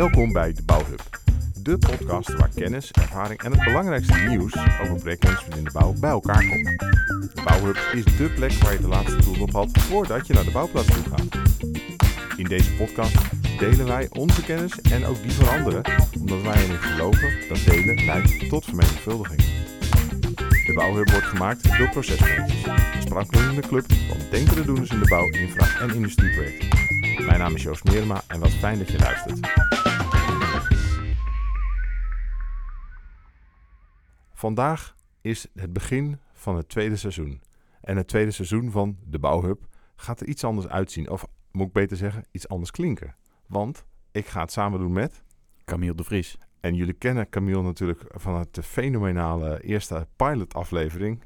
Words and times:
Welkom 0.00 0.32
bij 0.32 0.52
de 0.52 0.62
Bouwhub. 0.62 1.20
De 1.62 1.78
podcast 1.78 2.34
waar 2.34 2.50
kennis, 2.54 2.90
ervaring 2.90 3.42
en 3.42 3.52
het 3.52 3.64
belangrijkste 3.64 4.18
nieuws 4.18 4.56
over 4.82 4.98
projectmanagement 4.98 5.56
in 5.56 5.64
de 5.64 5.70
bouw 5.72 5.92
bij 6.00 6.10
elkaar 6.10 6.48
komt. 6.48 6.78
De 7.34 7.42
Bouwhub 7.44 7.76
is 7.92 8.04
dé 8.16 8.28
plek 8.28 8.52
waar 8.52 8.72
je 8.72 8.80
de 8.80 8.88
laatste 8.88 9.16
tools 9.16 9.38
ophaalt 9.38 9.78
voordat 9.78 10.26
je 10.26 10.34
naar 10.34 10.44
de 10.44 10.50
bouwplaats 10.50 10.86
toe 10.86 11.02
gaat. 11.02 11.38
In 12.36 12.44
deze 12.44 12.72
podcast 12.74 13.16
delen 13.58 13.86
wij 13.86 14.08
onze 14.10 14.44
kennis 14.44 14.80
en 14.80 15.04
ook 15.04 15.22
die 15.22 15.32
van 15.32 15.48
anderen, 15.48 15.82
omdat 16.20 16.42
wij 16.42 16.64
erin 16.64 16.78
geloven 16.78 17.30
dat 17.48 17.58
delen 17.66 18.04
leidt 18.04 18.48
tot 18.48 18.64
vermenigvuldiging. 18.64 19.42
De 20.66 20.72
Bouwhub 20.74 21.10
wordt 21.10 21.26
gemaakt 21.26 21.78
door 21.78 21.88
procesmanagers, 21.88 22.64
een 23.06 23.60
club 23.60 23.92
van 24.08 24.18
denkende 24.30 24.64
doeners 24.64 24.90
in 24.90 24.98
de 24.98 25.08
bouw, 25.08 25.30
infra 25.30 25.80
en 25.80 25.94
industrieprojecten. 25.94 26.68
Mijn 27.26 27.38
naam 27.38 27.54
is 27.54 27.62
Joost 27.62 27.84
Meerma 27.84 28.22
en 28.26 28.40
wat 28.40 28.50
fijn 28.50 28.78
dat 28.78 28.90
je 28.90 28.98
luistert. 28.98 29.69
Vandaag 34.40 34.94
is 35.20 35.46
het 35.54 35.72
begin 35.72 36.18
van 36.32 36.56
het 36.56 36.68
tweede 36.68 36.96
seizoen. 36.96 37.42
En 37.80 37.96
het 37.96 38.08
tweede 38.08 38.30
seizoen 38.30 38.70
van 38.70 38.98
de 39.04 39.18
Bouwhub 39.18 39.66
gaat 39.96 40.20
er 40.20 40.26
iets 40.26 40.44
anders 40.44 40.68
uitzien. 40.68 41.10
Of 41.10 41.26
moet 41.52 41.66
ik 41.66 41.72
beter 41.72 41.96
zeggen, 41.96 42.24
iets 42.30 42.48
anders 42.48 42.70
klinken. 42.70 43.16
Want 43.46 43.84
ik 44.12 44.26
ga 44.26 44.40
het 44.40 44.52
samen 44.52 44.78
doen 44.78 44.92
met... 44.92 45.22
Camille 45.64 45.94
de 45.94 46.04
Vries. 46.04 46.38
En 46.60 46.74
jullie 46.74 46.92
kennen 46.92 47.28
Camille 47.28 47.62
natuurlijk 47.62 48.04
van 48.08 48.38
het 48.38 48.58
fenomenale 48.62 49.62
eerste 49.62 50.06
pilot-aflevering. 50.16 51.22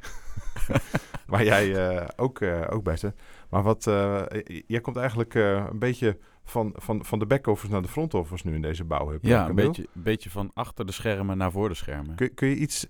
waar 1.26 1.44
jij 1.44 1.88
eh, 1.88 2.08
ook, 2.16 2.40
eh, 2.40 2.66
ook 2.70 2.82
bij 2.82 2.96
zit. 2.96 3.14
Maar 3.50 3.62
wat, 3.62 3.86
eh, 3.86 4.22
jij 4.66 4.80
komt 4.80 4.96
eigenlijk 4.96 5.34
een 5.34 5.78
beetje 5.78 6.18
van, 6.44 6.72
van, 6.76 7.04
van 7.04 7.18
de 7.18 7.26
back-office 7.26 7.72
naar 7.72 7.82
de 7.82 7.88
front-office 7.88 8.46
nu 8.46 8.54
in 8.54 8.62
deze 8.62 8.84
bouw. 8.84 9.18
Ja, 9.20 9.48
een 9.48 9.54
beetje, 9.54 9.86
een 9.94 10.02
beetje 10.02 10.30
van 10.30 10.50
achter 10.54 10.86
de 10.86 10.92
schermen 10.92 11.36
naar 11.36 11.52
voor 11.52 11.68
de 11.68 11.74
schermen. 11.74 12.14
Kun, 12.14 12.34
kun 12.34 12.48
je 12.48 12.56
iets, 12.56 12.86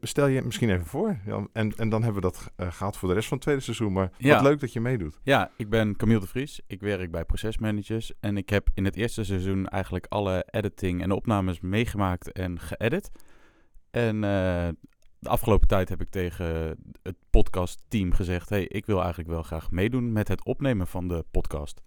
stel 0.00 0.26
je 0.26 0.42
misschien 0.42 0.70
even 0.70 0.86
voor. 0.86 1.16
En, 1.52 1.72
en 1.76 1.88
dan 1.88 2.02
hebben 2.02 2.22
we 2.22 2.28
dat 2.28 2.50
gehad 2.74 2.96
voor 2.96 3.08
de 3.08 3.14
rest 3.14 3.28
van 3.28 3.36
het 3.36 3.46
tweede 3.46 3.62
seizoen. 3.62 3.92
Maar 3.92 4.10
ja. 4.16 4.34
wat 4.34 4.42
leuk 4.42 4.60
dat 4.60 4.72
je 4.72 4.80
meedoet. 4.80 5.18
Ja, 5.22 5.50
ik 5.56 5.68
ben 5.68 5.96
Camille 5.96 6.20
de 6.20 6.26
Vries. 6.26 6.60
Ik 6.66 6.80
werk 6.80 7.10
bij 7.10 7.24
procesmanagers. 7.24 8.12
En 8.20 8.36
ik 8.36 8.50
heb 8.50 8.68
in 8.74 8.84
het 8.84 8.96
eerste 8.96 9.24
seizoen 9.24 9.68
eigenlijk 9.68 10.06
alle 10.08 10.46
editing 10.50 11.02
en 11.02 11.10
opnames 11.10 11.60
meegemaakt 11.60 12.32
en 12.32 12.60
geëdit. 12.60 13.10
En 13.90 14.20
de 14.20 15.28
afgelopen 15.28 15.68
tijd 15.68 15.88
heb 15.88 16.00
ik 16.00 16.08
tegen 16.08 16.76
het 17.02 17.16
podcastteam 17.30 18.12
gezegd: 18.12 18.48
hey, 18.48 18.64
ik 18.64 18.86
wil 18.86 18.98
eigenlijk 18.98 19.30
wel 19.30 19.42
graag 19.42 19.70
meedoen 19.70 20.12
met 20.12 20.28
het 20.28 20.44
opnemen 20.44 20.86
van 20.86 21.08
de 21.08 21.24
podcast. 21.30 21.82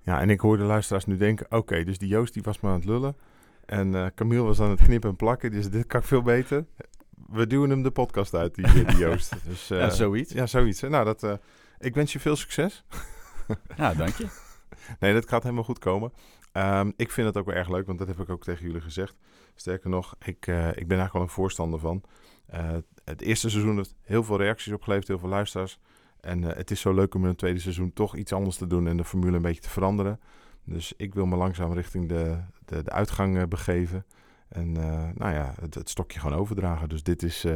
Ja, 0.00 0.20
en 0.20 0.30
ik 0.30 0.40
hoor 0.40 0.56
de 0.56 0.62
luisteraars 0.62 1.04
nu 1.04 1.16
denken: 1.16 1.46
oké, 1.48 1.84
dus 1.84 1.98
die 1.98 2.08
Joost 2.08 2.32
die 2.32 2.42
was 2.42 2.60
maar 2.60 2.72
aan 2.72 2.78
het 2.78 2.88
lullen. 2.88 3.16
En 3.68 3.92
uh, 3.92 4.06
Camille 4.14 4.42
was 4.42 4.60
aan 4.60 4.70
het 4.70 4.82
knippen 4.82 5.10
en 5.10 5.16
plakken, 5.16 5.50
dus 5.50 5.70
dit 5.70 5.86
kan 5.86 6.02
veel 6.02 6.22
beter. 6.22 6.64
We 7.26 7.46
duwen 7.46 7.70
hem 7.70 7.82
de 7.82 7.90
podcast 7.90 8.34
uit, 8.34 8.54
die, 8.54 8.84
die 8.84 8.96
Joost. 9.06 9.34
Dus, 9.44 9.70
uh, 9.70 9.78
ja, 9.78 9.90
zoiets. 9.90 10.32
Ja, 10.32 10.46
zoiets. 10.46 10.80
Nou, 10.80 11.04
dat, 11.04 11.22
uh, 11.22 11.32
ik 11.78 11.94
wens 11.94 12.12
je 12.12 12.20
veel 12.20 12.36
succes. 12.36 12.84
ja, 13.76 13.94
dank 14.04 14.14
je. 14.14 14.26
nee, 15.00 15.12
dat 15.12 15.28
gaat 15.28 15.42
helemaal 15.42 15.64
goed 15.64 15.78
komen. 15.78 16.12
Um, 16.52 16.92
ik 16.96 17.10
vind 17.10 17.26
het 17.26 17.36
ook 17.36 17.46
wel 17.46 17.54
erg 17.54 17.68
leuk, 17.68 17.86
want 17.86 17.98
dat 17.98 18.08
heb 18.08 18.20
ik 18.20 18.28
ook 18.28 18.42
tegen 18.42 18.66
jullie 18.66 18.80
gezegd. 18.80 19.16
Sterker 19.54 19.90
nog, 19.90 20.14
ik, 20.18 20.26
ik 20.26 20.46
ben 20.46 20.74
eigenlijk 20.74 21.12
wel 21.12 21.22
een 21.22 21.28
voorstander 21.28 21.80
van. 21.80 22.02
Het 23.04 23.22
eerste 23.22 23.50
seizoen 23.50 23.76
heeft 23.76 23.94
heel 24.02 24.24
veel 24.24 24.38
reacties 24.38 24.72
opgeleverd, 24.72 25.08
heel 25.08 25.18
veel 25.18 25.28
luisteraars. 25.28 25.78
En 26.28 26.42
uh, 26.42 26.48
het 26.52 26.70
is 26.70 26.80
zo 26.80 26.94
leuk 26.94 27.14
om 27.14 27.22
in 27.22 27.28
het 27.28 27.38
tweede 27.38 27.60
seizoen 27.60 27.92
toch 27.92 28.16
iets 28.16 28.32
anders 28.32 28.56
te 28.56 28.66
doen 28.66 28.88
en 28.88 28.96
de 28.96 29.04
formule 29.04 29.36
een 29.36 29.42
beetje 29.42 29.60
te 29.60 29.70
veranderen. 29.70 30.20
Dus 30.64 30.92
ik 30.96 31.14
wil 31.14 31.26
me 31.26 31.36
langzaam 31.36 31.72
richting 31.72 32.08
de, 32.08 32.38
de, 32.64 32.82
de 32.82 32.90
uitgang 32.90 33.36
uh, 33.36 33.42
begeven. 33.42 34.04
En 34.48 34.72
nou 35.14 35.32
ja, 35.32 35.54
het, 35.60 35.88
stokje 35.88 36.20
gewoon 36.20 36.38
overdragen. 36.38 36.88
Dus 36.88 37.02
dit 37.02 37.22
is, 37.22 37.46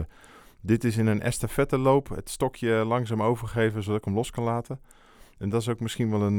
dit 0.60 0.84
is 0.84 0.96
in 0.96 1.06
een 1.06 1.22
estafette 1.22 1.78
loop. 1.78 2.08
Het 2.08 2.30
stokje 2.30 2.84
langzaam 2.84 3.22
overgeven, 3.22 3.82
zodat 3.82 3.98
ik 3.98 4.04
hem 4.04 4.14
los 4.14 4.30
kan 4.30 4.44
laten. 4.44 4.80
En 5.38 5.48
dat 5.48 5.60
is 5.60 5.68
ook 5.68 5.80
misschien 5.80 6.10
wel 6.10 6.22
een, 6.22 6.38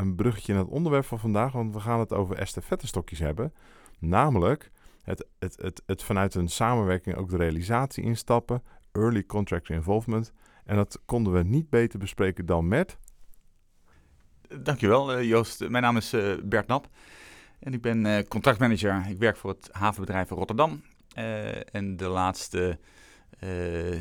een 0.00 0.14
bruggetje 0.14 0.52
naar 0.52 0.62
het 0.62 0.72
onderwerp 0.72 1.04
van 1.04 1.18
vandaag. 1.18 1.52
Want 1.52 1.74
we 1.74 1.80
gaan 1.80 2.00
het 2.00 2.12
over 2.12 2.36
estafette 2.36 2.86
stokjes 2.86 3.18
hebben. 3.18 3.52
Namelijk 3.98 4.70
het, 5.02 5.26
het, 5.38 5.56
het, 5.56 5.82
het 5.86 6.02
vanuit 6.02 6.34
een 6.34 6.48
samenwerking 6.48 7.16
ook 7.16 7.30
de 7.30 7.36
realisatie 7.36 8.04
instappen, 8.04 8.62
early 8.92 9.26
contractor 9.26 9.76
involvement. 9.76 10.32
En 10.64 10.76
dat 10.76 11.00
konden 11.04 11.32
we 11.32 11.42
niet 11.42 11.70
beter 11.70 11.98
bespreken 11.98 12.46
dan 12.46 12.68
met. 12.68 12.98
Dankjewel, 14.62 15.18
uh, 15.18 15.28
Joost. 15.28 15.68
Mijn 15.68 15.82
naam 15.82 15.96
is 15.96 16.14
uh, 16.14 16.34
Bert 16.44 16.66
Nap 16.66 16.88
en 17.60 17.72
ik 17.72 17.82
ben 17.82 18.04
uh, 18.04 18.18
contractmanager. 18.28 19.04
Ik 19.08 19.18
werk 19.18 19.36
voor 19.36 19.50
het 19.50 19.68
havenbedrijf 19.72 20.30
in 20.30 20.36
Rotterdam. 20.36 20.82
en 21.72 21.96
de 21.96 22.08
laatste, 22.08 22.78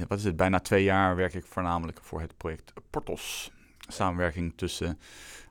wat 0.08 0.18
is 0.18 0.24
het, 0.24 0.36
bijna 0.36 0.60
twee 0.60 0.84
jaar 0.84 1.16
werk 1.16 1.34
ik 1.34 1.46
voornamelijk 1.46 2.00
voor 2.02 2.22
het 2.22 2.38
project 2.38 2.74
Portos. 2.90 3.52
Samenwerking 3.88 4.54
tussen 4.56 5.00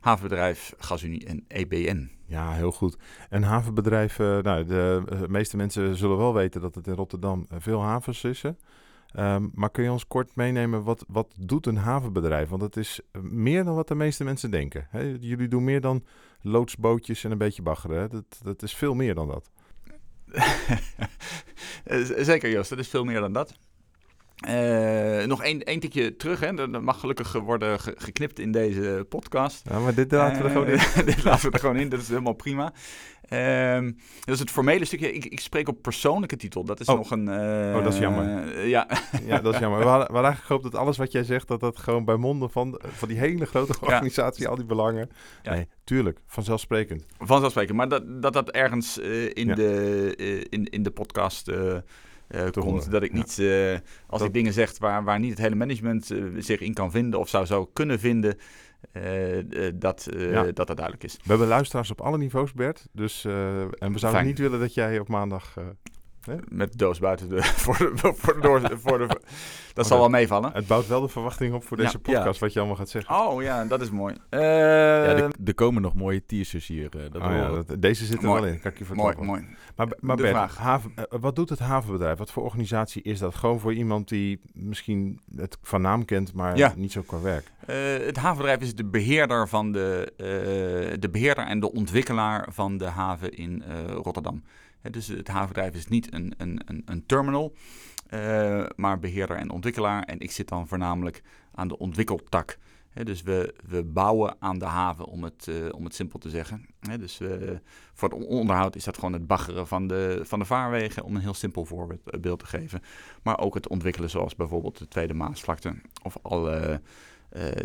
havenbedrijf, 0.00 0.74
Gasunie 0.78 1.26
en 1.26 1.44
EBN. 1.48 2.10
Ja, 2.26 2.52
heel 2.52 2.72
goed. 2.72 2.96
En 3.28 3.42
havenbedrijf, 3.42 4.18
uh, 4.18 4.38
nou, 4.38 4.64
de, 4.64 5.02
de, 5.06 5.28
meeste 5.28 5.56
mensen 5.56 5.96
zullen 5.96 6.16
wel 6.16 6.34
weten 6.34 6.60
dat 6.60 6.74
het 6.74 6.86
in 6.86 6.94
Rotterdam 6.94 7.46
eh, 7.48 7.56
veel 7.60 7.82
havens 7.82 8.24
is. 8.24 8.42
Um, 9.18 9.50
maar 9.54 9.70
kun 9.70 9.84
je 9.84 9.90
ons 9.90 10.06
kort 10.06 10.34
meenemen, 10.34 10.82
wat, 10.82 11.04
wat 11.08 11.34
doet 11.38 11.66
een 11.66 11.76
havenbedrijf? 11.76 12.48
Want 12.48 12.62
het 12.62 12.76
is 12.76 13.00
eh, 13.10 13.22
meer 13.22 13.64
dan 13.64 13.74
wat 13.74 13.88
de 13.88 13.94
meeste 13.94 14.24
mensen 14.24 14.50
denken. 14.50 14.88
Jullie 15.20 15.48
doen 15.48 15.64
meer 15.64 15.80
dan 15.80 16.04
loodsbootjes 16.40 17.24
en 17.24 17.30
een 17.30 17.38
beetje 17.38 17.62
baggeren. 17.62 18.10
Dat, 18.10 18.40
dat 18.42 18.62
is 18.62 18.74
veel 18.74 18.94
meer 18.94 19.14
dan 19.14 19.28
dat. 19.28 19.50
Zeker 22.26 22.50
Joost, 22.50 22.70
dat 22.70 22.78
is 22.78 22.88
veel 22.88 23.04
meer 23.04 23.20
dan 23.20 23.32
dat. 23.32 23.58
Uh, 24.48 25.24
nog 25.26 25.42
één, 25.42 25.62
één 25.62 25.80
tikje 25.80 26.16
terug, 26.16 26.40
hè. 26.40 26.54
dat 26.54 26.82
mag 26.82 27.00
gelukkig 27.00 27.32
worden 27.32 27.80
geknipt 27.80 28.38
in 28.38 28.52
deze 28.52 29.06
podcast. 29.08 29.62
Ja, 29.70 29.78
maar 29.78 29.94
dit 29.94 30.12
laten 30.12 30.38
we 30.38 30.44
er 30.44 30.50
gewoon 30.50 30.66
in. 30.66 30.78
Eh, 30.78 31.06
dit 31.14 31.24
laten 31.24 31.46
we 31.46 31.52
er 31.52 31.60
gewoon 31.60 31.76
in, 31.76 31.88
dat 31.88 32.00
is 32.00 32.08
helemaal 32.08 32.32
prima. 32.32 32.72
Uh, 33.32 33.90
dat 34.24 34.34
is 34.34 34.38
het 34.38 34.50
formele 34.50 34.84
stukje. 34.84 35.12
Ik, 35.12 35.24
ik 35.24 35.40
spreek 35.40 35.68
op 35.68 35.82
persoonlijke 35.82 36.36
titel. 36.36 36.64
Dat 36.64 36.80
is 36.80 36.86
oh. 36.86 36.96
nog 36.96 37.10
een... 37.10 37.26
Uh, 37.26 37.76
oh, 37.76 37.84
dat 37.84 37.92
is 37.92 37.98
jammer. 37.98 38.66
ja. 38.66 38.86
ja, 39.26 39.38
dat 39.38 39.54
is 39.54 39.60
jammer. 39.60 39.78
We 39.78 39.86
hadden, 39.86 40.06
we 40.06 40.12
hadden 40.12 40.30
eigenlijk 40.30 40.44
gehoopt 40.44 40.62
dat 40.62 40.74
alles 40.74 40.96
wat 40.96 41.12
jij 41.12 41.24
zegt... 41.24 41.48
dat 41.48 41.60
dat 41.60 41.78
gewoon 41.78 42.04
bij 42.04 42.16
monden 42.16 42.50
van, 42.50 42.80
van 42.86 43.08
die 43.08 43.18
hele 43.18 43.46
grote 43.46 43.74
organisatie... 43.80 44.42
Ja. 44.42 44.48
al 44.48 44.56
die 44.56 44.64
belangen... 44.64 45.10
Ja. 45.42 45.52
Nee, 45.52 45.68
tuurlijk. 45.84 46.20
Vanzelfsprekend. 46.26 47.06
Vanzelfsprekend. 47.18 47.76
Maar 47.76 47.88
dat 47.88 48.22
dat, 48.22 48.32
dat 48.32 48.50
ergens 48.50 48.98
in, 48.98 49.46
ja. 49.46 49.54
de, 49.54 50.46
in, 50.48 50.64
in 50.64 50.82
de 50.82 50.90
podcast... 50.90 51.50
Uh, 52.34 52.50
komt. 52.50 52.90
Dat 52.90 53.02
ik 53.02 53.12
niet, 53.12 53.38
uh, 53.38 53.72
als 54.06 54.18
dat... 54.18 54.28
ik 54.28 54.34
dingen 54.34 54.52
zeg 54.52 54.78
waar, 54.78 55.04
waar 55.04 55.18
niet 55.18 55.30
het 55.30 55.38
hele 55.38 55.54
management 55.54 56.10
uh, 56.10 56.24
zich 56.38 56.60
in 56.60 56.74
kan 56.74 56.90
vinden 56.90 57.20
of 57.20 57.28
zou, 57.28 57.46
zou 57.46 57.66
kunnen 57.72 57.98
vinden, 57.98 58.36
dat, 59.74 60.08
ja. 60.16 60.42
dat 60.42 60.66
dat 60.66 60.76
duidelijk 60.76 61.04
is. 61.04 61.16
We 61.16 61.28
hebben 61.28 61.48
luisteraars 61.48 61.90
op 61.90 62.00
alle 62.00 62.18
niveaus, 62.18 62.52
Bert. 62.52 62.88
Dus, 62.92 63.24
en 63.24 63.32
we 63.68 63.74
zouden 63.78 64.10
Fijn. 64.10 64.26
niet 64.26 64.38
willen 64.38 64.60
dat 64.60 64.74
jij 64.74 64.98
op 64.98 65.08
maandag 65.08 65.54
met 66.48 66.72
de 66.72 66.78
doos 66.78 66.98
buiten 66.98 67.28
de, 67.28 67.42
voor 67.64 67.76
de, 67.78 68.12
voor 68.16 68.34
de, 68.34 68.40
door, 68.40 68.78
voor 68.78 68.98
de, 68.98 69.20
dat 69.74 69.86
zal 69.86 69.98
wel 69.98 70.08
meevallen. 70.08 70.52
Het 70.52 70.66
bouwt 70.66 70.86
wel 70.86 71.00
de 71.00 71.08
verwachting 71.08 71.54
op 71.54 71.64
voor 71.64 71.76
deze 71.76 71.92
ja, 71.92 71.98
podcast, 71.98 72.40
ja. 72.40 72.44
wat 72.44 72.52
je 72.52 72.58
allemaal 72.58 72.76
gaat 72.76 72.88
zeggen. 72.88 73.14
Oh 73.14 73.42
ja, 73.42 73.64
dat 73.64 73.80
is 73.80 73.90
mooi. 73.90 74.14
Uh, 74.30 74.40
ja, 74.40 75.04
er, 75.04 75.30
er, 75.44 75.54
komen 75.54 75.82
nog 75.82 75.94
mooie 75.94 76.26
teasers 76.26 76.66
hier. 76.66 76.88
Uh, 76.96 77.02
dat 77.10 77.22
oh, 77.22 77.52
dat, 77.66 77.82
deze 77.82 78.04
zit 78.04 78.18
er 78.18 78.28
mooi. 78.28 78.40
wel 78.40 78.50
in, 78.50 78.60
kan 78.60 78.70
ik 78.70 78.78
je 78.78 78.84
verklappen. 78.84 79.26
Mooi, 79.26 79.40
mooi. 79.40 79.56
Maar, 79.76 79.88
maar 80.00 80.16
de 80.16 80.22
Bert, 80.22 80.54
haven, 80.54 80.92
uh, 80.96 81.04
wat 81.20 81.36
doet 81.36 81.48
het 81.48 81.58
havenbedrijf? 81.58 82.18
Wat 82.18 82.30
voor 82.30 82.42
organisatie 82.42 83.02
is 83.02 83.18
dat? 83.18 83.34
Gewoon 83.34 83.60
voor 83.60 83.74
iemand 83.74 84.08
die 84.08 84.40
misschien 84.52 85.20
het 85.36 85.58
van 85.62 85.80
naam 85.80 86.04
kent, 86.04 86.32
maar 86.32 86.76
niet 86.76 86.92
zo 86.92 87.02
qua 87.02 87.20
werk. 87.20 87.52
het 88.06 88.16
havenbedrijf 88.16 88.60
is 88.60 88.74
de 88.74 88.84
beheerder, 88.84 89.48
van 89.48 89.72
de, 89.72 90.12
de 91.00 91.08
beheerder 91.10 91.46
en 91.46 91.60
de 91.60 91.72
ontwikkelaar 91.72 92.46
van 92.50 92.78
de 92.78 92.84
haven 92.84 93.30
in 93.30 93.62
Rotterdam 94.02 94.42
dus 94.90 95.06
het 95.06 95.28
havenbedrijf 95.28 95.74
is 95.74 95.86
niet 95.86 96.12
een, 96.12 96.34
een, 96.36 96.60
een, 96.64 96.82
een 96.84 97.06
terminal, 97.06 97.54
uh, 98.10 98.66
maar 98.76 98.98
beheerder 98.98 99.36
en 99.36 99.50
ontwikkelaar. 99.50 100.02
En 100.02 100.20
ik 100.20 100.30
zit 100.30 100.48
dan 100.48 100.68
voornamelijk 100.68 101.22
aan 101.54 101.68
de 101.68 101.78
ontwikkeltak. 101.78 102.58
Dus 103.02 103.22
we, 103.22 103.54
we 103.68 103.84
bouwen 103.84 104.36
aan 104.38 104.58
de 104.58 104.64
haven, 104.64 105.04
om 105.04 105.24
het, 105.24 105.46
uh, 105.48 105.68
om 105.70 105.84
het 105.84 105.94
simpel 105.94 106.18
te 106.18 106.30
zeggen. 106.30 106.66
Dus 106.98 107.20
uh, 107.20 107.50
voor 107.92 108.08
het 108.08 108.26
onderhoud 108.26 108.76
is 108.76 108.84
dat 108.84 108.94
gewoon 108.94 109.12
het 109.12 109.26
baggeren 109.26 109.66
van 109.66 109.86
de, 109.86 110.20
van 110.22 110.38
de 110.38 110.44
vaarwegen, 110.44 111.04
om 111.04 111.14
een 111.14 111.22
heel 111.22 111.34
simpel 111.34 111.64
voorbeeld 111.64 112.38
te 112.38 112.46
geven. 112.46 112.82
Maar 113.22 113.38
ook 113.38 113.54
het 113.54 113.68
ontwikkelen, 113.68 114.10
zoals 114.10 114.36
bijvoorbeeld 114.36 114.78
de 114.78 114.88
Tweede 114.88 115.14
Maasvlakte 115.14 115.74
of 116.02 116.16
alle 116.22 116.80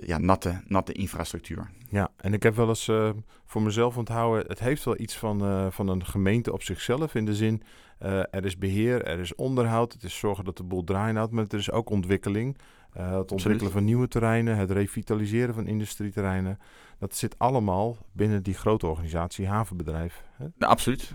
ja, 0.06 0.18
natte, 0.18 0.62
natte 0.68 0.94
infrastructuur. 0.94 1.70
Ja, 1.90 2.12
en 2.18 2.34
ik 2.34 2.44
heb 2.44 2.56
wel 2.56 2.68
eens 2.68 2.88
uh, 2.88 3.10
voor 3.46 3.62
mezelf 3.62 3.98
onthouden, 3.98 4.48
het 4.48 4.60
heeft 4.60 4.84
wel 4.84 5.00
iets 5.00 5.18
van, 5.18 5.44
uh, 5.44 5.68
van 5.70 5.88
een 5.88 6.06
gemeente 6.06 6.54
op 6.54 6.64
zichzelf. 6.64 7.16
In 7.16 7.26
de 7.26 7.36
zin, 7.36 7.62
er 8.00 8.46
is 8.46 8.58
beheer, 8.58 9.04
er 9.04 9.20
is 9.20 9.36
onderhoud, 9.36 9.94
het 9.94 10.04
is 10.04 10.18
zorgen 10.18 10.46
dat 10.46 10.58
de 10.58 10.64
boel 10.64 10.84
draaien 10.84 11.16
houdt, 11.16 11.32
maar 11.32 11.46
er 11.48 11.58
is 11.58 11.72
ook 11.72 11.90
ontwikkeling. 11.90 12.58
het 12.92 13.32
ontwikkelen 13.32 13.72
van 13.72 13.84
nieuwe 13.84 14.08
terreinen, 14.08 14.58
het 14.58 14.72
revitaliseren 14.72 15.54
van 15.54 15.68
industrieterreinen. 15.68 16.60
Dat 17.00 17.16
zit 17.16 17.40
allemaal 17.40 17.98
binnen 18.12 18.44
die 18.44 18.54
grote 18.54 18.88
organisatie 18.88 19.48
havenbedrijf. 19.48 20.24
Hè? 20.32 20.46
Nou, 20.58 20.72
absoluut. 20.72 21.14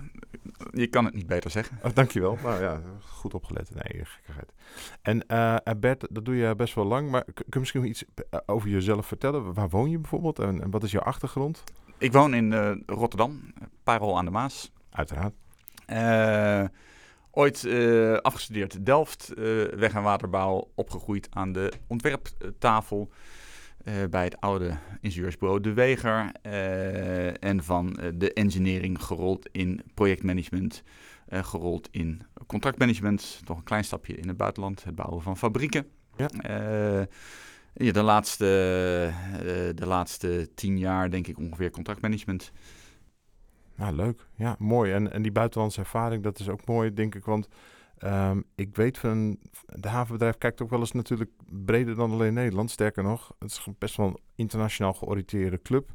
Je 0.73 0.87
kan 0.87 1.05
het 1.05 1.15
niet 1.15 1.27
beter 1.27 1.51
zeggen. 1.51 1.79
Oh, 1.85 1.95
dankjewel. 1.95 2.39
Nou 2.43 2.63
ja, 2.63 2.81
goed 3.09 3.35
opgelet. 3.35 3.71
Nee, 3.75 4.05
gekkigheid. 4.05 4.53
En 5.03 5.25
uh, 5.29 5.81
Bert, 5.81 6.07
dat 6.11 6.25
doe 6.25 6.37
je 6.37 6.55
best 6.55 6.75
wel 6.75 6.85
lang. 6.85 7.11
Maar 7.11 7.25
kun 7.25 7.45
je 7.51 7.59
misschien 7.59 7.85
iets 7.85 8.05
over 8.47 8.69
jezelf 8.69 9.07
vertellen? 9.07 9.55
Waar 9.55 9.69
woon 9.69 9.91
je 9.91 9.99
bijvoorbeeld 9.99 10.39
en, 10.39 10.63
en 10.63 10.71
wat 10.71 10.83
is 10.83 10.91
jouw 10.91 11.03
achtergrond? 11.03 11.65
Ik 11.99 12.13
woon 12.13 12.35
in 12.35 12.53
uh, 12.53 12.73
Rotterdam, 12.87 13.53
Parel 13.83 14.19
aan 14.19 14.25
de 14.25 14.31
Maas. 14.31 14.73
Uiteraard. 14.91 15.35
Uh, 15.87 16.69
ooit 17.31 17.65
uh, 17.65 18.17
afgestudeerd 18.17 18.87
Delft, 18.87 19.33
weg- 19.75 19.95
en 19.95 20.03
waterbouw, 20.03 20.71
opgegroeid 20.75 21.29
aan 21.31 21.53
de 21.53 21.73
ontwerptafel. 21.87 23.11
Bij 24.11 24.25
het 24.25 24.41
oude 24.41 24.77
ingenieursbureau 25.01 25.61
De 25.61 25.73
Weger. 25.73 26.33
en 27.41 27.65
van 27.65 27.99
de 28.15 28.33
engineering 28.33 29.03
gerold 29.03 29.49
in 29.53 29.81
projectmanagement. 29.95 30.83
gerold 31.29 31.89
in 31.91 32.23
contractmanagement. 32.47 33.41
Toch 33.45 33.57
een 33.57 33.65
klein 33.65 33.85
stapje 33.85 34.15
in 34.15 34.29
het 34.29 34.37
buitenland. 34.37 34.85
Het 34.85 34.95
bouwen 34.95 35.23
van 35.23 35.37
fabrieken. 35.37 35.87
Ja. 36.17 36.29
Ja, 37.75 37.93
de 37.93 38.03
laatste, 38.03 38.45
de 39.75 39.87
laatste 39.87 40.49
tien 40.55 40.79
jaar 40.79 41.11
denk 41.11 41.27
ik 41.27 41.39
ongeveer 41.39 41.71
contractmanagement. 41.71 42.53
Nou, 43.77 43.95
leuk. 43.95 44.27
Ja, 44.35 44.57
mooi. 44.59 44.93
En, 44.93 45.13
en 45.13 45.23
die 45.23 45.33
buitenlandse 45.33 45.81
ervaring, 45.81 46.23
dat 46.23 46.39
is 46.39 46.49
ook 46.49 46.67
mooi, 46.67 46.93
denk 46.93 47.15
ik. 47.15 47.25
Want 47.25 47.49
um, 48.05 48.45
ik 48.55 48.77
weet 48.77 48.99
van, 48.99 49.39
de 49.67 49.89
havenbedrijf 49.89 50.39
kijkt 50.39 50.63
ook 50.63 50.71
wel 50.71 50.81
eens 50.81 50.93
natuurlijk 50.93 51.31
breder 51.65 51.95
dan 51.95 52.11
alleen 52.11 52.35
Nederland. 52.35 52.71
Sterker 52.71 53.03
nog, 53.03 53.35
het 53.39 53.51
is 53.51 53.67
best 53.79 53.97
wel 53.97 54.07
een 54.07 54.19
internationaal 54.35 54.93
georiënteerde 54.93 55.63
club. 55.63 55.91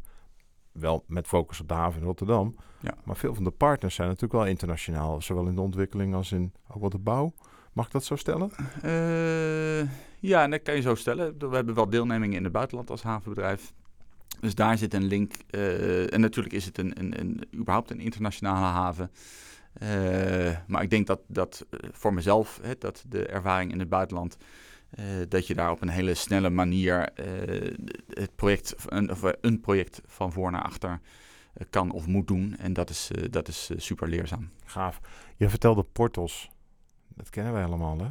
Wel 0.72 1.04
met 1.08 1.28
focus 1.28 1.62
op 1.62 1.68
de 1.68 1.74
haven 1.74 2.00
in 2.00 2.06
Rotterdam. 2.06 2.56
Ja. 2.80 2.94
Maar 3.04 3.16
veel 3.16 3.34
van 3.34 3.44
de 3.44 3.52
partners 3.52 3.96
zijn 3.96 4.08
natuurlijk 4.08 4.34
wel 4.34 4.46
internationaal. 4.46 5.22
Zowel 5.22 5.48
in 5.48 5.56
de 5.56 5.62
ontwikkeling 5.62 6.16
als 6.16 6.32
in 6.32 6.54
ook 6.68 6.82
wat 6.82 6.92
de 6.92 7.00
bouw. 7.00 7.34
Mag 7.74 7.86
ik 7.86 7.92
dat 7.92 8.04
zo 8.04 8.16
stellen? 8.16 8.52
Uh, 8.86 9.90
ja, 10.20 10.48
dat 10.48 10.62
kan 10.62 10.76
je 10.76 10.82
zo 10.82 10.96
stellen. 10.96 11.36
We 11.38 11.56
hebben 11.56 11.76
wel 11.76 11.90
deelneming 11.90 12.36
in 12.36 12.44
het 12.44 12.52
buitenland 12.52 12.90
als 12.90 13.04
havenbedrijf. 13.04 13.74
Dus 14.40 14.56
daar 14.56 14.78
zit 14.78 14.94
een 14.94 15.04
link. 15.04 15.34
Uh, 15.52 16.14
en 16.14 16.22
natuurlijk 16.22 16.56
is 16.56 16.66
het 16.66 16.78
een, 16.78 17.00
een, 17.00 17.20
een, 17.20 17.44
überhaupt 17.56 17.92
een 17.92 18.00
internationale 18.00 18.66
haven. 18.66 19.12
Uh, 19.84 20.58
maar 20.68 20.82
ik 20.82 20.90
denk 20.90 21.08
dat, 21.08 21.20
dat 21.28 21.66
voor 21.92 22.14
mezelf, 22.14 22.60
hè, 22.62 22.74
dat 22.78 23.04
de 23.08 23.26
ervaring 23.26 23.72
in 23.72 23.80
het 23.80 23.90
buitenland, 23.90 24.38
uh, 25.00 25.06
dat 25.30 25.48
je 25.48 25.56
daar 25.56 25.72
op 25.72 25.82
een 25.82 25.90
hele 25.90 26.14
snelle 26.14 26.50
manier 26.50 27.10
het 28.08 28.36
project, 28.36 28.76
een, 28.86 29.12
of 29.12 29.22
een 29.42 29.60
project 29.60 30.02
van 30.06 30.32
voor 30.32 30.52
naar 30.52 30.64
achter 30.64 31.00
kan 31.70 31.92
of 31.92 32.08
moet 32.08 32.28
doen. 32.28 32.56
En 32.58 32.74
dat 32.74 32.90
is, 32.90 33.12
dat 33.30 33.48
is 33.48 33.72
super 33.76 34.08
leerzaam. 34.08 34.50
Gaaf. 34.66 35.00
Je 35.36 35.50
vertelde 35.50 35.84
Portos. 35.84 36.50
Dat 37.08 37.30
kennen 37.30 37.54
wij 37.54 37.64
allemaal, 37.64 37.98
hè? 38.00 38.08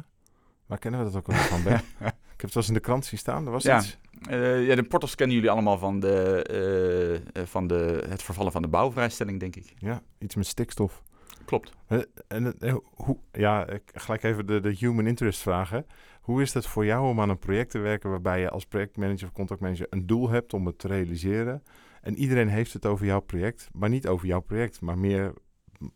Waar 0.65 0.77
kennen 0.77 1.05
we 1.05 1.11
dat 1.11 1.15
ook 1.15 1.35
van, 1.35 1.63
Ben? 1.63 1.81
ik 2.37 2.41
heb 2.41 2.41
het 2.41 2.53
wel 2.53 2.63
eens 2.63 2.67
in 2.67 2.73
de 2.73 2.79
krant 2.79 3.05
zien 3.05 3.19
staan. 3.19 3.45
Er 3.45 3.51
was 3.51 3.63
ja. 3.63 3.77
iets. 3.77 3.97
Uh, 4.29 4.67
ja, 4.67 4.75
de 4.75 4.83
portals 4.83 5.15
kennen 5.15 5.35
jullie 5.35 5.51
allemaal 5.51 5.77
van, 5.77 5.99
de, 5.99 7.21
uh, 7.33 7.43
van 7.45 7.67
de, 7.67 8.05
het 8.09 8.23
vervallen 8.23 8.51
van 8.51 8.61
de 8.61 8.67
bouwvrijstelling, 8.67 9.39
denk 9.39 9.55
ik. 9.55 9.73
Ja, 9.77 10.01
iets 10.19 10.35
met 10.35 10.47
stikstof. 10.47 11.03
Klopt. 11.47 11.71
Uh, 11.89 12.01
en, 12.27 12.55
hoe, 12.93 13.17
ja, 13.31 13.67
ik 13.67 13.81
gelijk 13.93 14.23
even 14.23 14.47
de, 14.47 14.59
de 14.59 14.75
human 14.79 15.07
interest 15.07 15.41
vragen. 15.41 15.85
Hoe 16.21 16.41
is 16.41 16.53
het 16.53 16.67
voor 16.67 16.85
jou 16.85 17.07
om 17.07 17.21
aan 17.21 17.29
een 17.29 17.39
project 17.39 17.71
te 17.71 17.79
werken 17.79 18.09
waarbij 18.09 18.39
je 18.39 18.49
als 18.49 18.65
projectmanager 18.65 19.27
of 19.27 19.33
contractmanager 19.33 19.87
een 19.89 20.05
doel 20.07 20.29
hebt 20.29 20.53
om 20.53 20.65
het 20.65 20.79
te 20.79 20.87
realiseren? 20.87 21.63
En 22.01 22.15
iedereen 22.15 22.47
heeft 22.47 22.73
het 22.73 22.85
over 22.85 23.05
jouw 23.05 23.19
project, 23.19 23.69
maar 23.73 23.89
niet 23.89 24.07
over 24.07 24.27
jouw 24.27 24.39
project, 24.39 24.81
maar 24.81 24.97
meer 24.97 25.33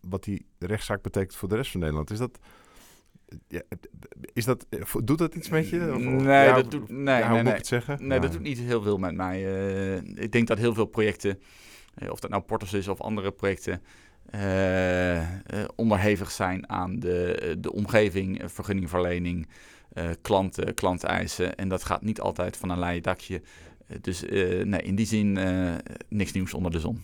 wat 0.02 0.24
die 0.24 0.46
rechtszaak 0.60 1.02
betekent 1.02 1.36
voor 1.36 1.50
de 1.50 1.56
rest 1.56 1.72
van 1.72 1.80
Nederland. 1.80 2.12
Is 2.12 2.18
dat, 2.18 2.40
ja, 3.48 3.62
is 4.34 4.46
dat, 4.46 4.68
doet 5.04 5.18
dat 5.18 5.36
iets 5.36 5.50
met 5.50 5.70
je? 5.70 5.92
Of, 5.94 6.02
nee, 6.02 6.46
ja, 6.46 6.56
dat 6.56 6.72
doet, 6.72 6.90
nee, 6.90 7.18
ja, 7.18 7.26
hoe 7.26 7.34
nee, 7.34 7.44
moet 7.44 7.52
ik 7.52 7.58
het 7.58 7.68
zeggen? 7.68 8.08
Nee, 8.08 8.20
dat 8.20 8.32
doet 8.32 8.42
niet 8.42 8.60
heel 8.60 8.82
veel 8.82 8.98
met 8.98 9.16
mij. 9.16 9.42
Uh, 9.44 10.24
ik 10.24 10.32
denk 10.32 10.48
dat 10.48 10.58
heel 10.58 10.74
veel 10.74 10.86
projecten, 10.86 11.40
uh, 11.98 12.12
of 12.12 12.20
dat 12.20 12.30
nou 12.30 12.44
Portos 12.44 12.74
is 12.74 12.88
of 12.88 13.02
andere 13.02 13.32
projecten, 13.32 13.82
onderhevig 15.76 16.32
zijn 16.32 16.70
aan 16.70 17.00
de, 17.00 17.56
de 17.60 17.72
omgeving, 17.72 18.42
vergunningverlening, 18.46 19.48
klanten, 20.22 20.74
klanteisen. 20.74 21.56
En 21.56 21.68
dat 21.68 21.84
gaat 21.84 22.02
niet 22.02 22.22
altijd 22.22 22.58
van 22.58 22.70
een 22.70 22.80
leien 22.80 23.04
dakje. 23.04 23.42
dus 24.02 24.22
nee, 24.22 24.82
in 24.82 24.96
die 24.96 25.06
zin 25.06 25.40
niks 26.10 26.32
nieuws 26.32 26.54
onder 26.54 26.72
de 26.72 26.80
zon. 26.80 27.04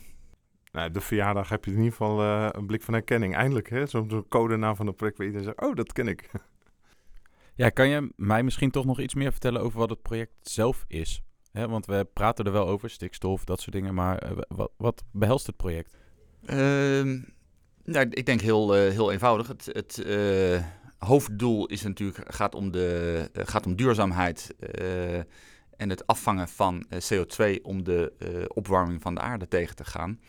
Nou, 0.78 0.92
de 0.92 1.02
verjaardag 1.02 1.50
heb 1.50 1.66
je 1.66 1.72
in 1.72 1.78
ieder 1.78 1.92
geval 1.92 2.22
uh, 2.22 2.50
een 2.52 2.66
blik 2.66 2.82
van 2.82 2.94
herkenning. 2.94 3.36
Eindelijk, 3.36 3.70
hè? 3.70 3.86
Zo'n 3.86 4.10
zo 4.10 4.26
codenaam 4.30 4.76
van 4.76 4.88
een 4.88 4.96
project 4.96 5.18
waar 5.18 5.28
iedereen 5.28 5.48
zegt, 5.48 5.70
oh, 5.70 5.76
dat 5.76 5.94
ken 5.94 6.08
ik. 6.08 6.30
Ja, 7.56 7.70
kan 7.70 7.88
je 7.88 8.12
mij 8.16 8.44
misschien 8.44 8.72
toch 8.72 8.86
nog 8.86 9.00
iets 9.00 9.14
meer 9.14 9.32
vertellen 9.32 9.62
over 9.62 9.80
wat 9.80 9.90
het 9.90 10.02
project 10.02 10.32
zelf 10.42 10.86
is? 10.88 11.24
Hè, 11.52 11.68
want 11.68 11.86
we 11.86 12.08
praten 12.14 12.46
er 12.46 12.52
wel 12.52 12.68
over, 12.68 12.90
stikstof, 12.90 13.44
dat 13.44 13.62
soort 13.62 13.76
dingen. 13.76 13.94
Maar 13.94 14.32
uh, 14.32 14.38
wat, 14.48 14.72
wat, 14.78 15.04
behelst 15.12 15.48
het 15.48 15.58
project? 15.58 15.98
Uh, 16.50 17.22
nou, 17.84 18.08
ik 18.10 18.26
denk 18.26 18.42
heel, 18.42 18.76
uh, 18.76 18.92
heel 18.92 19.12
eenvoudig. 19.12 19.48
Het, 19.48 19.70
het 19.72 20.06
hoofddoel 20.98 21.66
is 21.66 21.82
natuurlijk, 21.82 22.36
gaat, 22.36 22.56
om 22.56 22.72
de, 22.72 23.30
gaat 23.34 23.66
om 23.66 23.76
duurzaamheid 23.76 24.56
en 25.78 25.90
het 25.90 26.08
afvangen 26.08 26.48
van 26.48 26.86
CO2 27.14 27.62
om 27.62 27.84
de 27.84 28.14
opwarming 28.54 29.02
van 29.02 29.16
de 29.16 29.22
aarde 29.22 29.48
tegen 29.48 29.76
te 29.76 29.86
gaan. 29.86 30.20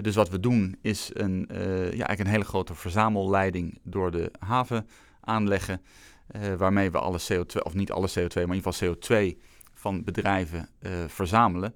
Dus 0.00 0.14
wat 0.14 0.28
we 0.28 0.40
doen 0.40 0.76
is 0.82 1.10
een, 1.12 1.48
ja, 1.48 1.88
eigenlijk 1.88 2.20
een 2.20 2.26
hele 2.26 2.44
grote 2.44 2.74
verzamelleiding 2.74 3.78
door 3.82 4.10
de 4.10 4.30
haven 4.38 4.88
aanleggen. 5.20 5.82
Waarmee 6.56 6.90
we 6.90 6.98
alle 6.98 7.20
CO2, 7.32 7.62
of 7.62 7.74
niet 7.74 7.92
alle 7.92 8.08
CO2, 8.08 8.34
maar 8.34 8.42
in 8.42 8.54
ieder 8.54 8.72
geval 8.72 8.94
CO2 8.94 9.38
van 9.74 10.04
bedrijven 10.04 10.68
verzamelen. 11.06 11.74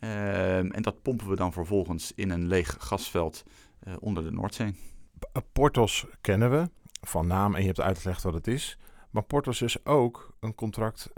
Ehm, 0.00 0.70
en 0.70 0.82
dat 0.82 1.02
pompen 1.02 1.28
we 1.28 1.36
dan 1.36 1.52
vervolgens 1.52 2.12
in 2.14 2.30
een 2.30 2.46
leeg 2.46 2.76
gasveld 2.78 3.44
onder 4.00 4.24
de 4.24 4.30
Noordzee. 4.30 4.74
Portos 5.52 6.06
kennen 6.20 6.50
we 6.50 6.70
van 7.00 7.26
naam 7.26 7.54
en 7.54 7.60
je 7.60 7.66
hebt 7.66 7.80
uitgelegd 7.80 8.22
wat 8.22 8.34
het 8.34 8.46
is. 8.46 8.78
Maar 9.10 9.22
Portos 9.22 9.62
is 9.62 9.84
ook 9.84 10.34
een 10.40 10.54
contract, 10.54 11.10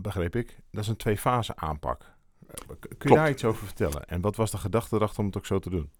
begreep 0.00 0.36
ik, 0.36 0.58
dat 0.70 0.82
is 0.82 0.88
een 0.88 0.96
twee-fase 0.96 1.56
aanpak. 1.56 2.16
Kun 2.98 3.10
je 3.10 3.16
daar 3.16 3.30
iets 3.30 3.44
over 3.44 3.66
vertellen? 3.66 4.08
En 4.08 4.20
wat 4.20 4.36
was 4.36 4.50
de 4.50 4.58
gedachte 4.58 4.96
erachter 4.96 5.18
om 5.18 5.26
het 5.26 5.36
ook 5.36 5.46
zo 5.46 5.58
te 5.58 5.70
doen? 5.70 5.90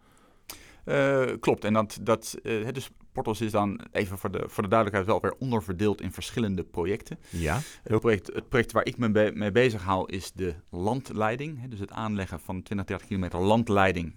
Uh, 0.85 1.25
klopt. 1.41 1.65
En 1.65 1.73
dat, 1.73 1.99
dat 2.03 2.39
uh, 2.43 2.69
dus 2.73 2.91
Portos 3.13 3.41
is 3.41 3.53
dan 3.53 3.81
even 3.93 4.19
voor 4.19 4.31
de, 4.31 4.45
voor 4.47 4.63
de 4.63 4.69
duidelijkheid 4.69 5.11
wel 5.11 5.21
weer 5.21 5.35
onderverdeeld 5.39 6.01
in 6.01 6.13
verschillende 6.13 6.65
projecten. 6.65 7.19
Ja. 7.31 7.61
Het 7.83 8.01
project, 8.01 8.31
het 8.35 8.49
project 8.49 8.73
waar 8.73 8.85
ik 8.85 8.99
me 8.99 9.11
be 9.11 9.31
mee 9.35 9.51
bezig 9.51 9.83
hou 9.83 10.13
is 10.13 10.33
de 10.33 10.55
landleiding. 10.71 11.61
Hè, 11.61 11.69
dus 11.69 11.79
het 11.79 11.91
aanleggen 11.91 12.41
van 12.41 12.63
20, 12.63 12.87
30 12.87 13.07
kilometer 13.07 13.41
landleiding 13.41 14.15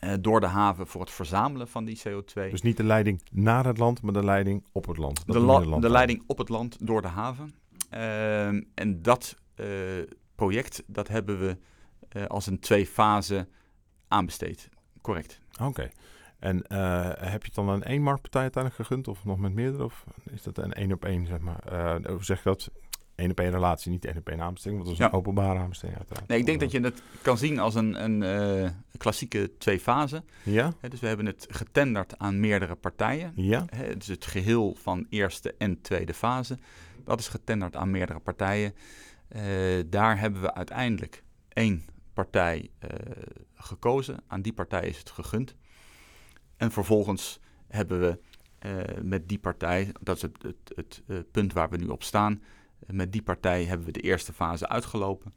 uh, 0.00 0.12
door 0.20 0.40
de 0.40 0.46
haven 0.46 0.86
voor 0.86 1.00
het 1.00 1.10
verzamelen 1.10 1.68
van 1.68 1.84
die 1.84 2.00
CO2. 2.08 2.50
Dus 2.50 2.62
niet 2.62 2.76
de 2.76 2.84
leiding 2.84 3.22
naar 3.32 3.66
het 3.66 3.78
land, 3.78 4.02
maar 4.02 4.12
de 4.12 4.24
leiding 4.24 4.64
op 4.72 4.86
het 4.86 4.96
land. 4.96 5.26
Dat 5.26 5.36
de, 5.36 5.42
la 5.42 5.78
de 5.78 5.90
leiding 5.90 6.22
op 6.26 6.38
het 6.38 6.48
land 6.48 6.86
door 6.86 7.02
de 7.02 7.08
haven. 7.08 7.54
Ehm, 7.90 8.62
en 8.74 9.02
dat 9.02 9.36
project, 10.34 10.82
dat 10.86 11.08
hebben 11.08 11.40
we 11.40 11.56
als 12.28 12.46
een 12.46 12.60
twee-fase 12.60 13.48
aanbesteed. 14.08 14.68
Correct. 15.00 15.40
Oké. 15.62 15.90
En 16.38 16.64
uh, 16.68 17.10
heb 17.16 17.40
je 17.40 17.46
het 17.46 17.54
dan 17.54 17.70
aan 17.70 17.82
één 17.82 18.02
marktpartij 18.02 18.42
uiteindelijk 18.42 18.82
gegund 18.82 19.08
of 19.08 19.24
nog 19.24 19.38
met 19.38 19.52
meerdere? 19.52 19.84
Of 19.84 20.04
is 20.30 20.42
dat 20.42 20.58
een 20.58 20.72
één 20.72 20.92
op 20.92 21.04
één, 21.04 21.26
zeg 21.26 21.38
maar? 21.38 21.62
Uh, 21.72 22.20
zeg 22.20 22.36
je 22.42 22.48
dat? 22.48 22.70
Één 23.14 23.30
op 23.30 23.40
één 23.40 23.50
relatie, 23.50 23.90
niet 23.90 24.04
één 24.04 24.16
op 24.16 24.28
één 24.28 24.40
aanbesteding, 24.40 24.82
want 24.82 24.90
dat 24.90 25.00
is 25.00 25.06
ja. 25.06 25.12
een 25.12 25.18
openbare 25.18 25.58
aanbesteding 25.58 25.98
uiteraard. 25.98 26.28
Nee, 26.28 26.38
ik 26.38 26.46
denk 26.46 26.60
dat 26.60 26.70
je 26.70 26.80
het 26.80 27.02
kan 27.22 27.38
zien 27.38 27.58
als 27.58 27.74
een, 27.74 28.04
een 28.04 28.72
klassieke 28.96 29.50
twee-fase. 29.58 30.22
Ja. 30.42 30.72
He, 30.80 30.88
dus 30.88 31.00
we 31.00 31.06
hebben 31.06 31.26
het 31.26 31.46
getenderd 31.50 32.18
aan 32.18 32.40
meerdere 32.40 32.74
partijen. 32.74 33.32
Ja. 33.34 33.64
He, 33.70 33.96
dus 33.96 34.06
het 34.06 34.26
geheel 34.26 34.74
van 34.74 35.06
eerste 35.10 35.54
en 35.58 35.80
tweede 35.80 36.14
fase. 36.14 36.58
Dat 37.04 37.18
is 37.18 37.28
getenderd 37.28 37.76
aan 37.76 37.90
meerdere 37.90 38.18
partijen. 38.18 38.74
Daar 39.86 40.18
hebben 40.18 40.40
we 40.40 40.54
uiteindelijk 40.54 41.22
één 41.48 41.84
partij 42.20 42.70
uh, 42.84 42.90
gekozen. 43.54 44.22
Aan 44.26 44.42
die 44.42 44.52
partij 44.52 44.88
is 44.88 44.98
het 44.98 45.10
gegund. 45.10 45.56
En 46.56 46.70
vervolgens 46.70 47.40
hebben 47.68 48.00
we 48.00 48.18
uh, 48.66 49.02
met 49.02 49.28
die 49.28 49.38
partij, 49.38 49.92
dat 50.00 50.16
is 50.16 50.22
het, 50.22 50.54
het, 50.74 51.02
het 51.06 51.30
punt 51.30 51.52
waar 51.52 51.70
we 51.70 51.76
nu 51.76 51.86
op 51.86 52.02
staan, 52.02 52.42
met 52.86 53.12
die 53.12 53.22
partij 53.22 53.64
hebben 53.64 53.86
we 53.86 53.92
de 53.92 54.00
eerste 54.00 54.32
fase 54.32 54.68
uitgelopen. 54.68 55.34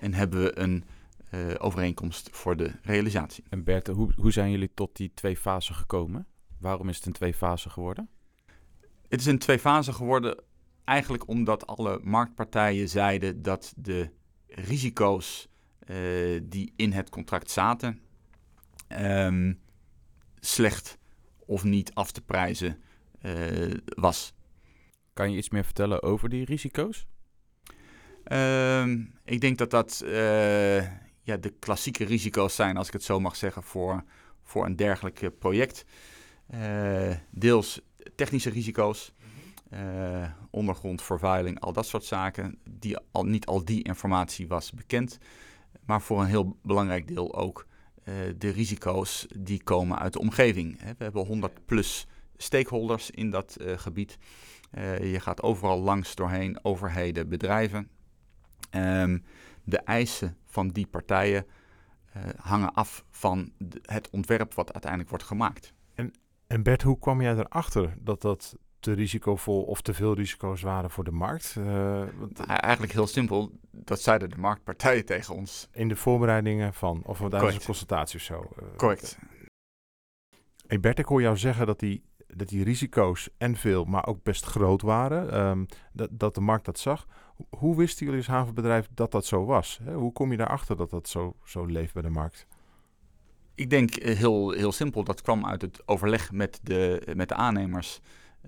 en 0.00 0.14
hebben 0.14 0.42
we 0.42 0.58
een 0.58 0.84
overeenkomst 1.58 2.28
voor 2.32 2.56
de 2.56 2.72
realisatie. 2.82 3.44
En 3.48 3.64
Bert, 3.64 3.86
hoe, 3.86 4.12
hoe 4.16 4.32
zijn 4.32 4.50
jullie 4.50 4.70
tot 4.74 4.96
die 4.96 5.10
twee 5.14 5.36
fasen 5.36 5.74
gekomen? 5.74 6.26
Waarom 6.58 6.88
is 6.88 6.96
het 6.96 7.06
een 7.06 7.12
twee 7.12 7.34
fase 7.34 7.70
geworden? 7.70 8.08
Het 9.08 9.20
is 9.20 9.26
een 9.26 9.38
twee 9.38 9.58
fase 9.58 9.92
geworden 9.92 10.42
eigenlijk 10.84 11.28
omdat 11.28 11.66
alle 11.66 12.00
marktpartijen 12.02 12.88
zeiden 12.88 13.42
dat 13.42 13.72
de 13.76 14.10
risico's 14.46 15.48
eh, 15.86 16.40
die 16.42 16.72
in 16.76 16.92
het 16.92 17.10
contract 17.10 17.50
zaten 17.50 18.00
ehm, 18.88 19.52
slecht 20.40 20.98
of 21.46 21.64
niet 21.64 21.94
af 21.94 22.12
te 22.12 22.20
prijzen 22.20 22.82
uh, 23.22 23.74
was. 23.84 24.34
Kan 25.12 25.30
je 25.30 25.36
iets 25.36 25.50
meer 25.50 25.64
vertellen 25.64 26.02
over 26.02 26.28
die 26.28 26.44
risico's? 26.44 27.06
Ehm, 28.24 29.04
ik 29.24 29.40
denk 29.40 29.58
dat 29.58 29.70
dat 29.70 30.02
uh, 30.04 30.82
ja, 31.22 31.36
de 31.40 31.54
klassieke 31.58 32.04
risico's 32.04 32.54
zijn, 32.54 32.76
als 32.76 32.86
ik 32.86 32.92
het 32.92 33.02
zo 33.02 33.20
mag 33.20 33.36
zeggen, 33.36 33.62
voor, 33.62 34.04
voor 34.42 34.64
een 34.64 34.76
dergelijk 34.76 35.38
project. 35.38 35.84
Deels 37.30 37.80
technische 38.14 38.50
risico's, 38.50 39.12
uh, 39.74 40.30
ondergrondvervuiling, 40.50 41.60
al 41.60 41.72
dat 41.72 41.86
soort 41.86 42.04
zaken. 42.04 42.58
Die, 42.70 42.96
al, 43.10 43.24
niet 43.24 43.46
al 43.46 43.64
die 43.64 43.82
informatie 43.82 44.48
was 44.48 44.72
bekend, 44.72 45.18
maar 45.86 46.02
voor 46.02 46.20
een 46.20 46.26
heel 46.26 46.56
belangrijk 46.62 47.08
deel 47.08 47.34
ook 47.34 47.66
de 48.38 48.48
risico's 48.48 49.26
die 49.36 49.62
komen 49.62 49.98
uit 49.98 50.12
de 50.12 50.18
omgeving. 50.18 50.80
We 50.80 51.04
hebben 51.04 51.26
100 51.26 51.64
plus 51.64 52.06
stakeholders 52.36 53.10
in 53.10 53.30
dat 53.30 53.56
gebied. 53.60 54.18
je 55.00 55.20
gaat 55.20 55.42
overal 55.42 55.80
langs 55.80 56.14
doorheen, 56.14 56.64
overheden, 56.64 57.28
bedrijven. 57.28 57.88
Um, 58.70 59.24
de 59.64 59.78
eisen 59.78 60.36
van 60.46 60.68
die 60.68 60.86
partijen 60.86 61.46
hangen 62.36 62.74
af 62.74 63.04
van 63.10 63.52
het 63.82 64.10
ontwerp 64.10 64.54
wat 64.54 64.72
uiteindelijk 64.72 65.10
wordt 65.10 65.24
gemaakt. 65.24 65.72
En, 65.94 66.12
en 66.46 66.62
Bert, 66.62 66.82
hoe 66.82 66.98
kwam 66.98 67.22
jij 67.22 67.36
erachter 67.36 67.94
dat 67.98 68.20
dat 68.20 68.56
te 68.82 68.92
risicovol 68.92 69.62
of 69.62 69.80
te 69.80 69.94
veel 69.94 70.14
risico's 70.14 70.62
waren 70.62 70.90
voor 70.90 71.04
de 71.04 71.10
markt? 71.10 71.54
Uh, 71.58 72.04
want, 72.18 72.40
Eigenlijk 72.40 72.92
heel 72.92 73.06
simpel, 73.06 73.50
dat 73.70 74.00
zeiden 74.00 74.30
de 74.30 74.38
marktpartijen 74.38 75.04
tegen 75.04 75.34
ons. 75.34 75.68
In 75.72 75.88
de 75.88 75.96
voorbereidingen 75.96 76.74
van, 76.74 77.02
of 77.04 77.18
tijdens 77.18 77.54
een 77.54 77.64
consultatie 77.64 78.18
of 78.18 78.24
zo? 78.24 78.48
Uh, 78.62 78.68
Correct. 78.76 79.18
Hey 80.66 80.80
Bert, 80.80 80.98
ik 80.98 81.04
hoor 81.04 81.20
jou 81.20 81.36
zeggen 81.36 81.66
dat 81.66 81.78
die, 81.78 82.04
dat 82.26 82.48
die 82.48 82.64
risico's 82.64 83.28
en 83.38 83.56
veel, 83.56 83.84
maar 83.84 84.06
ook 84.06 84.22
best 84.22 84.44
groot 84.44 84.82
waren. 84.82 85.46
Um, 85.46 85.66
dat, 85.92 86.08
dat 86.12 86.34
de 86.34 86.40
markt 86.40 86.64
dat 86.64 86.78
zag. 86.78 87.06
Hoe 87.50 87.76
wisten 87.76 88.04
jullie 88.04 88.20
als 88.20 88.30
havenbedrijf 88.30 88.88
dat 88.94 89.10
dat 89.10 89.26
zo 89.26 89.44
was? 89.44 89.80
Hoe 89.94 90.12
kom 90.12 90.30
je 90.30 90.36
daarachter 90.36 90.76
dat 90.76 90.90
dat 90.90 91.08
zo, 91.08 91.36
zo 91.44 91.64
leeft 91.64 91.92
bij 91.92 92.02
de 92.02 92.10
markt? 92.10 92.46
Ik 93.54 93.70
denk 93.70 93.94
eh, 93.94 94.16
heel, 94.16 94.50
heel 94.50 94.72
simpel. 94.72 95.04
Dat 95.04 95.22
kwam 95.22 95.46
uit 95.46 95.62
het 95.62 95.88
overleg 95.88 96.32
met 96.32 96.60
de, 96.62 97.12
met 97.14 97.28
de 97.28 97.34
aannemers. 97.34 98.00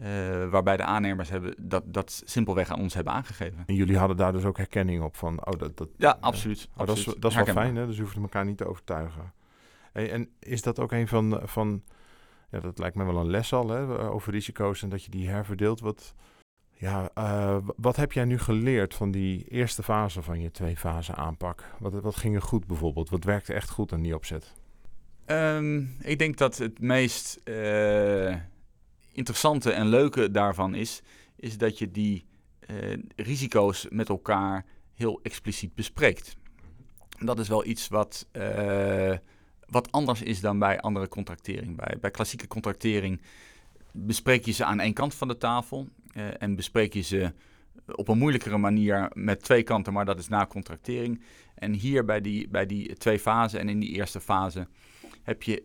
Uh, 0.02 0.48
waarbij 0.48 0.76
de 0.76 0.84
aannemers 0.84 1.30
hebben 1.30 1.54
dat, 1.58 1.82
dat 1.86 2.22
simpelweg 2.24 2.70
aan 2.70 2.80
ons 2.80 2.94
hebben 2.94 3.12
aangegeven. 3.12 3.62
En 3.66 3.74
jullie 3.74 3.98
hadden 3.98 4.16
daar 4.16 4.32
dus 4.32 4.44
ook 4.44 4.56
herkenning 4.56 5.02
op 5.02 5.16
van, 5.16 5.46
oh, 5.46 5.58
dat... 5.58 5.76
dat 5.76 5.88
ja, 5.96 6.16
absoluut. 6.20 6.68
Oh, 6.76 6.86
dat 6.86 6.96
is, 6.96 7.04
dat 7.04 7.30
is 7.30 7.36
wel 7.36 7.44
fijn, 7.44 7.76
hè? 7.76 7.86
Dus 7.86 7.96
je 7.96 8.02
hoeft 8.02 8.16
elkaar 8.16 8.44
niet 8.44 8.56
te 8.56 8.68
overtuigen. 8.68 9.32
Hey, 9.92 10.10
en 10.10 10.28
is 10.38 10.62
dat 10.62 10.80
ook 10.80 10.92
een 10.92 11.08
van, 11.08 11.40
van, 11.42 11.82
ja, 12.50 12.60
dat 12.60 12.78
lijkt 12.78 12.96
me 12.96 13.04
wel 13.04 13.16
een 13.16 13.30
les 13.30 13.52
al, 13.52 13.68
hè, 13.68 14.10
over 14.10 14.32
risico's 14.32 14.82
en 14.82 14.88
dat 14.88 15.04
je 15.04 15.10
die 15.10 15.28
herverdeelt. 15.28 15.80
Wat, 15.80 16.14
ja, 16.72 17.10
uh, 17.18 17.56
wat 17.76 17.96
heb 17.96 18.12
jij 18.12 18.24
nu 18.24 18.38
geleerd 18.38 18.94
van 18.94 19.10
die 19.10 19.44
eerste 19.48 19.82
fase 19.82 20.22
van 20.22 20.40
je 20.40 20.50
twee-fase 20.50 21.14
aanpak? 21.14 21.64
Wat, 21.78 21.92
wat 21.92 22.16
ging 22.16 22.34
er 22.34 22.42
goed 22.42 22.66
bijvoorbeeld? 22.66 23.10
Wat 23.10 23.24
werkte 23.24 23.52
echt 23.52 23.70
goed 23.70 23.92
aan 23.92 24.02
die 24.02 24.14
opzet? 24.14 24.52
Um, 25.26 25.96
ik 26.00 26.18
denk 26.18 26.36
dat 26.36 26.58
het 26.58 26.80
meest 26.80 27.40
uh, 27.44 28.34
interessante 29.14 29.72
en 29.72 29.86
leuke 29.88 30.30
daarvan 30.30 30.74
is, 30.74 31.02
is 31.36 31.58
dat 31.58 31.78
je 31.78 31.90
die 31.90 32.26
uh, 32.70 32.96
risico's 33.16 33.86
met 33.90 34.08
elkaar 34.08 34.64
heel 34.94 35.20
expliciet 35.22 35.74
bespreekt. 35.74 36.36
Dat 37.18 37.38
is 37.38 37.48
wel 37.48 37.64
iets 37.64 37.88
wat, 37.88 38.28
wat 39.66 39.92
anders 39.92 40.22
is 40.22 40.40
dan 40.40 40.58
bij 40.58 40.80
andere 40.80 41.08
contractering. 41.08 41.76
Bij, 41.76 41.96
bij 42.00 42.10
klassieke 42.10 42.46
contractering 42.46 43.20
bespreek 43.92 44.44
je 44.44 44.52
ze 44.52 44.64
aan 44.64 44.80
één 44.80 44.92
kant 44.92 45.14
van 45.14 45.28
de 45.28 45.36
tafel 45.36 45.88
uh, 46.16 46.42
en 46.42 46.56
bespreek 46.56 46.94
je 46.94 47.00
ze 47.00 47.32
op 47.86 48.08
een 48.08 48.18
moeilijkere 48.18 48.58
manier 48.58 49.10
met 49.12 49.42
twee 49.42 49.62
kanten, 49.62 49.92
maar 49.92 50.04
dat 50.04 50.18
is 50.18 50.28
na 50.28 50.46
contractering. 50.46 51.22
En 51.54 51.72
hier 51.72 52.04
bij 52.04 52.20
die, 52.20 52.48
bij 52.48 52.66
die 52.66 52.94
twee 52.94 53.18
fasen 53.18 53.60
en 53.60 53.68
in 53.68 53.80
die 53.80 53.90
eerste 53.90 54.20
fase 54.20 54.66
heb 55.22 55.42
je 55.42 55.64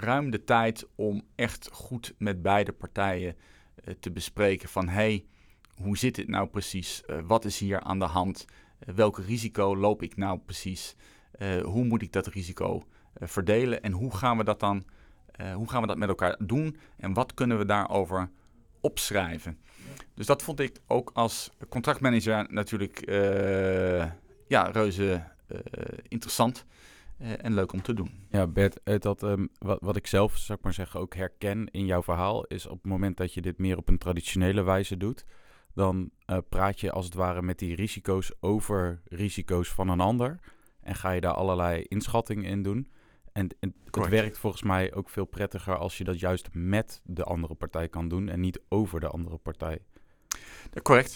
ruim 0.00 0.30
de 0.30 0.44
tijd 0.44 0.86
om 0.94 1.22
echt 1.34 1.68
goed 1.72 2.14
met 2.18 2.42
beide 2.42 2.72
partijen 2.72 3.36
uh, 3.84 3.94
te 4.00 4.10
bespreken 4.10 4.68
van 4.68 4.88
hey, 4.88 5.24
hoe 5.74 5.98
zit 5.98 6.14
dit 6.14 6.28
nou 6.28 6.48
precies? 6.48 7.02
Uh, 7.06 7.18
wat 7.26 7.44
is 7.44 7.58
hier 7.58 7.80
aan 7.80 7.98
de 7.98 8.04
hand? 8.04 8.44
welke 8.94 9.22
risico 9.22 9.76
loop 9.76 10.02
ik 10.02 10.16
nou 10.16 10.38
precies? 10.38 10.96
hoe 11.62 11.84
moet 11.84 12.02
ik 12.02 12.12
dat 12.12 12.26
risico 12.26 12.86
verdelen 13.20 13.82
en 13.82 13.92
hoe 13.92 14.16
gaan 14.16 14.36
we 14.36 14.44
dat 14.44 14.60
dan 14.60 14.84
hoe 15.54 15.68
gaan 15.68 15.80
we 15.80 15.86
dat 15.86 15.98
met 15.98 16.08
elkaar 16.08 16.36
doen 16.38 16.76
en 16.96 17.12
wat 17.12 17.34
kunnen 17.34 17.58
we 17.58 17.64
daarover 17.64 18.30
opschrijven? 18.80 19.58
Dus 20.14 20.26
dat 20.26 20.42
vond 20.42 20.60
ik 20.60 20.80
ook 20.86 21.10
als 21.14 21.50
contractmanager 21.68 22.46
natuurlijk 22.52 23.10
ja, 24.48 24.62
reuze 24.62 25.22
interessant 26.08 26.64
en 27.20 27.54
leuk 27.54 27.72
om 27.72 27.82
te 27.82 27.94
doen. 27.94 28.10
Ja, 28.30 28.46
Bert, 28.46 28.80
dat, 28.98 29.22
um, 29.22 29.48
wat, 29.58 29.78
wat 29.80 29.96
ik 29.96 30.06
zelf, 30.06 30.36
zou 30.36 30.58
ik 30.58 30.64
maar 30.64 30.74
zeggen, 30.74 31.00
ook 31.00 31.14
herken 31.14 31.66
in 31.70 31.86
jouw 31.86 32.02
verhaal, 32.02 32.44
is 32.44 32.66
op 32.66 32.76
het 32.82 32.86
moment 32.86 33.16
dat 33.16 33.34
je 33.34 33.40
dit 33.40 33.58
meer 33.58 33.76
op 33.76 33.88
een 33.88 33.98
traditionele 33.98 34.62
wijze 34.62 34.96
doet, 34.96 35.24
dan 35.74 36.10
praat 36.48 36.80
je 36.80 36.92
als 36.92 37.04
het 37.04 37.14
ware 37.14 37.42
met 37.42 37.58
die 37.58 37.74
risico's 37.74 38.32
over 38.40 39.00
risico's 39.04 39.68
van 39.68 39.88
een 39.88 40.00
ander. 40.00 40.38
En 40.80 40.94
ga 40.94 41.10
je 41.10 41.20
daar 41.20 41.34
allerlei 41.34 41.82
inschattingen 41.82 42.44
in 42.44 42.62
doen. 42.62 42.90
En, 43.32 43.48
en 43.60 43.74
het 43.90 44.08
werkt 44.08 44.38
volgens 44.38 44.62
mij 44.62 44.94
ook 44.94 45.08
veel 45.08 45.24
prettiger 45.24 45.76
als 45.76 45.98
je 45.98 46.04
dat 46.04 46.20
juist 46.20 46.48
met 46.52 47.00
de 47.04 47.24
andere 47.24 47.54
partij 47.54 47.88
kan 47.88 48.08
doen 48.08 48.28
en 48.28 48.40
niet 48.40 48.60
over 48.68 49.00
de 49.00 49.08
andere 49.08 49.36
partij. 49.36 49.78
Correct. 50.82 51.14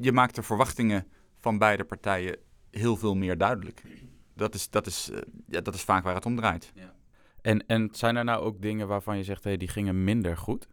Je 0.00 0.12
maakt 0.12 0.34
de 0.34 0.42
verwachtingen 0.42 1.06
van 1.38 1.58
beide 1.58 1.84
partijen 1.84 2.36
heel 2.70 2.96
veel 2.96 3.14
meer 3.14 3.38
duidelijk. 3.38 3.82
Dat 4.34 4.54
is, 4.54 4.70
dat 4.70 4.86
is, 4.86 5.10
eh, 5.10 5.20
ja, 5.48 5.60
dat 5.60 5.74
is 5.74 5.82
vaak 5.82 6.04
waar 6.04 6.14
het 6.14 6.26
om 6.26 6.36
draait. 6.36 6.72
Ja. 6.74 6.94
En, 7.40 7.66
en 7.66 7.88
zijn 7.92 8.16
er 8.16 8.24
nou 8.24 8.42
ook 8.42 8.62
dingen 8.62 8.88
waarvan 8.88 9.16
je 9.16 9.24
zegt, 9.24 9.44
hey, 9.44 9.56
die 9.56 9.68
gingen 9.68 10.04
minder 10.04 10.36
goed? 10.36 10.68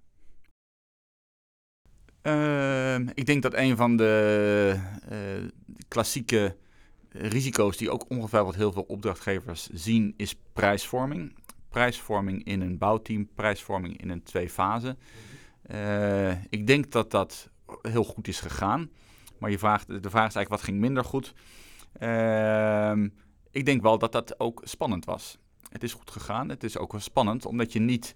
Uh, 2.24 2.96
ik 2.96 3.26
denk 3.26 3.42
dat 3.42 3.54
een 3.54 3.78
van 3.78 3.98
de 3.98 4.80
uh, 5.12 5.50
klassieke 5.88 6.58
risico's 7.10 7.78
die 7.78 7.92
ook 7.92 8.10
ongetwijfeld 8.10 8.56
heel 8.56 8.72
veel 8.72 8.86
opdrachtgevers 8.88 9.70
zien, 9.70 10.14
is 10.18 10.36
prijsvorming. 10.54 11.36
Prijsvorming 11.70 12.44
in 12.44 12.62
een 12.62 12.78
bouwteam, 12.78 13.30
prijsvorming 13.36 14.02
in 14.02 14.10
een 14.10 14.24
twee 14.24 14.50
fase. 14.50 14.98
Uh, 15.72 16.44
ik 16.44 16.68
denk 16.68 16.92
dat 16.92 17.12
dat 17.12 17.50
heel 17.82 18.04
goed 18.04 18.28
is 18.28 18.40
gegaan. 18.40 18.90
Maar 19.40 19.50
je 19.50 19.60
vraagt, 19.60 19.88
de 19.88 20.10
vraag 20.10 20.28
is 20.28 20.36
eigenlijk 20.36 20.50
wat 20.50 20.62
ging 20.62 20.78
minder 20.80 21.04
goed. 21.04 21.34
Uh, 22.00 23.06
ik 23.52 23.66
denk 23.66 23.82
wel 23.82 23.98
dat 23.98 24.12
dat 24.12 24.40
ook 24.40 24.62
spannend 24.64 25.06
was. 25.06 25.38
Het 25.70 25.84
is 25.84 25.94
goed 25.94 26.12
gegaan. 26.12 26.50
Het 26.50 26.64
is 26.64 26.78
ook 26.78 26.92
wel 26.92 27.02
spannend, 27.02 27.46
omdat 27.46 27.74
je 27.74 27.80
niet... 27.80 28.16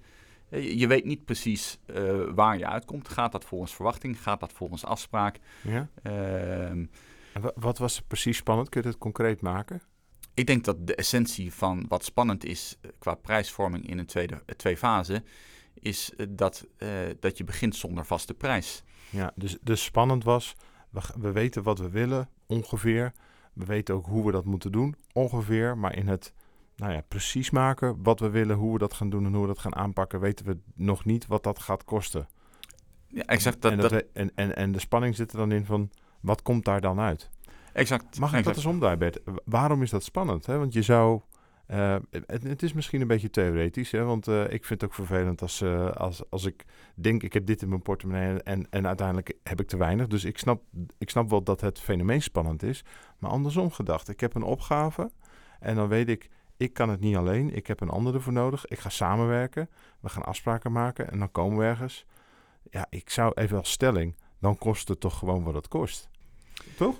Eh, 0.50 0.80
je 0.80 0.88
weet 0.88 1.06
niet 1.06 1.26
precies 1.26 1.78
uh, 1.86 2.24
waar 2.36 2.58
je 2.58 2.68
uitkomt. 2.68 3.10
Gaat 3.10 3.32
dat 3.32 3.46
volgens 3.46 3.76
verwachting? 3.76 4.22
Gaat 4.22 4.40
dat 4.40 4.52
volgens 4.54 4.86
afspraak? 4.86 5.40
Ja. 5.62 5.90
Uh, 6.04 6.86
wat 7.56 7.78
was 7.78 8.02
precies 8.02 8.38
spannend? 8.38 8.70
Kun 8.70 8.82
je 8.82 8.88
het 8.88 8.98
concreet 8.98 9.42
maken? 9.42 9.82
Ik 10.34 10.48
denk 10.48 10.64
dat 10.64 10.88
de 10.88 10.96
essentie 10.96 11.54
van 11.54 11.86
wat 11.88 12.06
spannend 12.06 12.46
is 12.46 12.78
eh, 12.82 12.92
qua 13.00 13.14
prijsvorming 13.14 13.88
in 13.90 13.98
een 13.98 14.06
tweede, 14.06 14.44
twee 14.58 14.78
fase, 14.78 15.24
is 15.74 16.12
dat, 16.30 16.66
uh, 16.78 16.90
dat 17.20 17.38
je 17.38 17.44
begint 17.44 17.76
zonder 17.76 18.06
vaste 18.06 18.34
prijs. 18.34 18.84
Ja, 19.10 19.32
dus, 19.36 19.58
dus 19.62 19.84
spannend 19.84 20.24
was, 20.24 20.56
we, 20.90 21.02
we 21.20 21.32
weten 21.32 21.64
wat 21.64 21.80
we 21.80 21.90
willen, 21.90 22.30
ongeveer. 22.46 23.14
We 23.56 23.66
weten 23.66 23.96
ook 23.96 24.06
hoe 24.06 24.26
we 24.26 24.32
dat 24.32 24.46
moeten 24.46 24.72
doen, 24.72 24.96
ongeveer. 25.14 25.78
Maar 25.78 25.96
in 25.96 26.08
het 26.08 26.34
nou 26.76 26.94
ja, 26.94 27.02
precies 27.08 27.50
maken 27.50 28.04
wat 28.04 28.20
we 28.20 28.30
willen, 28.30 28.56
hoe 28.56 28.74
we 28.74 28.80
dat 28.80 28.94
gaan 28.94 29.10
doen 29.10 29.26
en 29.26 29.34
hoe 29.34 29.42
we 29.42 29.48
dat 29.48 29.60
gaan 29.60 29.76
aanpakken, 29.76 30.20
weten 30.20 30.46
we 30.46 30.58
nog 30.76 31.06
niet 31.06 31.28
wat 31.28 31.44
dat 31.44 31.60
gaat 31.60 31.84
kosten. 31.84 32.28
Ja, 33.08 33.24
exact. 33.24 33.62
Dat, 33.62 33.72
en, 33.72 33.78
dat, 33.78 33.92
en, 34.14 34.32
en, 34.36 34.56
en 34.56 34.72
de 34.72 34.80
spanning 34.80 35.16
zit 35.16 35.32
er 35.32 35.38
dan 35.38 35.52
in 35.52 35.66
van, 35.66 35.90
wat 36.20 36.42
komt 36.42 36.66
daar 36.66 36.82
dan 36.82 37.00
uit? 37.00 37.30
Exact. 37.74 38.20
Mag 38.20 38.30
ik 38.30 38.38
exact. 38.38 38.56
dat 38.56 38.56
eens 38.56 38.74
omdraaien, 38.74 39.00
Bert? 39.00 39.20
Waarom 39.46 39.82
is 39.82 39.90
dat 39.90 40.04
spannend? 40.04 40.46
Hè? 40.46 40.58
Want 40.58 40.74
je 40.74 40.82
zou 40.82 41.22
uh, 41.68 41.96
het, 42.26 42.64
is 42.64 42.74
misschien 42.74 43.02
een 43.02 43.08
beetje 43.08 43.30
theoretisch, 43.30 43.92
hè? 43.92 44.04
want 44.04 44.28
uh, 44.28 44.44
ik 44.44 44.66
vind 44.66 44.82
het 44.82 44.84
ook 44.84 44.96
vervelend 44.96 45.42
als, 45.42 45.62
uh, 45.62 45.92
als, 45.92 46.30
als 46.30 46.46
ik 46.46 46.66
denk 46.96 47.24
ik 47.24 47.34
heb 47.34 47.46
dit 47.46 47.62
in 47.62 47.70
mijn 47.70 47.82
portemonnee 47.82 48.44
en, 48.44 48.68
en 48.70 48.88
uiteindelijk 48.88 49.34
heb 49.44 49.62
ik 49.62 49.68
te 49.68 49.78
weinig. 49.78 50.08
Dus 50.08 50.24
ik 50.24 50.38
snap, 50.38 50.62
ik 50.98 51.10
snap 51.10 51.30
wel 51.30 51.44
dat 51.44 51.62
het 51.62 51.80
fenomeen 51.80 52.22
spannend 52.22 52.64
is. 52.64 52.84
Maar 53.20 53.32
andersom 53.32 53.72
gedacht, 53.72 54.10
ik 54.10 54.20
heb 54.20 54.36
een 54.36 54.44
opgave 54.44 55.12
en 55.60 55.76
dan 55.76 55.88
weet 55.88 56.10
ik, 56.10 56.30
ik 56.58 56.74
kan 56.74 56.90
het 56.90 57.00
niet 57.00 57.16
alleen. 57.16 57.56
Ik 57.56 57.68
heb 57.68 57.82
een 57.82 57.90
ander 57.90 58.14
ervoor 58.14 58.34
nodig. 58.34 58.66
Ik 58.66 58.80
ga 58.80 58.90
samenwerken. 58.90 59.70
We 60.00 60.10
gaan 60.10 60.26
afspraken 60.26 60.72
maken 60.72 61.12
en 61.12 61.20
dan 61.20 61.32
komen 61.32 61.58
we 61.58 61.64
ergens. 61.64 62.06
Ja, 62.70 62.88
ik 62.90 63.10
zou 63.10 63.32
even 63.36 63.58
als 63.58 63.72
stelling, 63.72 64.16
dan 64.40 64.58
kost 64.58 64.88
het 64.88 65.00
toch 65.00 65.18
gewoon 65.18 65.44
wat 65.44 65.54
het 65.54 65.68
kost. 65.68 66.10
Toch? 66.78 66.96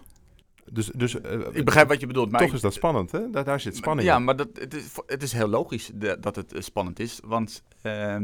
Dus, 0.72 0.86
dus 0.86 1.16
uh, 1.16 1.48
ik 1.52 1.66
begrijp 1.66 1.88
wat 1.88 2.00
je 2.00 2.08
bedoelt. 2.08 2.32
Maar 2.32 2.40
toch 2.40 2.50
ik, 2.50 2.56
is 2.56 2.62
dat 2.62 2.74
spannend, 2.74 3.12
hè? 3.12 3.30
Daar, 3.30 3.44
daar 3.44 3.60
zit 3.60 3.76
spanning 3.76 4.08
Ja, 4.08 4.18
in. 4.18 4.24
maar 4.24 4.36
dat, 4.36 4.50
het, 4.54 4.74
is, 4.74 4.92
het 5.06 5.24
is 5.24 5.32
heel 5.32 5.48
logisch 5.48 5.92
de, 5.94 6.18
dat 6.20 6.36
het 6.36 6.54
uh, 6.54 6.62
spannend 6.62 7.00
is. 7.00 7.20
Want 7.24 7.64
uh, 7.84 8.18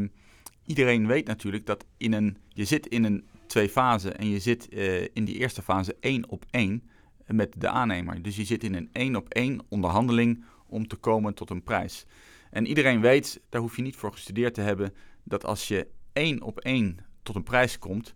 iedereen 0.65 1.07
weet 1.07 1.27
natuurlijk 1.27 1.65
dat 1.65 1.85
in 1.97 2.13
een, 2.13 2.37
je 2.47 2.65
zit 2.65 2.87
in 2.87 3.03
een 3.03 3.25
twee 3.47 3.69
fase 3.69 4.11
en 4.11 4.29
je 4.29 4.39
zit 4.39 4.67
uh, 4.73 5.01
in 5.01 5.25
die 5.25 5.37
eerste 5.37 5.61
fase 5.61 5.95
één 5.99 6.29
op 6.29 6.45
één 6.49 6.89
met 7.25 7.53
de 7.57 7.67
aannemer. 7.67 8.21
Dus 8.21 8.35
je 8.35 8.45
zit 8.45 8.63
in 8.63 8.75
een 8.75 8.89
één 8.91 9.15
op 9.15 9.29
één 9.29 9.61
onderhandeling 9.69 10.43
om 10.67 10.87
te 10.87 10.95
komen 10.95 11.33
tot 11.33 11.49
een 11.49 11.63
prijs. 11.63 12.05
En 12.49 12.67
iedereen 12.67 13.01
weet, 13.01 13.41
daar 13.49 13.61
hoef 13.61 13.75
je 13.75 13.81
niet 13.81 13.95
voor 13.95 14.11
gestudeerd 14.11 14.53
te 14.53 14.61
hebben, 14.61 14.93
dat 15.23 15.45
als 15.45 15.67
je 15.67 15.87
één 16.13 16.41
op 16.41 16.59
één 16.59 16.97
tot 17.23 17.35
een 17.35 17.43
prijs 17.43 17.79
komt, 17.79 18.13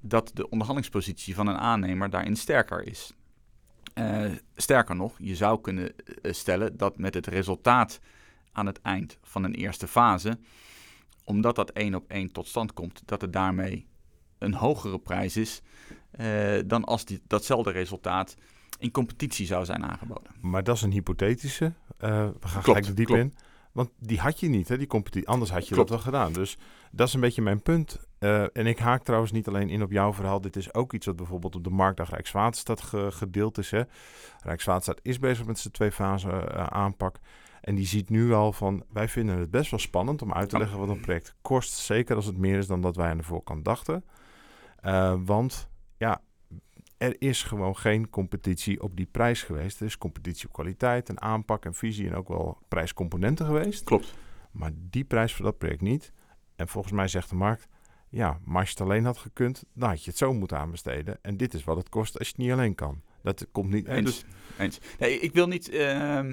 dat 0.00 0.30
de 0.34 0.48
onderhandelingspositie 0.48 1.34
van 1.34 1.46
een 1.46 1.58
aannemer 1.58 2.10
daarin 2.10 2.36
sterker 2.36 2.86
is. 2.86 3.14
Uh, 3.94 4.32
sterker 4.54 4.96
nog, 4.96 5.14
je 5.18 5.36
zou 5.36 5.60
kunnen 5.60 5.92
uh, 6.22 6.32
stellen 6.32 6.76
dat 6.76 6.98
met 6.98 7.14
het 7.14 7.26
resultaat 7.26 8.00
aan 8.52 8.66
het 8.66 8.80
eind 8.80 9.18
van 9.22 9.44
een 9.44 9.54
eerste 9.54 9.88
fase, 9.88 10.38
omdat 11.24 11.56
dat 11.56 11.70
één 11.70 11.94
op 11.94 12.10
één 12.10 12.32
tot 12.32 12.48
stand 12.48 12.72
komt, 12.72 13.02
dat 13.04 13.20
het 13.20 13.32
daarmee 13.32 13.86
een 14.38 14.54
hogere 14.54 14.98
prijs 14.98 15.36
is 15.36 15.62
uh, 16.20 16.58
dan 16.66 16.84
als 16.84 17.04
die, 17.04 17.22
datzelfde 17.26 17.70
resultaat 17.70 18.36
in 18.78 18.90
competitie 18.90 19.46
zou 19.46 19.64
zijn 19.64 19.84
aangeboden. 19.84 20.32
Maar 20.40 20.64
dat 20.64 20.76
is 20.76 20.82
een 20.82 20.92
hypothetische. 20.92 21.72
we 21.98 22.06
gaan 22.06 22.32
klopt, 22.40 22.64
gelijk 22.64 22.86
er 22.86 22.94
diep 22.94 23.06
klopt. 23.06 23.22
in. 23.22 23.34
Want 23.72 23.90
die 23.98 24.20
had 24.20 24.40
je 24.40 24.48
niet, 24.48 24.68
hè, 24.68 24.78
die 24.78 24.86
competitie. 24.86 25.28
Anders 25.28 25.50
had 25.50 25.68
je 25.68 25.74
klopt. 25.74 25.88
dat 25.88 26.02
wel 26.02 26.12
gedaan. 26.12 26.32
Dus 26.32 26.56
dat 26.94 27.08
is 27.08 27.14
een 27.14 27.20
beetje 27.20 27.42
mijn 27.42 27.62
punt. 27.62 28.00
Uh, 28.20 28.42
en 28.52 28.66
ik 28.66 28.78
haak 28.78 29.04
trouwens 29.04 29.32
niet 29.32 29.48
alleen 29.48 29.68
in 29.68 29.82
op 29.82 29.90
jouw 29.90 30.12
verhaal. 30.12 30.40
Dit 30.40 30.56
is 30.56 30.74
ook 30.74 30.92
iets 30.92 31.06
wat 31.06 31.16
bijvoorbeeld 31.16 31.56
op 31.56 31.64
de 31.64 31.70
Marktdag 31.70 32.10
Rijkswaterstaat 32.10 32.80
ge 32.80 33.08
gedeeld 33.10 33.58
is. 33.58 33.70
Hè. 33.70 33.82
Rijkswaterstaat 34.42 35.00
is 35.02 35.18
bezig 35.18 35.46
met 35.46 35.58
zijn 35.58 35.72
twee 35.72 35.92
fase 35.92 36.28
uh, 36.28 36.66
aanpak. 36.66 37.18
En 37.60 37.74
die 37.74 37.86
ziet 37.86 38.10
nu 38.10 38.32
al 38.32 38.52
van, 38.52 38.84
wij 38.92 39.08
vinden 39.08 39.38
het 39.38 39.50
best 39.50 39.70
wel 39.70 39.80
spannend 39.80 40.22
om 40.22 40.32
uit 40.32 40.48
te 40.48 40.58
leggen 40.58 40.78
wat 40.78 40.88
een 40.88 41.00
project 41.00 41.34
kost. 41.42 41.72
Zeker 41.72 42.16
als 42.16 42.26
het 42.26 42.36
meer 42.36 42.58
is 42.58 42.66
dan 42.66 42.80
dat 42.80 42.96
wij 42.96 43.10
aan 43.10 43.16
de 43.16 43.22
voorkant 43.22 43.64
dachten. 43.64 44.04
Uh, 44.84 45.14
want 45.24 45.68
ja, 45.96 46.20
er 46.98 47.16
is 47.18 47.42
gewoon 47.42 47.76
geen 47.76 48.10
competitie 48.10 48.82
op 48.82 48.96
die 48.96 49.08
prijs 49.10 49.42
geweest. 49.42 49.80
Er 49.80 49.86
is 49.86 49.98
competitie 49.98 50.46
op 50.46 50.52
kwaliteit 50.52 51.08
en 51.08 51.20
aanpak 51.20 51.64
en 51.64 51.74
visie 51.74 52.08
en 52.08 52.14
ook 52.14 52.28
wel 52.28 52.58
prijscomponenten 52.68 53.46
geweest. 53.46 53.84
Klopt. 53.84 54.14
Maar 54.50 54.70
die 54.74 55.04
prijs 55.04 55.34
voor 55.34 55.44
dat 55.44 55.58
project 55.58 55.80
niet. 55.80 56.12
En 56.56 56.68
volgens 56.68 56.92
mij 56.92 57.08
zegt 57.08 57.28
de 57.28 57.34
markt, 57.34 57.68
ja, 58.08 58.38
maar 58.44 58.60
als 58.60 58.68
je 58.68 58.74
het 58.74 58.84
alleen 58.84 59.04
had 59.04 59.18
gekund, 59.18 59.64
dan 59.72 59.88
had 59.88 60.04
je 60.04 60.10
het 60.10 60.18
zo 60.18 60.32
moeten 60.32 60.58
aanbesteden. 60.58 61.18
En 61.22 61.36
dit 61.36 61.54
is 61.54 61.64
wat 61.64 61.76
het 61.76 61.88
kost 61.88 62.18
als 62.18 62.28
je 62.28 62.34
het 62.34 62.42
niet 62.42 62.52
alleen 62.52 62.74
kan. 62.74 63.02
Dat 63.22 63.46
komt 63.52 63.70
niet 63.70 63.86
eens. 63.86 64.04
Dus, 64.04 64.24
eens. 64.58 64.78
Nee, 64.98 65.18
ik 65.18 65.32
wil 65.32 65.48
niet. 65.48 65.72
Uh... 65.72 66.30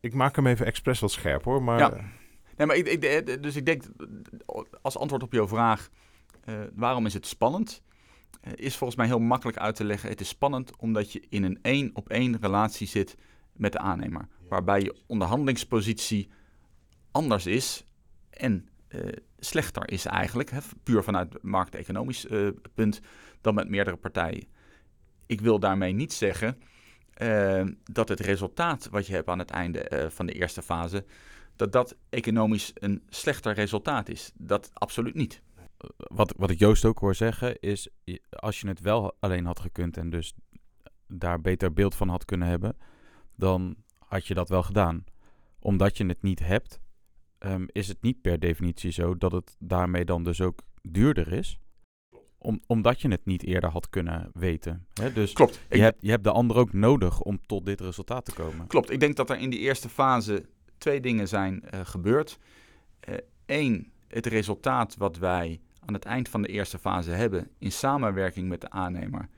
Ik 0.00 0.14
maak 0.14 0.36
hem 0.36 0.46
even 0.46 0.66
expres 0.66 1.00
wat 1.00 1.10
scherp 1.10 1.44
hoor. 1.44 1.62
Maar... 1.62 1.78
Ja. 1.78 1.90
Nee, 2.56 2.66
maar 2.66 2.76
ik, 2.76 2.86
ik, 2.86 3.42
dus 3.42 3.56
ik 3.56 3.66
denk, 3.66 3.84
als 4.82 4.98
antwoord 4.98 5.22
op 5.22 5.32
jouw 5.32 5.48
vraag, 5.48 5.90
uh, 6.44 6.54
waarom 6.74 7.06
is 7.06 7.14
het 7.14 7.26
spannend? 7.26 7.82
Uh, 8.44 8.52
is 8.56 8.76
volgens 8.76 8.98
mij 8.98 9.06
heel 9.06 9.18
makkelijk 9.18 9.58
uit 9.58 9.76
te 9.76 9.84
leggen. 9.84 10.08
Het 10.08 10.20
is 10.20 10.28
spannend 10.28 10.76
omdat 10.76 11.12
je 11.12 11.22
in 11.28 11.42
een 11.42 11.58
één 11.62 11.90
op 11.94 12.08
één 12.08 12.40
relatie 12.40 12.86
zit 12.86 13.16
met 13.52 13.72
de 13.72 13.78
aannemer. 13.78 14.28
Waarbij 14.48 14.80
je 14.80 14.96
onderhandelingspositie 15.06 16.28
anders 17.10 17.46
is 17.46 17.84
en 18.30 18.68
uh, 18.88 19.12
slechter 19.44 19.90
is 19.90 20.04
eigenlijk, 20.04 20.50
hè, 20.50 20.58
puur 20.82 21.02
vanuit 21.02 21.42
markteconomisch 21.42 22.24
uh, 22.24 22.48
punt, 22.74 23.00
dan 23.40 23.54
met 23.54 23.68
meerdere 23.68 23.96
partijen. 23.96 24.46
Ik 25.26 25.40
wil 25.40 25.58
daarmee 25.58 25.92
niet 25.92 26.12
zeggen 26.12 26.58
uh, 27.22 27.66
dat 27.84 28.08
het 28.08 28.20
resultaat 28.20 28.88
wat 28.90 29.06
je 29.06 29.14
hebt 29.14 29.28
aan 29.28 29.38
het 29.38 29.50
einde 29.50 30.08
van 30.10 30.26
de 30.26 30.32
eerste 30.32 30.62
fase, 30.62 31.04
dat 31.56 31.72
dat 31.72 31.96
economisch 32.08 32.70
een 32.74 33.02
slechter 33.08 33.54
resultaat 33.54 34.08
is. 34.08 34.32
Dat 34.34 34.70
absoluut 34.72 35.14
niet. 35.14 35.42
Wat, 35.96 36.34
wat 36.36 36.50
ik 36.50 36.58
Joost 36.58 36.84
ook 36.84 36.98
hoor 36.98 37.14
zeggen 37.14 37.60
is, 37.60 37.88
als 38.30 38.60
je 38.60 38.68
het 38.68 38.80
wel 38.80 39.16
alleen 39.20 39.44
had 39.44 39.60
gekund 39.60 39.96
en 39.96 40.10
dus 40.10 40.34
daar 41.06 41.40
beter 41.40 41.72
beeld 41.72 41.94
van 41.94 42.08
had 42.08 42.24
kunnen 42.24 42.48
hebben, 42.48 42.76
dan 43.36 43.76
had 43.98 44.26
je 44.26 44.34
dat 44.34 44.48
wel 44.48 44.62
gedaan. 44.62 45.04
Omdat 45.58 45.96
je 45.96 46.06
het 46.06 46.22
niet 46.22 46.38
hebt, 46.38 46.80
um, 47.44 47.66
is 47.72 47.88
het 47.88 48.02
niet 48.02 48.20
per 48.20 48.38
definitie 48.38 48.90
zo 48.90 49.16
dat 49.16 49.32
het 49.32 49.56
daarmee 49.58 50.04
dan 50.04 50.24
dus 50.24 50.40
ook 50.40 50.60
duurder 50.82 51.32
is. 51.32 51.58
Om, 52.38 52.60
omdat 52.66 53.00
je 53.00 53.08
het 53.08 53.24
niet 53.24 53.42
eerder 53.42 53.70
had 53.70 53.88
kunnen 53.88 54.30
weten. 54.32 54.86
Hè? 54.94 55.12
Dus 55.12 55.32
Klopt. 55.32 55.60
Je, 55.70 55.80
hebt, 55.80 55.98
je 56.00 56.10
hebt 56.10 56.24
de 56.24 56.30
ander 56.30 56.56
ook 56.56 56.72
nodig 56.72 57.20
om 57.20 57.46
tot 57.46 57.66
dit 57.66 57.80
resultaat 57.80 58.24
te 58.24 58.32
komen. 58.32 58.66
Klopt. 58.66 58.90
Ik 58.90 59.00
denk 59.00 59.16
dat 59.16 59.30
er 59.30 59.38
in 59.38 59.50
die 59.50 59.58
eerste 59.58 59.88
fase 59.88 60.46
twee 60.78 61.00
dingen 61.00 61.28
zijn 61.28 61.64
uh, 61.74 61.80
gebeurd. 61.84 62.38
Eén, 63.46 63.74
uh, 63.74 63.88
het 64.08 64.26
resultaat 64.26 64.96
wat 64.96 65.18
wij 65.18 65.60
aan 65.86 65.94
het 65.94 66.04
eind 66.04 66.28
van 66.28 66.42
de 66.42 66.48
eerste 66.48 66.78
fase 66.78 67.10
hebben 67.10 67.50
in 67.58 67.72
samenwerking 67.72 68.48
met 68.48 68.60
de 68.60 68.70
aannemer, 68.70 69.28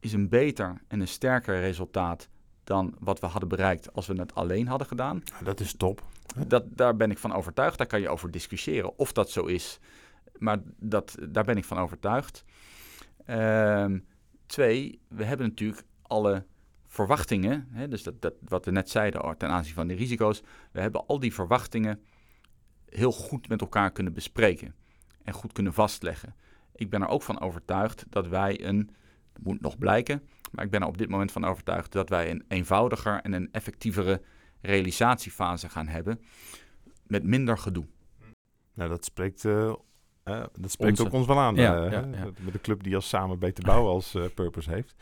is 0.00 0.12
een 0.12 0.28
beter 0.28 0.82
en 0.88 1.00
een 1.00 1.08
sterker 1.08 1.60
resultaat 1.60 2.28
dan 2.64 2.94
wat 2.98 3.20
we 3.20 3.26
hadden 3.26 3.48
bereikt 3.48 3.92
als 3.92 4.06
we 4.06 4.14
het 4.14 4.34
alleen 4.34 4.68
hadden 4.68 4.86
gedaan. 4.86 5.22
Dat 5.42 5.60
is 5.60 5.74
top. 5.74 6.02
Dat, 6.46 6.64
daar 6.68 6.96
ben 6.96 7.10
ik 7.10 7.18
van 7.18 7.32
overtuigd. 7.32 7.78
Daar 7.78 7.86
kan 7.86 8.00
je 8.00 8.08
over 8.08 8.30
discussiëren 8.30 8.98
of 8.98 9.12
dat 9.12 9.30
zo 9.30 9.44
is. 9.44 9.78
Maar 10.38 10.58
dat, 10.78 11.16
daar 11.28 11.44
ben 11.44 11.56
ik 11.56 11.64
van 11.64 11.78
overtuigd. 11.78 12.44
Um, 13.30 14.04
twee, 14.46 15.00
we 15.08 15.24
hebben 15.24 15.46
natuurlijk 15.46 15.82
alle 16.02 16.46
verwachtingen. 16.86 17.68
Hè, 17.70 17.88
dus 17.88 18.02
dat, 18.02 18.22
dat, 18.22 18.34
wat 18.40 18.64
we 18.64 18.70
net 18.70 18.90
zeiden 18.90 19.36
ten 19.38 19.48
aanzien 19.48 19.74
van 19.74 19.86
de 19.86 19.94
risico's. 19.94 20.42
We 20.72 20.80
hebben 20.80 21.06
al 21.06 21.20
die 21.20 21.34
verwachtingen 21.34 22.00
heel 22.88 23.12
goed 23.12 23.48
met 23.48 23.60
elkaar 23.60 23.90
kunnen 23.90 24.12
bespreken. 24.12 24.74
En 25.24 25.32
goed 25.32 25.52
kunnen 25.52 25.72
vastleggen. 25.72 26.34
Ik 26.74 26.90
ben 26.90 27.02
er 27.02 27.08
ook 27.08 27.22
van 27.22 27.40
overtuigd 27.40 28.04
dat 28.08 28.26
wij 28.26 28.64
een, 28.64 28.90
dat 29.34 29.42
moet 29.44 29.60
nog 29.60 29.78
blijken, 29.78 30.22
maar 30.52 30.64
ik 30.64 30.70
ben 30.70 30.80
er 30.80 30.86
op 30.86 30.98
dit 30.98 31.08
moment 31.08 31.32
van 31.32 31.44
overtuigd 31.44 31.92
dat 31.92 32.08
wij 32.08 32.30
een 32.30 32.44
eenvoudiger 32.48 33.20
en 33.20 33.32
een 33.32 33.48
effectievere 33.52 34.22
realisatiefase 34.60 35.68
gaan 35.68 35.88
hebben 35.88 36.20
met 37.06 37.24
minder 37.24 37.58
gedoe. 37.58 37.84
Nou, 38.74 38.90
dat 38.90 39.04
spreekt, 39.04 39.44
uh, 39.44 39.52
uh, 39.54 39.74
dat 40.58 40.70
spreekt 40.70 40.90
Onze. 40.98 41.04
ook 41.06 41.12
ons 41.12 41.26
wel 41.26 41.38
aan. 41.38 41.54
Ja, 41.54 41.84
uh, 41.84 41.90
ja, 41.92 41.98
ja. 42.12 42.24
Met 42.40 42.52
de 42.52 42.60
club 42.60 42.82
die 42.82 42.94
als 42.94 43.08
samen 43.08 43.38
beter 43.38 43.64
bouwen 43.64 43.92
als 43.92 44.14
eh, 44.14 44.24
purpose 44.34 44.70
heeft. 44.70 44.94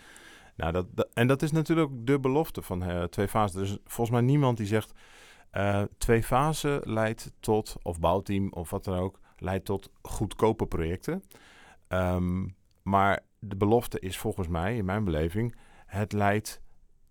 Nou, 0.57 0.73
dat, 0.73 0.87
dat- 0.97 1.09
en 1.15 1.27
dat 1.27 1.43
is 1.43 1.51
natuurlijk 1.53 1.91
de 2.07 2.21
belofte 2.21 2.63
van 2.63 2.83
eh, 2.83 3.03
twee 3.05 3.29
fasen. 3.29 3.61
Er 3.61 3.67
is 3.67 3.79
volgens 3.85 4.11
mij 4.11 4.21
niemand 4.27 4.57
die 4.57 4.67
zegt... 4.67 4.93
eh, 5.51 5.83
twee 5.99 6.23
fasen 6.23 6.81
leidt 6.85 7.33
tot, 7.41 7.77
of 7.83 8.01
bouwteam 8.01 8.49
of 8.53 8.71
wat 8.71 8.85
dan 8.85 8.99
ook... 8.99 9.21
leidt 9.39 9.65
tot 9.65 9.91
goedkope 10.03 10.67
projecten. 10.67 11.23
Ehm, 11.89 12.47
maar 12.83 13.21
de 13.45 13.57
belofte 13.57 14.01
is 14.01 14.19
volgens 14.19 14.49
mij, 14.49 14.77
in 14.77 14.85
mijn 14.85 15.05
beleving... 15.05 15.57
het 15.87 16.13
leidt 16.13 16.63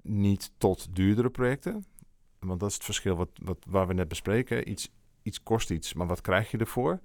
niet 0.02 0.52
tot 0.58 0.96
duurdere 0.96 1.30
projecten. 1.30 1.86
Want 2.39 2.60
dat 2.60 2.70
is 2.70 2.76
het 2.76 2.84
verschil 2.84 3.15
wat, 3.15 3.30
wat, 3.44 3.58
waar 3.67 3.88
we 3.88 3.94
net 3.94 4.08
bespreken. 4.08 4.70
Iets, 4.70 4.91
iets 5.22 5.44
kost 5.44 5.72
iets, 5.72 5.94
maar 5.94 6.08
wat 6.08 6.22
krijg 6.22 6.52
je 6.52 6.58
ervoor? 6.58 7.00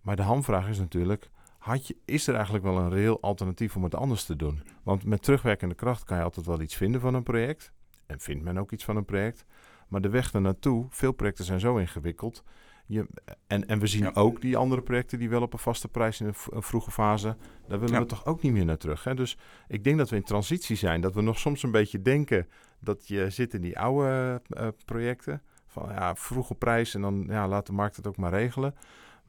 Maar 0.00 0.16
de 0.16 0.22
hamvraag 0.22 0.68
is 0.68 0.78
natuurlijk... 0.78 1.30
Had 1.58 1.86
je, 1.86 1.96
is 2.04 2.26
er 2.26 2.34
eigenlijk 2.34 2.64
wel 2.64 2.78
een 2.78 2.90
reëel 2.90 3.20
alternatief 3.20 3.76
om 3.76 3.84
het 3.84 3.94
anders 3.94 4.24
te 4.24 4.36
doen? 4.36 4.62
Want 4.82 5.04
met 5.04 5.22
terugwerkende 5.22 5.74
kracht 5.74 6.04
kan 6.04 6.16
je 6.16 6.22
altijd 6.22 6.46
wel 6.46 6.60
iets 6.60 6.76
vinden 6.76 7.00
van 7.00 7.14
een 7.14 7.22
project. 7.22 7.72
En 8.06 8.20
vindt 8.20 8.44
men 8.44 8.58
ook 8.58 8.72
iets 8.72 8.84
van 8.84 8.96
een 8.96 9.04
project. 9.04 9.44
Maar 9.88 10.00
de 10.00 10.08
weg 10.08 10.32
ernaartoe, 10.32 10.86
veel 10.90 11.12
projecten 11.12 11.44
zijn 11.44 11.60
zo 11.60 11.76
ingewikkeld. 11.76 12.44
Je, 12.88 13.06
en, 13.46 13.68
en 13.68 13.78
we 13.78 13.86
zien 13.86 14.02
Ja. 14.02 14.10
ook 14.14 14.40
die 14.40 14.56
andere 14.56 14.82
projecten 14.82 15.18
die 15.18 15.28
wel 15.28 15.42
op 15.42 15.52
een 15.52 15.58
vaste 15.58 15.88
prijs 15.88 16.20
in 16.20 16.26
een, 16.26 16.62
vroege 16.62 16.90
fase. 16.90 17.36
Daar 17.68 17.78
willen 17.80 17.94
Ja. 17.94 18.00
we 18.00 18.06
toch 18.06 18.26
ook 18.26 18.42
niet 18.42 18.52
meer 18.52 18.64
naar 18.64 18.76
terug. 18.76 19.04
Hè? 19.04 19.14
Dus 19.14 19.38
ik 19.68 19.84
denk 19.84 19.98
dat 19.98 20.10
we 20.10 20.16
in 20.16 20.22
transitie 20.22 20.76
zijn. 20.76 21.00
Dat 21.00 21.14
we 21.14 21.20
nog 21.20 21.38
soms 21.38 21.62
een 21.62 21.70
beetje 21.70 22.02
denken 22.02 22.46
dat 22.80 23.08
je 23.08 23.30
zit 23.30 23.54
in 23.54 23.60
die 23.60 23.78
oude 23.78 24.42
eh, 24.48 24.68
projecten. 24.84 25.42
Van 25.66 25.88
ja, 25.88 26.14
vroege 26.16 26.54
prijs 26.54 26.94
en 26.94 27.00
dan 27.00 27.24
ja, 27.28 27.48
laat 27.48 27.66
de 27.66 27.72
markt 27.72 27.96
het 27.96 28.06
ook 28.06 28.16
maar 28.16 28.30
regelen. 28.32 28.74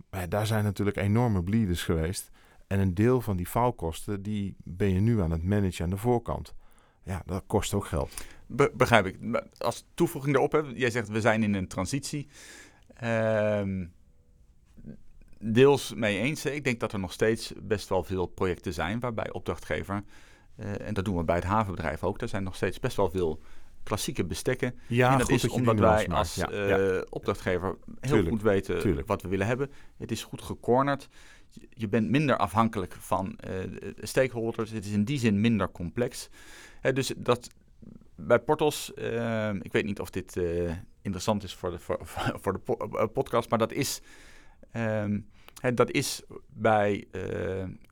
Maar 0.10 0.20
ja, 0.22 0.28
daar 0.28 0.48
zijn 0.48 0.64
natuurlijk 0.64 0.98
enorme 0.98 1.44
bleeders 1.44 1.84
geweest. 1.84 2.32
En 2.68 2.80
een 2.80 2.94
deel 2.94 3.22
van 3.22 3.38
die 3.38 3.48
faalkosten, 3.48 4.22
die 4.22 4.56
ben 4.64 4.94
je 4.94 5.00
nu 5.00 5.22
aan 5.22 5.32
het 5.32 5.44
managen 5.44 5.84
aan 5.84 5.90
de 5.90 5.98
voorkant. 5.98 6.54
Ja, 7.04 7.22
dat 7.26 7.44
kost 7.48 7.74
ook 7.74 7.86
geld. 7.86 8.26
Be- 8.46 8.72
begrijp 8.76 9.06
ik. 9.06 9.44
Als 9.58 9.86
toevoeging 9.94 10.34
daarop, 10.34 10.52
hè, 10.52 10.60
jij 10.60 10.90
zegt 10.90 11.08
we 11.10 11.22
zijn 11.22 11.44
in 11.44 11.54
een 11.54 11.68
transitie. 11.68 12.28
Ehm, 13.00 13.86
deels 15.40 15.94
mee 15.94 16.20
eens. 16.20 16.46
Ik 16.46 16.64
denk 16.64 16.80
dat 16.80 16.94
er 16.94 17.00
nog 17.00 17.12
steeds 17.12 17.54
best 17.62 17.90
wel 17.90 18.04
veel 18.04 18.26
projecten 18.26 18.74
zijn 18.74 19.00
waarbij 19.00 19.32
opdrachtgever, 19.32 20.04
eh, 20.56 20.88
en 20.88 20.94
dat 20.94 21.06
doen 21.06 21.18
we 21.18 21.24
bij 21.24 21.36
het 21.36 21.44
havenbedrijf 21.44 22.04
ook, 22.04 22.22
er 22.22 22.28
zijn 22.28 22.44
nog 22.44 22.56
steeds 22.56 22.80
best 22.80 22.96
wel 22.98 23.10
veel 23.10 23.42
klassieke 23.84 24.26
bestekken. 24.26 24.76
Ja, 24.88 25.12
en 25.12 25.18
dat 25.18 25.30
is 25.30 25.42
dat 25.42 25.52
omdat 25.52 25.80
wij 25.80 26.08
als 26.08 26.36
Ja, 26.36 26.50
eh, 26.50 26.68
ja. 26.70 27.04
opdrachtgever 27.10 27.68
heel 27.86 27.98
Tuurlijk, 28.12 28.30
goed 28.30 28.42
weten 28.42 28.80
tuurlijk. 28.80 29.08
wat 29.08 29.22
we 29.22 29.28
willen 29.28 29.48
hebben. 29.48 29.72
Het 29.98 30.12
is 30.12 30.24
goed 30.24 30.42
gecornerd. 30.42 31.08
Je- 31.70 31.88
bent 31.88 32.10
minder 32.10 32.38
afhankelijk 32.38 32.94
van 33.00 33.36
eh, 33.38 33.50
de 33.96 33.96
stakeholders. 34.02 34.72
Het 34.72 34.86
is 34.86 34.92
in 34.92 35.04
die 35.04 35.20
zin 35.20 35.42
minder 35.42 35.72
complex. 35.72 36.30
Hè, 36.82 36.94
dus 36.94 37.14
dat 37.18 37.48
bij 38.16 38.40
Portos, 38.40 38.94
eh, 38.94 39.54
ik 39.62 39.72
weet 39.72 39.86
niet 39.86 40.00
of 40.00 40.10
dit 40.10 40.40
interessant 41.10 41.44
is 41.44 41.56
voor 41.56 41.72
de, 41.72 41.80
voor, 41.80 42.00
voor 42.42 42.54
de 42.54 42.60
po- 42.60 42.78
eh, 42.78 43.08
podcast, 43.14 43.50
maar 43.50 43.60
dat 43.60 43.72
is, 43.72 44.02
ehm, 44.72 45.20
hè, 45.62 45.74
dat 45.74 45.92
is 45.92 46.24
bij 46.48 47.08
eh, 47.12 47.22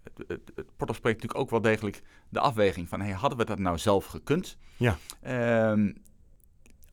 het, 0.03 0.23
het, 0.27 0.51
het 0.55 1.03
natuurlijk 1.03 1.37
ook 1.37 1.49
wel 1.49 1.61
degelijk 1.61 2.01
de 2.29 2.39
afweging 2.39 2.89
van, 2.89 3.01
hey, 3.01 3.11
hadden 3.11 3.37
we 3.37 3.45
dat 3.45 3.59
nou 3.59 3.77
zelf 3.77 4.05
gekund? 4.05 4.57
Ja. 4.77 4.97
Ehm, 5.21 5.93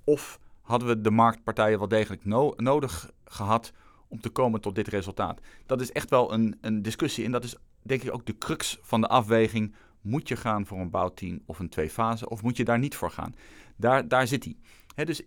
of 0.05 0.41
hadden 0.61 0.89
we 0.89 1.01
de 1.01 1.11
marktpartijen 1.11 1.79
wel 1.79 1.89
degelijk 1.89 2.25
no- 2.25 2.55
nodig 2.57 3.11
gehad 3.25 3.73
om 4.09 4.21
te 4.21 4.31
komen 4.31 4.61
tot 4.61 4.75
dit 4.75 4.89
resultaat? 4.89 5.41
Dat 5.67 5.81
is 5.81 5.93
echt 5.93 6.11
wel 6.11 6.33
een, 6.33 6.59
een 6.61 6.83
discussie 6.83 7.25
en 7.25 7.33
dat 7.33 7.45
is 7.45 7.57
denk 7.83 8.03
ik 8.03 8.15
ook 8.15 8.27
de 8.27 8.39
crux 8.39 8.79
van 8.83 9.01
de 9.01 9.09
afweging. 9.09 9.75
Moet 10.01 10.29
je 10.29 10.37
gaan 10.37 10.67
voor 10.67 10.79
een 10.79 10.91
bouwteam 10.91 11.41
of 11.47 11.59
een 11.59 11.69
twee-fase 11.69 12.29
of 12.29 12.43
moet 12.43 12.57
je 12.57 12.65
daar 12.65 12.79
niet 12.79 12.97
voor 12.97 13.11
gaan? 13.11 13.35
Daar, 13.77 14.09
daar 14.09 14.27
zit 14.27 14.45
hij. 14.45 14.57
Dus 15.05 15.23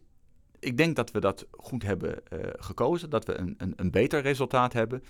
ik 0.59 0.77
denk 0.77 0.95
dat 0.95 1.11
we 1.11 1.19
dat 1.19 1.47
goed 1.51 1.83
hebben 1.83 2.27
eh, 2.27 2.39
gekozen, 2.57 3.09
dat 3.09 3.25
we 3.25 3.37
een, 3.37 3.55
een, 3.57 3.73
een 3.75 3.91
beter 3.91 4.21
resultaat 4.21 4.73
hebben. 4.73 5.03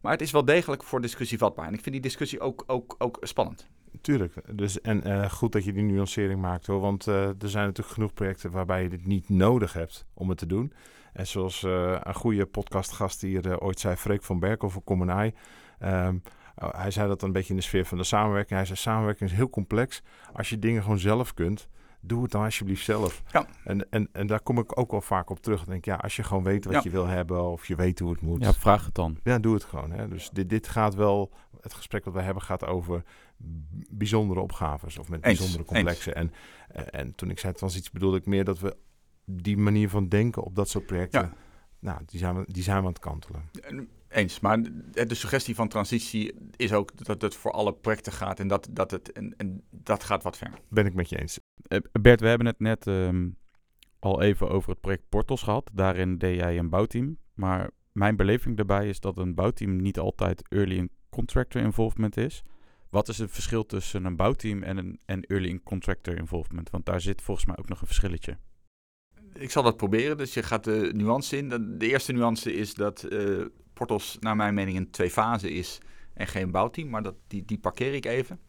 Maar 0.00 0.12
het 0.12 0.20
is 0.20 0.30
wel 0.30 0.44
degelijk 0.44 0.82
voor 0.82 1.00
discussie 1.00 1.38
vatbaar. 1.38 1.66
En 1.66 1.74
ik 1.74 1.80
vind 1.80 1.94
die 1.94 2.04
discussie 2.04 2.40
ook, 2.40 2.64
ook, 2.66 2.94
ook 2.98 3.18
spannend. 3.20 3.68
Tuurlijk. 4.00 4.34
Dus, 4.52 4.80
en 4.80 5.02
eh, 5.02 5.30
goed 5.30 5.52
dat 5.52 5.64
je 5.64 5.72
die 5.72 5.82
nuancering 5.82 6.40
maakt 6.40 6.66
hoor. 6.66 6.80
Want 6.80 7.06
eh, 7.06 7.26
er 7.26 7.48
zijn 7.48 7.66
natuurlijk 7.66 7.94
genoeg 7.94 8.14
projecten 8.14 8.50
waarbij 8.50 8.82
je 8.82 8.88
dit 8.88 9.06
niet 9.06 9.28
nodig 9.28 9.72
hebt 9.72 10.06
om 10.14 10.28
het 10.28 10.38
te 10.38 10.46
doen. 10.46 10.72
En 11.12 11.26
zoals 11.26 11.62
een 11.62 12.14
goede 12.14 12.46
podcastgast 12.46 13.20
hier 13.20 13.60
ooit 13.60 13.80
zei, 13.80 13.96
Freek 13.96 14.22
van 14.22 14.38
Berkel 14.38 14.70
van 14.70 14.84
Common 14.84 15.10
Eye. 15.10 15.34
oh, 16.56 16.80
hij 16.80 16.90
zei 16.90 17.08
dat 17.08 17.22
een 17.22 17.32
beetje 17.32 17.50
in 17.50 17.56
de 17.56 17.62
sfeer 17.62 17.84
van 17.84 17.98
de 17.98 18.04
samenwerking. 18.04 18.58
Hij 18.58 18.64
zei, 18.64 18.78
samenwerking 18.78 19.30
is 19.30 19.36
heel 19.36 19.50
complex. 19.50 20.02
Als 20.32 20.48
je 20.48 20.58
dingen 20.58 20.82
gewoon 20.82 20.98
zelf 20.98 21.34
kunt, 21.34 21.68
doe 22.00 22.22
het 22.22 22.30
dan 22.30 22.44
alsjeblieft 22.44 22.84
zelf. 22.84 23.22
Ja. 23.32 23.46
En, 23.64 23.90
en, 23.90 24.08
en 24.12 24.26
daar 24.26 24.40
kom 24.40 24.58
ik 24.58 24.78
ook 24.78 24.90
wel 24.90 25.00
vaak 25.00 25.30
op 25.30 25.40
terug. 25.40 25.60
Ik 25.60 25.66
denk, 25.68 25.84
ja, 25.84 25.94
als 25.94 26.16
je 26.16 26.22
gewoon 26.22 26.42
weet 26.44 26.64
wat 26.64 26.74
Ja. 26.74 26.80
je 26.84 26.90
wil 26.90 27.06
hebben 27.06 27.42
of 27.50 27.66
je 27.66 27.74
weet 27.76 27.98
hoe 27.98 28.10
het 28.10 28.20
moet. 28.20 28.42
Ja, 28.44 28.52
vraag 28.52 28.84
het 28.84 28.94
dan. 28.94 29.18
Ja, 29.22 29.38
doe 29.38 29.54
het 29.54 29.64
gewoon. 29.64 29.90
Hè. 29.90 30.08
Dus 30.08 30.30
dit, 30.30 30.48
dit 30.50 30.68
gaat 30.68 30.94
wel, 30.94 31.32
het 31.60 31.74
gesprek 31.74 32.04
dat 32.04 32.12
we 32.12 32.20
hebben 32.20 32.42
gaat 32.42 32.66
over 32.66 33.02
bijzondere 33.90 34.40
opgaves 34.40 34.98
of 34.98 35.08
met 35.08 35.24
Eens, 35.24 35.38
bijzondere 35.38 35.64
complexen. 35.68 36.14
En, 36.14 36.32
en 36.90 37.14
toen 37.14 37.30
ik 37.30 37.38
zei 37.38 37.52
transitie 37.52 37.90
bedoelde 37.92 38.16
ik 38.16 38.26
meer 38.26 38.44
dat 38.44 38.58
we 38.58 38.76
die 39.24 39.56
manier 39.56 39.88
van 39.88 40.08
denken 40.08 40.42
op 40.42 40.54
dat 40.54 40.68
soort 40.68 40.86
projecten, 40.86 41.20
Ja. 41.20 41.32
nou, 41.78 42.00
die 42.06 42.18
zijn, 42.18 42.36
we, 42.36 42.44
die 42.52 42.62
zijn 42.62 42.76
we 42.76 42.82
aan 42.82 42.88
het 42.92 42.98
kantelen. 42.98 43.42
Eens, 44.08 44.40
maar 44.40 44.62
de, 44.62 45.06
de 45.06 45.14
suggestie 45.14 45.54
van 45.54 45.68
transitie 45.68 46.34
is 46.56 46.72
ook 46.72 47.04
dat 47.06 47.22
het 47.22 47.34
voor 47.34 47.52
alle 47.52 47.72
projecten 47.74 48.12
gaat 48.12 48.40
en 48.40 48.48
dat, 48.48 48.68
dat, 48.70 48.90
het, 48.90 49.12
en, 49.12 49.34
en 49.36 49.62
dat 49.70 50.04
gaat 50.04 50.22
wat 50.22 50.36
ver. 50.36 50.50
Ben 50.68 50.86
ik 50.86 50.94
met 50.94 51.08
je 51.08 51.20
eens. 51.20 51.38
Eh, 51.62 51.78
Bert, 52.00 52.20
we 52.20 52.28
hebben 52.28 52.46
het 52.46 52.60
net 52.60 52.86
ehm, 52.86 53.28
al 53.98 54.22
even 54.22 54.50
over 54.50 54.70
het 54.70 54.80
project 54.80 55.08
Portos 55.08 55.42
gehad. 55.42 55.70
Daarin 55.72 56.18
deed 56.18 56.36
jij 56.40 56.58
een 56.58 56.68
bouwteam. 56.68 57.18
Maar 57.34 57.70
mijn 57.92 58.16
beleving 58.16 58.56
daarbij 58.56 58.88
is 58.88 59.00
dat 59.00 59.18
een 59.18 59.34
bouwteam 59.34 59.76
niet 59.76 59.98
altijd 59.98 60.48
early 60.48 60.76
in 60.76 60.90
contractor 61.10 61.62
involvement 61.62 62.16
is. 62.16 62.42
Wat 62.90 63.08
is 63.08 63.18
het 63.18 63.30
verschil 63.30 63.66
tussen 63.66 64.04
een 64.04 64.16
bouwteam 64.16 64.62
en 64.62 64.76
een 64.76 65.00
en 65.04 65.22
early 65.22 65.48
in 65.48 65.62
contractor 65.62 66.16
involvement? 66.16 66.70
Want 66.70 66.86
daar 66.86 67.00
zit 67.00 67.22
volgens 67.22 67.46
mij 67.46 67.56
ook 67.58 67.68
nog 67.68 67.80
een 67.80 67.86
verschilletje. 67.86 68.38
Ik 69.32 69.50
zal 69.50 69.62
dat 69.62 69.76
proberen, 69.76 70.16
dus 70.16 70.34
je 70.34 70.42
gaat 70.42 70.64
de 70.64 70.90
nuance 70.94 71.36
in. 71.36 71.48
De, 71.48 71.88
eerste 71.88 72.12
nuance 72.12 72.52
is 72.52 72.74
dat 72.74 73.02
eh, 73.02 73.44
Portos 73.72 74.16
naar 74.20 74.36
mijn 74.36 74.54
mening 74.54 74.76
een 74.76 74.90
twee-fase 74.90 75.50
is 75.50 75.78
en 76.14 76.26
geen 76.26 76.50
bouwteam, 76.50 76.88
maar 76.88 77.02
dat, 77.02 77.14
die, 77.26 77.44
die 77.44 77.58
parkeer 77.58 77.94
ik 77.94 78.04
even. 78.04 78.40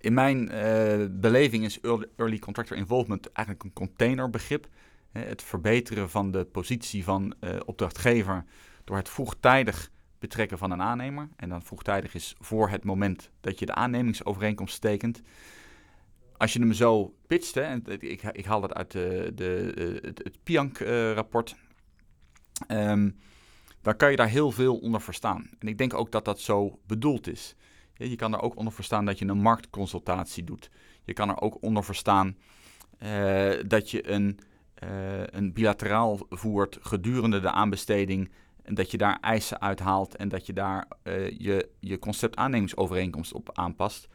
In 0.00 0.14
mijn 0.14 0.48
eh, 0.48 1.06
beleving 1.10 1.64
is 1.64 1.80
early, 2.16 2.38
contractor 2.38 2.76
involvement 2.76 3.32
eigenlijk 3.32 3.66
een 3.66 3.72
containerbegrip. 3.72 4.68
Het 5.12 5.42
verbeteren 5.42 6.10
van 6.10 6.30
de 6.30 6.44
positie 6.44 7.04
van 7.04 7.34
eh, 7.40 7.56
opdrachtgever 7.64 8.44
door 8.84 8.96
het 8.96 9.08
vroegtijdig 9.08 9.90
betrekken 10.18 10.58
van 10.58 10.70
een 10.70 10.82
aannemer. 10.82 11.28
En 11.36 11.48
dan 11.48 11.62
vroegtijdig 11.62 12.14
is 12.14 12.34
voor 12.38 12.68
het 12.68 12.84
moment 12.84 13.30
dat 13.40 13.58
je 13.58 13.66
de 13.66 13.74
aannemingsovereenkomst 13.74 14.80
tekent. 14.80 15.22
Als 16.36 16.52
je 16.52 16.60
hem 16.60 16.72
zo 16.72 17.14
pitcht, 17.26 17.54
hè, 17.54 17.62
en 17.62 17.82
ik, 17.86 18.22
ik 18.22 18.44
haal 18.44 18.60
dat 18.60 18.74
uit 18.74 18.90
de, 18.90 19.32
de, 19.34 19.72
eh, 19.76 20.08
het, 20.08 20.18
het 20.18 20.38
Piank-rapport, 20.42 21.56
ehm, 22.66 23.10
dan 23.82 23.96
kan 23.96 24.10
je 24.10 24.16
daar 24.16 24.28
heel 24.28 24.50
veel 24.50 24.76
onder 24.76 25.00
verstaan. 25.00 25.50
En 25.58 25.68
ik 25.68 25.78
denk 25.78 25.94
ook 25.94 26.12
dat 26.12 26.24
dat 26.24 26.40
zo 26.40 26.78
bedoeld 26.86 27.26
is. 27.26 27.56
Je 28.08 28.16
kan 28.16 28.32
er 28.32 28.40
ook 28.40 28.56
onder 28.56 28.72
verstaan 28.72 29.04
dat 29.04 29.18
je 29.18 29.26
een 29.26 29.40
marktconsultatie 29.40 30.44
doet. 30.44 30.70
Je 31.04 31.12
kan 31.12 31.28
er 31.28 31.40
ook 31.40 31.62
onder 31.62 31.84
verstaan 31.84 32.36
eh, 32.98 33.50
dat 33.66 33.90
je 33.90 34.10
een, 34.10 34.38
eh, 34.74 35.26
een 35.26 35.52
bilateraal 35.52 36.18
voert 36.28 36.78
gedurende 36.80 37.40
de 37.40 37.50
aanbesteding. 37.50 38.30
En 38.62 38.74
dat 38.74 38.90
je 38.90 38.96
daar 38.96 39.18
eisen 39.20 39.60
uithaalt 39.60 40.16
en 40.16 40.28
dat 40.28 40.46
je 40.46 40.52
daar 40.52 40.88
eh, 41.02 41.38
je, 41.38 41.68
je 41.80 41.98
concept 41.98 42.36
aannemingsovereenkomst 42.36 43.32
op 43.32 43.50
aanpast. 43.52 44.08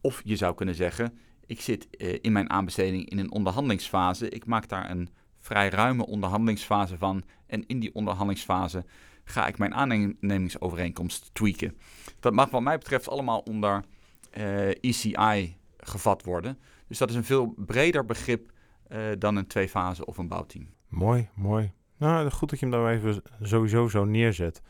Of 0.00 0.20
je 0.24 0.36
zou 0.36 0.54
kunnen 0.54 0.74
zeggen, 0.74 1.18
ik 1.46 1.60
zit 1.60 1.88
in 2.20 2.32
mijn 2.32 2.50
aanbesteding 2.50 3.10
in 3.10 3.18
een 3.18 3.32
onderhandelingsfase. 3.32 4.28
Ik 4.28 4.46
maak 4.46 4.68
daar 4.68 4.90
een 4.90 5.08
vrij 5.38 5.68
ruime 5.68 6.06
onderhandelingsfase 6.06 6.98
van. 6.98 7.22
En 7.46 7.66
in 7.66 7.80
die 7.80 7.94
onderhandelingsfase 7.94 8.84
ga 9.24 9.46
ik 9.46 9.58
mijn 9.58 9.74
aannemingsovereenkomst 9.74 11.30
tweaken. 11.32 11.76
Dat 12.22 12.32
mag 12.32 12.50
wat 12.50 12.62
mij 12.62 12.78
betreft 12.78 13.08
allemaal 13.08 13.38
onder 13.38 13.84
eh, 14.30 14.68
ECI 14.68 15.56
gevat 15.76 16.24
worden. 16.24 16.58
Dus 16.86 16.98
dat 16.98 17.10
is 17.10 17.16
een 17.16 17.24
veel 17.24 17.54
breder 17.56 18.04
begrip 18.04 18.50
eh, 18.88 19.00
dan 19.18 19.36
een 19.36 19.46
twee-fase 19.46 20.06
of 20.06 20.18
een 20.18 20.28
bouwteam. 20.28 20.68
Mooi, 20.88 21.28
mooi. 21.34 21.72
Nou, 21.96 22.30
goed 22.30 22.50
dat 22.50 22.58
je 22.60 22.66
hem 22.66 22.74
daar 22.74 22.92
even 22.92 23.22
sowieso 23.40 23.88
zo 23.88 24.04
neerzet. 24.04 24.62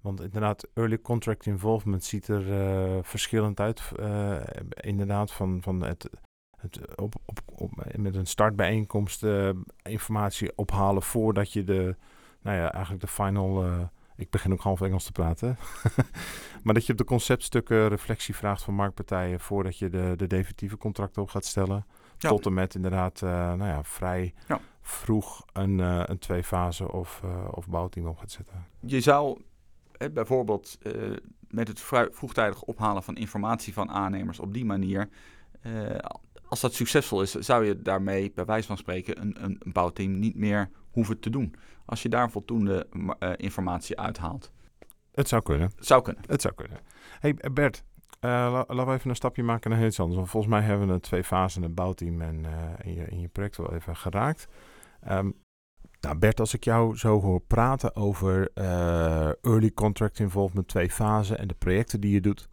Want 0.00 0.20
inderdaad, 0.20 0.68
early 0.74 1.00
contract 1.00 1.46
involvement 1.46 2.04
ziet 2.04 2.28
er 2.28 2.52
eh, 2.52 2.98
verschillend 3.02 3.60
uit. 3.60 3.82
inderdaad, 4.80 5.32
van, 5.32 5.62
van 5.62 5.80
het, 5.84 6.10
het 6.56 6.96
op, 6.96 7.14
op, 7.26 7.38
op, 7.46 7.70
met 7.96 8.14
een 8.14 8.26
startbijeenkomst 8.26 9.24
informatie 9.82 10.52
ophalen 10.56 11.02
voordat 11.02 11.52
je 11.52 11.64
de, 11.64 11.96
nou 12.42 12.56
ja, 12.56 12.72
eigenlijk 12.72 13.04
de 13.04 13.10
final. 13.10 13.64
Ik 14.20 14.30
begin 14.30 14.52
ook 14.52 14.60
half 14.60 14.80
Engels 14.80 15.04
te 15.04 15.12
praten. 15.12 15.56
maar 16.64 16.74
dat 16.74 16.86
je 16.86 16.92
op 16.92 16.98
de 16.98 17.04
conceptstukken 17.04 17.88
reflectie 17.88 18.36
vraagt 18.36 18.62
van 18.62 18.74
marktpartijen 18.74 19.40
voordat 19.40 19.78
je 19.78 19.88
de, 19.88 20.12
de 20.16 20.26
definitieve 20.26 20.76
contracten 20.76 21.22
op 21.22 21.28
gaat 21.28 21.44
stellen. 21.44 21.86
Ja. 22.18 22.28
Tot 22.28 22.46
en 22.46 22.54
met 22.54 22.74
inderdaad, 22.74 23.22
eh, 23.22 23.30
nou 23.30 23.64
ja, 23.64 23.84
vrij 23.84 24.34
Ja. 24.48 24.60
vroeg 24.80 25.44
een, 25.52 25.80
eh, 25.80 26.02
een 26.04 26.18
twee-fase 26.18 26.92
of, 26.92 27.20
eh, 27.24 27.48
of 27.50 27.68
bouwteam 27.68 28.06
op 28.06 28.18
gaat 28.18 28.30
zetten. 28.30 28.66
Je 28.80 29.00
zou 29.00 29.40
eh, 29.92 30.08
bijvoorbeeld 30.12 30.78
met 31.48 31.68
het 31.68 31.80
vroegtijdig 32.10 32.62
ophalen 32.62 33.02
van 33.02 33.16
informatie 33.16 33.72
van 33.72 33.90
aannemers 33.90 34.40
op 34.40 34.54
die 34.54 34.64
manier, 34.64 35.08
als 36.48 36.60
dat 36.60 36.74
succesvol 36.74 37.22
is, 37.22 37.30
zou 37.30 37.64
je 37.64 37.82
daarmee 37.82 38.32
bij 38.34 38.44
wijze 38.44 38.66
van 38.66 38.76
spreken 38.76 39.20
een, 39.20 39.44
een 39.44 39.60
bouwteam 39.72 40.18
niet 40.18 40.36
meer 40.36 40.70
hoeven 40.90 41.20
te 41.20 41.30
doen. 41.30 41.54
Als 41.84 42.02
je 42.02 42.08
daar 42.08 42.30
voldoende 42.30 42.86
eh, 43.18 43.32
informatie 43.36 43.98
uithaalt. 43.98 44.52
Het 45.14 45.28
zou 45.28 45.42
kunnen. 45.42 45.70
Het 45.76 45.86
zou 45.86 46.02
kunnen. 46.02 46.22
Het 46.26 46.40
zou 46.40 46.54
kunnen. 46.54 46.78
hey 47.20 47.34
Bert, 47.52 47.84
eh, 48.20 48.30
la- 48.30 48.64
laten 48.68 48.86
we 48.86 48.92
even 48.92 49.10
een 49.10 49.16
stapje 49.16 49.42
maken 49.42 49.70
naar 49.70 49.86
iets 49.86 50.00
anders. 50.00 50.16
Want 50.18 50.30
volgens 50.30 50.52
mij 50.52 50.62
hebben 50.62 50.86
we 50.86 50.92
een 50.92 51.00
twee 51.00 51.24
fasen, 51.24 51.62
een 51.62 51.74
bouwteam 51.74 52.20
en 52.20 52.44
eh, 52.44 52.86
in, 52.86 52.94
je, 52.94 53.04
in 53.04 53.20
je 53.20 53.28
project 53.28 53.56
wel 53.56 53.74
even 53.74 53.96
geraakt. 53.96 54.48
Ehm, 55.00 55.30
nou 56.00 56.18
Bert, 56.18 56.40
als 56.40 56.54
ik 56.54 56.64
jou 56.64 56.96
zo 56.96 57.20
hoor 57.20 57.40
praten 57.40 57.96
over 57.96 58.50
eh, 58.54 59.26
early 59.44 59.70
contract 59.72 60.18
involvement, 60.18 60.68
twee 60.68 60.90
fasen 60.90 61.38
en 61.38 61.48
de 61.48 61.54
projecten 61.54 62.00
die 62.00 62.12
je 62.12 62.20
doet. 62.20 62.48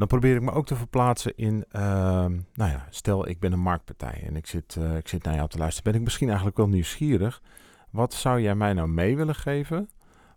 Dan 0.00 0.08
probeer 0.08 0.34
ik 0.36 0.42
me 0.42 0.50
ook 0.52 0.66
te 0.66 0.76
verplaatsen 0.76 1.36
in, 1.36 1.64
ehm, 1.70 2.30
nou 2.54 2.70
ja, 2.70 2.86
stel 2.90 3.28
ik 3.28 3.38
ben 3.40 3.52
een 3.52 3.60
marktpartij 3.60 4.22
en 4.26 4.36
ik 4.36 4.46
zit, 4.46 4.76
eh, 4.76 4.96
ik 4.96 5.08
zit 5.08 5.22
naar 5.22 5.34
jou 5.34 5.48
te 5.48 5.58
luisteren. 5.58 5.90
Ben 5.90 6.00
ik 6.00 6.04
misschien 6.06 6.26
eigenlijk 6.28 6.56
wel 6.56 6.68
nieuwsgierig. 6.68 7.42
Wat 7.90 8.14
zou 8.14 8.40
jij 8.40 8.54
mij 8.54 8.72
nou 8.72 8.88
mee 8.88 9.16
willen 9.16 9.34
geven? 9.34 9.88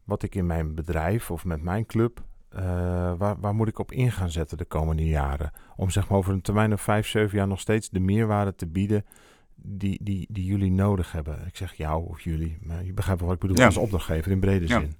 Wat 0.03 0.23
ik 0.23 0.35
in 0.35 0.45
mijn 0.45 0.75
bedrijf 0.75 1.31
of 1.31 1.45
met 1.45 1.61
mijn 1.61 1.85
club 1.85 2.23
eh, 2.49 2.63
waar, 3.17 3.39
waar 3.39 3.55
moet 3.55 3.67
ik 3.67 3.79
op 3.79 3.91
in 3.91 4.11
gaan 4.11 4.31
zetten 4.31 4.57
de 4.57 4.65
komende 4.65 5.05
jaren? 5.05 5.51
Om 5.75 5.89
zeg 5.89 6.09
maar 6.09 6.17
over 6.17 6.33
een 6.33 6.41
termijn 6.41 6.69
van 6.69 6.79
vijf, 6.79 7.07
zeven 7.07 7.37
jaar 7.37 7.47
nog 7.47 7.59
steeds 7.59 7.89
de 7.89 7.99
meerwaarde 7.99 8.55
te 8.55 8.67
bieden 8.67 9.05
die, 9.55 9.99
die, 10.03 10.27
die 10.31 10.45
jullie 10.45 10.71
nodig 10.71 11.11
hebben. 11.11 11.45
Ik 11.47 11.55
zeg 11.55 11.73
jou 11.73 12.07
of 12.07 12.21
jullie, 12.21 12.57
maar 12.61 12.83
je 12.85 12.93
begrijpt 12.93 13.19
wel 13.21 13.29
wat 13.29 13.37
ik 13.41 13.47
bedoel 13.47 13.59
Ja. 13.61 13.65
als 13.65 13.77
opdrachtgever 13.77 14.31
in 14.31 14.39
brede 14.39 14.67
Ja. 14.67 14.79
zin. 14.79 14.95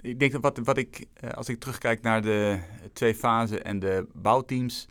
Ik 0.00 0.18
denk 0.18 0.32
dat 0.32 0.42
wat, 0.42 0.58
wat 0.58 0.76
ik, 0.76 1.06
eh, 1.14 1.30
als 1.30 1.48
ik 1.48 1.60
terugkijk 1.60 2.02
naar 2.02 2.22
de 2.22 2.58
twee 2.92 3.14
fasen 3.14 3.64
en 3.64 3.78
de 3.78 4.06
bouwteams, 4.12 4.88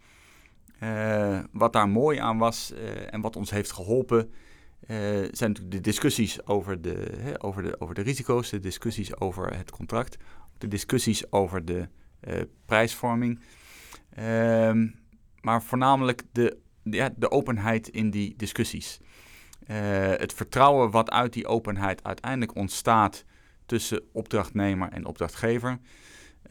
wat 1.52 1.74
daar 1.74 1.90
mooi 1.90 2.18
aan 2.18 2.38
was 2.38 2.74
en 3.10 3.22
wat 3.22 3.36
ons 3.36 3.50
heeft 3.50 3.72
geholpen, 3.72 4.34
zijn 4.88 5.52
natuurlijk 5.52 5.72
de 5.72 5.82
discussies 5.82 6.46
over 6.46 6.82
de, 6.82 7.12
hè, 7.18 7.44
over, 7.44 7.64
de, 7.64 7.80
over 7.80 7.96
de 7.96 8.02
risico's, 8.02 8.50
de 8.50 8.60
discussies 8.60 9.20
over 9.20 9.58
het 9.58 9.72
contract, 9.72 10.18
de 10.58 10.68
discussies 10.68 11.32
over 11.32 11.66
de 11.66 11.88
prijsvorming. 12.66 13.40
Ehm, 14.10 14.88
maar 15.42 15.64
voornamelijk 15.64 16.22
de, 16.32 16.58
ja, 16.84 17.14
de 17.16 17.32
openheid 17.32 17.88
in 17.88 18.10
die 18.10 18.34
discussies. 18.38 19.00
Het 20.18 20.34
vertrouwen 20.34 20.92
wat 20.92 21.10
uit 21.12 21.34
die 21.34 21.48
openheid 21.48 22.04
uiteindelijk 22.04 22.56
ontstaat 22.56 23.26
tussen 23.66 24.02
opdrachtnemer 24.12 24.90
en 24.90 25.06
opdrachtgever. 25.06 25.80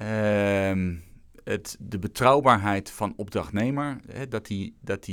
Uh, 0.03 0.97
het, 1.45 1.77
de 1.81 1.99
betrouwbaarheid 1.99 2.91
van 2.91 3.13
opdrachtnemer, 3.17 4.01
hè, 4.07 4.29
dat 4.29 4.49
hij 4.49 4.73
dat 4.81 5.09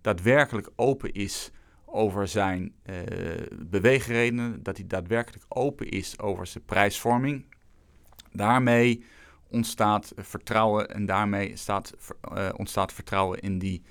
daadwerkelijk 0.00 0.70
open 0.76 1.12
is 1.12 1.50
over 1.84 2.28
zijn 2.28 2.72
uh, 2.84 2.96
beweegredenen, 3.58 4.62
dat 4.62 4.76
hij 4.76 4.86
daadwerkelijk 4.86 5.44
open 5.48 5.88
is 5.88 6.18
over 6.18 6.46
zijn 6.46 6.64
prijsvorming. 6.64 7.44
Daarmee 8.32 9.04
ontstaat 9.48 10.12
vertrouwen 10.16 10.90
en 10.90 11.06
daarmee 11.06 11.56
staat, 11.56 11.92
uh, 12.32 12.48
ontstaat 12.56 12.92
vertrouwen 12.92 13.40
in 13.40 13.58
die, 13.58 13.82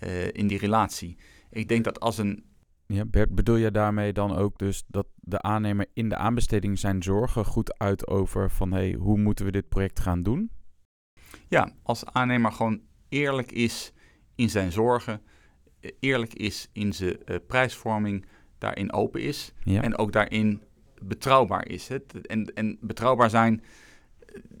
uh, 0.00 0.32
in 0.32 0.46
die 0.46 0.58
relatie. 0.58 1.16
Ik 1.50 1.68
denk 1.68 1.84
dat 1.84 2.00
als 2.00 2.18
een. 2.18 2.46
Ja, 2.92 3.04
Bert, 3.04 3.34
bedoel 3.34 3.56
je 3.56 3.70
daarmee 3.70 4.12
dan 4.12 4.36
ook 4.36 4.58
dus 4.58 4.84
dat 4.86 5.06
de 5.14 5.42
aannemer 5.42 5.86
in 5.92 6.08
de 6.08 6.16
aanbesteding 6.16 6.78
zijn 6.78 7.02
zorgen 7.02 7.44
goed 7.44 7.78
uit 7.78 8.06
over 8.06 8.50
van 8.50 8.72
hey, 8.72 8.92
hoe 8.92 9.18
moeten 9.18 9.44
we 9.44 9.50
dit 9.50 9.68
project 9.68 10.00
gaan 10.00 10.22
doen? 10.22 10.50
Ja, 11.48 11.72
als 11.82 12.04
aannemer 12.04 12.52
gewoon 12.52 12.80
eerlijk 13.08 13.52
is 13.52 13.92
in 14.34 14.50
zijn 14.50 14.72
zorgen, 14.72 15.22
eerlijk 16.00 16.34
is 16.34 16.68
in 16.72 16.92
zijn 16.92 17.16
uh, 17.26 17.36
prijsvorming, 17.46 18.26
daarin 18.58 18.92
open 18.92 19.22
is 19.22 19.52
ja. 19.64 19.82
en 19.82 19.98
ook 19.98 20.12
daarin 20.12 20.62
betrouwbaar 21.02 21.68
is. 21.68 21.88
Hè? 21.88 21.96
En, 22.22 22.54
en 22.54 22.78
betrouwbaar 22.80 23.30
zijn 23.30 23.62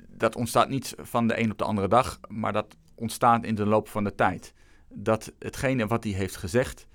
dat 0.08 0.36
ontstaat 0.36 0.68
niet 0.68 0.94
van 0.98 1.26
de 1.26 1.40
een 1.40 1.50
op 1.50 1.58
de 1.58 1.64
andere 1.64 1.88
dag, 1.88 2.20
maar 2.28 2.52
dat 2.52 2.76
ontstaat 2.94 3.44
in 3.44 3.54
de 3.54 3.66
loop 3.66 3.88
van 3.88 4.04
de 4.04 4.14
tijd. 4.14 4.54
Dat 4.88 5.32
hetgene 5.38 5.86
wat 5.86 6.04
hij 6.04 6.12
heeft 6.12 6.36
gezegd 6.36 6.87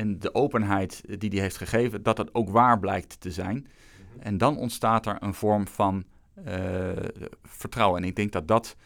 en 0.00 0.18
de 0.18 0.34
openheid 0.34 1.02
die 1.18 1.30
hij 1.30 1.40
heeft 1.40 1.56
gegeven, 1.56 2.02
dat 2.02 2.16
dat 2.16 2.34
ook 2.34 2.50
waar 2.50 2.78
blijkt 2.78 3.20
te 3.20 3.30
zijn. 3.30 3.56
Mhm. 3.56 4.20
En 4.20 4.38
dan 4.38 4.56
ontstaat 4.56 5.06
er 5.06 5.16
een 5.20 5.34
vorm 5.34 5.66
van 5.66 6.04
uh, 6.46 6.90
vertrouwen. 7.42 8.02
En 8.02 8.08
ik 8.08 8.16
denk 8.16 8.32
dat 8.32 8.48
dat 8.48 8.76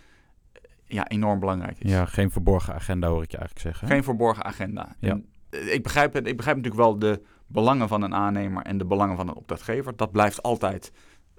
ja, 0.85 1.09
enorm 1.09 1.41
belangrijk 1.41 1.79
is. 1.79 1.91
Ja, 1.91 2.05
geen 2.05 2.31
verborgen 2.31 2.75
agenda 2.75 3.09
hoor 3.09 3.23
ik 3.23 3.31
je 3.31 3.37
eigenlijk 3.37 3.67
zeggen. 3.67 3.89
Geen 3.89 4.05
verborgen 4.05 4.45
agenda. 4.45 4.97
Ja. 4.99 5.21
ik, 5.51 5.83
begrijp 5.83 6.13
het, 6.13 6.27
ik 6.27 6.37
begrijp 6.37 6.57
natuurlijk 6.57 6.85
wel 6.85 6.99
de 6.99 7.23
belangen 7.47 7.89
van 7.89 8.03
een 8.03 8.15
aannemer 8.15 8.63
en 8.63 8.79
de 8.79 8.85
belangen 8.85 9.17
van 9.17 9.29
een 9.29 9.35
opdrachtgever. 9.35 9.97
Dat 9.97 10.13
blijft 10.13 10.43
altijd 10.43 10.93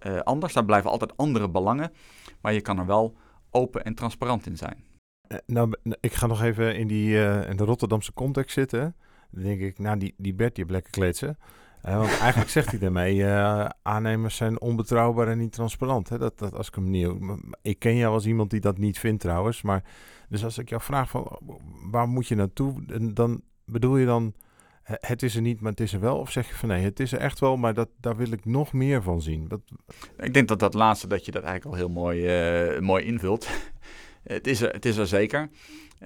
uh, 0.07 0.19
anders. 0.19 0.53
Daar 0.53 0.65
blijven 0.65 0.89
altijd 0.89 1.17
andere 1.17 1.49
belangen. 1.49 1.91
Maar 2.41 2.53
je 2.53 2.61
kan 2.61 2.79
er 2.79 2.85
wel 2.85 3.17
open 3.49 3.83
en 3.83 3.95
transparant 3.95 4.45
in 4.45 4.57
zijn. 4.57 4.83
Uh, 5.27 5.37
nou, 5.45 5.73
ik 5.99 6.13
ga 6.13 6.27
nog 6.27 6.41
even 6.41 6.75
in, 6.75 6.87
die, 6.87 7.09
uh, 7.09 7.49
in 7.49 7.57
de 7.57 7.63
Rotterdamse 7.63 8.13
context 8.13 8.53
zitten. 8.53 8.95
Dan 9.31 9.43
denk 9.43 9.61
ik, 9.61 9.79
nou, 9.79 9.97
die, 9.97 10.13
die 10.17 10.33
Bert, 10.33 10.55
die 10.55 10.65
lekker 10.65 10.91
kleedsen. 10.91 11.37
want 11.81 12.19
eigenlijk 12.25 12.49
zegt 12.49 12.69
hij 12.69 12.79
daarmee, 12.79 13.25
aannemers 13.81 14.35
zijn 14.35 14.61
onbetrouwbaar 14.61 15.27
en 15.27 15.37
niet 15.37 15.51
transparant. 15.51 16.09
Hè? 16.09 16.17
Dat, 16.17 16.39
dat, 16.39 16.53
als 16.53 16.67
ik 16.67 16.75
hem 16.75 16.89
niet... 16.89 17.09
Ik 17.61 17.79
ken 17.79 17.95
jou 17.95 18.13
als 18.13 18.25
iemand 18.25 18.49
die 18.49 18.59
dat 18.59 18.77
niet 18.77 18.99
vindt 18.99 19.21
trouwens. 19.21 19.61
Maar 19.61 19.83
dus 20.29 20.43
als 20.43 20.57
ik 20.57 20.69
jou 20.69 20.81
vraag 20.81 21.09
van, 21.09 21.39
waar 21.91 22.07
moet 22.07 22.27
je 22.27 22.35
naartoe? 22.35 22.73
Dan 23.13 23.41
bedoel 23.65 23.97
je 23.97 24.05
dan 24.05 24.33
het 24.85 25.23
is 25.23 25.35
er 25.35 25.41
niet, 25.41 25.61
maar 25.61 25.71
het 25.71 25.79
is 25.79 25.93
er 25.93 25.99
wel? 25.99 26.17
Of 26.17 26.31
zeg 26.31 26.47
je 26.47 26.53
van 26.53 26.69
nee, 26.69 26.83
het 26.83 26.99
is 26.99 27.11
er 27.11 27.19
echt 27.19 27.39
wel, 27.39 27.57
maar 27.57 27.73
dat, 27.73 27.89
daar 27.99 28.15
wil 28.15 28.31
ik 28.31 28.45
nog 28.45 28.73
meer 28.73 29.01
van 29.01 29.21
zien? 29.21 29.49
Ik 30.17 30.33
denk 30.33 30.47
dat 30.47 30.59
dat 30.59 30.73
laatste, 30.73 31.07
dat 31.07 31.25
je 31.25 31.31
dat 31.31 31.43
eigenlijk 31.43 31.75
al 31.75 31.81
heel 31.81 31.93
mooi, 31.93 32.81
mooi 32.81 33.05
invult. 33.05 33.47
het, 34.23 34.47
is 34.47 34.61
er, 34.61 34.71
het 34.71 34.85
is 34.85 34.97
er 34.97 35.07
zeker. 35.07 35.49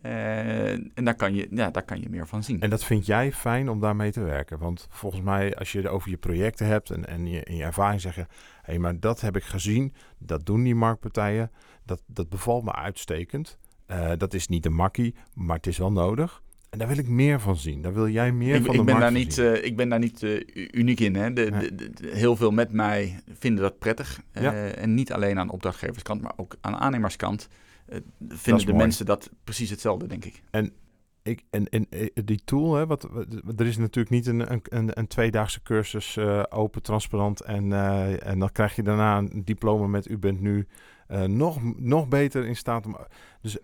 Uh, 0.06 0.72
en 0.72 1.04
daar 1.04 1.16
kan, 1.16 1.36
je, 1.36 1.48
ja, 1.52 1.70
daar 1.70 1.84
kan 1.84 2.02
je 2.02 2.10
meer 2.10 2.28
van 2.28 2.44
zien. 2.44 2.62
En 2.62 2.70
dat 2.70 2.84
vind 2.84 3.06
jij 3.06 3.32
fijn 3.32 3.70
om 3.70 3.80
daarmee 3.80 4.12
te 4.12 4.22
werken? 4.22 4.60
Want 4.60 4.88
volgens 4.90 5.22
mij, 5.22 5.56
als 5.56 5.72
je 5.72 5.78
het 5.78 5.88
over 5.88 6.10
je 6.10 6.18
projecten 6.18 6.66
hebt 6.66 6.90
en, 6.90 7.08
en 7.08 7.28
je, 7.28 7.44
in 7.44 7.56
je 7.56 7.64
ervaring 7.64 8.02
zeggen... 8.02 8.28
hé, 8.30 8.62
hey, 8.62 8.80
maar 8.80 9.00
dat 9.00 9.22
heb 9.22 9.36
ik 9.36 9.44
gezien, 9.44 9.94
dat 10.18 10.46
doen 10.46 10.64
die 10.64 10.76
marktpartijen, 10.76 11.52
dat, 11.86 12.02
dat 12.06 12.30
bevalt 12.30 12.64
me 12.64 12.74
uitstekend. 12.74 13.58
Uh, 13.92 14.12
dat 14.18 14.34
is 14.34 14.48
niet 14.48 14.66
een 14.66 14.74
makkie, 14.74 15.16
maar 15.34 15.56
het 15.56 15.68
is 15.68 15.78
wel 15.78 15.92
nodig. 15.92 16.42
En 16.70 16.80
daar 16.80 16.88
wil 16.88 16.98
ik 16.98 17.08
meer 17.08 17.40
van 17.40 17.58
zien. 17.58 17.82
Daar 17.82 17.94
wil 17.94 18.08
jij 18.08 18.32
meer 18.32 18.56
ik, 18.56 18.66
van 18.66 18.74
ik 18.74 18.80
de 18.80 18.86
ben 18.86 19.00
daar 19.00 19.12
niet, 19.12 19.38
uh, 19.38 19.64
Ik 19.64 19.76
ben 19.76 19.90
daar 19.90 20.00
niet 20.00 20.22
uh, 20.22 20.42
uniek 20.72 21.00
in. 21.00 21.16
Hè. 21.16 21.34
De, 21.34 21.50
de, 21.50 21.92
de, 21.94 22.10
heel 22.14 22.36
veel 22.36 22.52
met 22.52 22.72
mij 22.72 23.20
vinden 23.40 23.64
dat 23.64 23.80
prettig. 23.80 24.22
Ja. 24.34 24.54
En 24.54 24.94
niet 24.94 25.14
alleen 25.14 25.40
aan 25.40 25.50
opdrachtgeverskant, 25.50 26.22
maar 26.22 26.34
ook 26.36 26.56
aan 26.62 26.76
aannemerskant. 26.76 27.48
Vinden 28.28 28.66
de 28.66 28.72
mooi. 28.72 28.84
mensen 28.84 29.06
dat 29.06 29.30
precies 29.44 29.70
hetzelfde, 29.70 30.08
denk 30.08 30.26
ik. 30.26 30.44
En, 30.52 30.74
ik, 31.24 31.44
en, 31.50 31.70
en 31.70 31.88
die 32.26 32.42
tool, 32.46 32.76
hè, 32.76 32.86
wat, 32.86 33.04
er 33.58 33.66
is 33.66 33.78
natuurlijk 33.78 34.10
niet 34.10 34.28
een, 34.28 34.52
een, 34.64 35.00
een 35.00 35.08
tweedaagse 35.08 35.62
cursus 35.62 36.18
open, 36.50 36.82
transparant. 36.82 37.42
En, 37.42 37.74
en 38.22 38.40
dan 38.40 38.52
krijg 38.52 38.76
je 38.76 38.84
daarna 38.84 39.18
een 39.18 39.44
diploma 39.46 39.88
met 39.88 40.10
u 40.10 40.18
bent 40.18 40.42
nu 40.42 40.68
nog, 41.26 41.78
nog 41.78 42.08
beter 42.08 42.46
in 42.46 42.56
staat 42.56 42.86
om... 42.86 42.98
Dus 43.42 43.58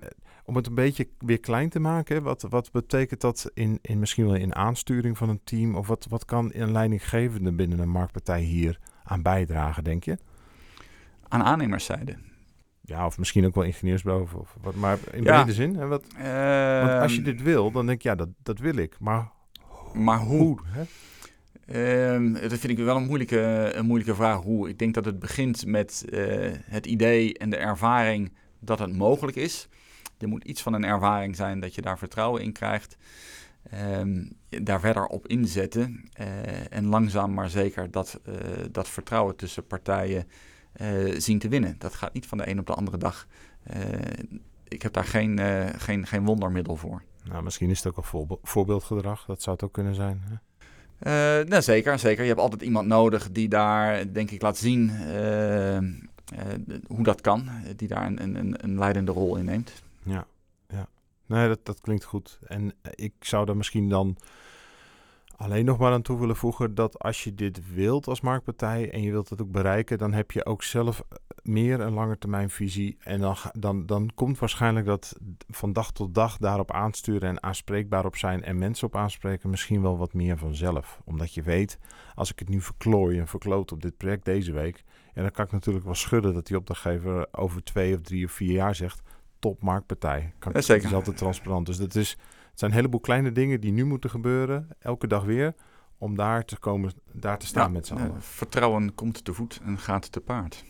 om 0.45 0.55
het 0.55 0.67
een 0.67 0.75
beetje 0.75 1.07
weer 1.19 1.39
klein 1.39 1.69
te 1.69 1.79
maken, 1.79 2.23
wat, 2.23 2.41
wat 2.41 2.71
betekent 2.71 3.21
dat 3.21 3.51
in, 3.53 3.79
in 3.81 3.99
misschien 3.99 4.25
wel 4.25 4.35
in 4.35 4.55
aansturing 4.55 5.17
van 5.17 5.29
een 5.29 5.43
team? 5.43 5.75
Of 5.75 5.87
wat, 5.87 6.05
wat 6.09 6.25
kan 6.25 6.51
een 6.53 6.71
leidinggevende 6.71 7.51
binnen 7.51 7.79
een 7.79 7.89
marktpartij 7.89 8.41
hier 8.41 8.79
aan 9.03 9.21
bijdragen, 9.21 9.83
denk 9.83 10.03
je? 10.03 10.17
Aan 11.27 11.43
aannemerszijde. 11.43 12.17
Ja, 12.85 13.05
of 13.05 13.17
misschien 13.17 13.45
ook 13.45 13.55
wel 13.55 13.63
ingenieursbureau. 13.63 14.27
Of 14.35 14.57
wat, 14.61 14.75
maar 14.75 14.97
in 15.11 15.23
ja. 15.23 15.35
brede 15.35 15.53
zin. 15.53 15.75
Hè, 15.75 15.87
wat, 15.87 16.03
uh, 16.17 16.87
want 16.87 17.01
als 17.01 17.15
je 17.15 17.21
dit 17.21 17.41
wil, 17.41 17.71
dan 17.71 17.85
denk 17.85 17.97
ik, 17.97 18.03
ja, 18.03 18.15
dat, 18.15 18.29
dat 18.43 18.59
wil 18.59 18.75
ik. 18.75 18.95
Maar, 18.99 19.31
maar 19.93 20.19
hoe? 20.19 20.37
hoe 20.37 20.59
hè? 20.65 20.83
Uh, 21.67 22.41
dat 22.41 22.59
vind 22.59 22.79
ik 22.79 22.85
wel 22.85 22.95
een 22.95 23.05
moeilijke, 23.05 23.71
een 23.73 23.85
moeilijke 23.85 24.15
vraag. 24.15 24.41
Hoe? 24.41 24.69
Ik 24.69 24.79
denk 24.79 24.93
dat 24.93 25.05
het 25.05 25.19
begint 25.19 25.65
met 25.65 26.05
uh, 26.09 26.51
het 26.63 26.85
idee 26.85 27.37
en 27.37 27.49
de 27.49 27.57
ervaring 27.57 28.33
dat 28.59 28.79
het 28.79 28.93
mogelijk 28.93 29.37
is. 29.37 29.67
Er 30.17 30.27
moet 30.27 30.43
iets 30.43 30.61
van 30.61 30.73
een 30.73 30.83
ervaring 30.83 31.35
zijn 31.35 31.59
dat 31.59 31.75
je 31.75 31.81
daar 31.81 31.97
vertrouwen 31.97 32.41
in 32.41 32.51
krijgt. 32.51 32.97
Um, 33.99 34.37
daar 34.49 34.79
verder 34.79 35.05
op 35.05 35.27
inzetten. 35.27 36.09
Uh, 36.19 36.25
en 36.73 36.85
langzaam 36.85 37.33
maar 37.33 37.49
zeker 37.49 37.91
dat, 37.91 38.19
dat 38.71 38.89
vertrouwen 38.89 39.35
tussen 39.35 39.67
partijen 39.67 40.27
zien 41.17 41.39
te 41.39 41.47
winnen. 41.47 41.75
Dat 41.77 41.93
gaat 41.93 42.13
niet 42.13 42.25
van 42.25 42.37
de 42.37 42.49
een 42.49 42.59
op 42.59 42.67
de 42.67 42.73
andere 42.73 42.97
dag. 42.97 43.27
ik 44.67 44.81
heb 44.81 44.93
daar 44.93 45.03
geen, 45.03 45.39
geen, 45.77 46.07
geen 46.07 46.25
wondermiddel 46.25 46.75
voor. 46.75 47.03
Nou, 47.23 47.43
misschien 47.43 47.69
is 47.69 47.77
het 47.77 47.87
ook 47.87 47.97
een 47.97 48.03
voorbe 48.03 48.37
voorbeeldgedrag. 48.43 49.25
Dat 49.25 49.41
zou 49.41 49.55
het 49.55 49.65
ook 49.65 49.73
kunnen 49.73 49.95
zijn. 49.95 50.21
Hè? 50.23 51.43
nou, 51.43 51.61
zeker, 51.61 51.99
zeker. 51.99 52.21
Je 52.21 52.29
hebt 52.29 52.41
altijd 52.41 52.61
iemand 52.61 52.87
nodig 52.87 53.31
die 53.31 53.47
daar, 53.47 54.13
denk 54.13 54.31
ik, 54.31 54.41
laat 54.41 54.57
zien 54.57 54.91
hoe 56.87 57.03
dat 57.03 57.21
kan. 57.21 57.49
Die 57.75 57.87
daar 57.87 58.05
een, 58.05 58.23
een, 58.35 58.63
een 58.63 58.77
leidende 58.77 59.11
rol 59.11 59.35
in 59.35 59.45
neemt. 59.45 59.83
Ja, 60.05 60.25
ja. 60.67 60.87
Nee, 61.25 61.47
dat, 61.47 61.59
dat 61.63 61.81
klinkt 61.81 62.03
goed. 62.03 62.39
En 62.47 62.73
eh, 62.81 62.91
ik 62.95 63.13
zou 63.19 63.49
er 63.49 63.57
misschien 63.57 63.89
dan 63.89 64.17
alleen 65.37 65.65
nog 65.65 65.77
maar 65.77 65.91
aan 65.91 66.01
toe 66.01 66.19
willen 66.19 66.35
voegen 66.35 66.75
dat 66.75 66.99
als 66.99 67.23
je 67.23 67.35
dit 67.35 67.73
wilt 67.73 68.07
als 68.07 68.21
marktpartij 68.21 68.91
en 68.91 69.01
je 69.01 69.11
wilt 69.11 69.29
het 69.29 69.41
ook 69.41 69.51
bereiken, 69.51 69.97
dan 69.97 70.13
heb 70.13 70.31
je 70.31 70.45
ook 70.45 70.63
zelf 70.63 70.99
eh, 70.99 71.17
meer 71.43 71.79
een 71.79 71.93
lange 71.93 72.17
termijn 72.17 72.49
visie. 72.49 72.97
En 72.99 73.19
dan, 73.19 73.35
dan, 73.51 73.85
dan 73.85 74.11
komt 74.15 74.39
waarschijnlijk 74.39 74.85
dat 74.85 75.15
van 75.47 75.73
dag 75.73 75.91
tot 75.91 76.15
dag 76.15 76.37
daarop 76.37 76.71
aansturen 76.71 77.29
en 77.29 77.43
aanspreekbaar 77.43 78.05
op 78.05 78.15
zijn 78.15 78.43
en 78.43 78.57
mensen 78.57 78.87
op 78.87 78.95
aanspreken 78.95 79.49
misschien 79.49 79.81
wel 79.81 79.97
wat 79.97 80.13
meer 80.13 80.37
vanzelf. 80.37 81.01
Omdat 81.05 81.33
je 81.33 81.41
weet, 81.41 81.79
als 82.15 82.31
ik 82.31 82.39
het 82.39 82.49
nu 82.49 82.61
verklooi 82.61 83.19
en 83.19 83.27
verkloot 83.27 83.71
op 83.71 83.81
dit 83.81 83.97
project 83.97 84.25
deze 84.25 84.51
week, 84.51 84.83
en 85.13 85.21
dan 85.21 85.31
kan 85.31 85.45
ik 85.45 85.51
natuurlijk 85.51 85.85
wel 85.85 85.95
schudden 85.95 86.33
dat 86.33 86.47
die 86.47 86.57
opdrachtgever 86.57 87.27
over 87.31 87.63
twee 87.63 87.95
of 87.95 88.01
drie 88.01 88.25
of 88.25 88.31
vier 88.31 88.51
jaar 88.51 88.75
zegt, 88.75 89.01
topmarktpartij. 89.39 90.33
Kan, 90.39 90.51
ja, 90.55 90.61
zeker. 90.61 90.85
is 90.85 90.93
altijd 90.93 91.17
transparant. 91.17 91.65
Dus 91.65 91.77
dat 91.77 91.95
is, 91.95 92.17
het 92.55 92.63
zijn 92.63 92.73
een 92.73 92.77
heleboel 92.77 93.05
kleine 93.05 93.31
dingen 93.31 93.61
die 93.61 93.71
nu 93.71 93.85
moeten 93.85 94.09
gebeuren, 94.09 94.67
elke 94.79 95.07
dag 95.07 95.23
weer, 95.23 95.53
om 95.97 96.15
daar 96.15 96.45
te 96.45 96.59
komen, 96.59 96.91
daar 97.11 97.37
te 97.37 97.45
staan 97.45 97.65
ja, 97.65 97.69
met 97.69 97.87
z'n 97.87 97.93
allen. 97.93 98.21
vertrouwen 98.21 98.93
komt 98.93 99.25
te 99.25 99.33
voet 99.33 99.59
en 99.63 99.77
gaat 99.77 100.11
te 100.11 100.21
paard. 100.21 100.65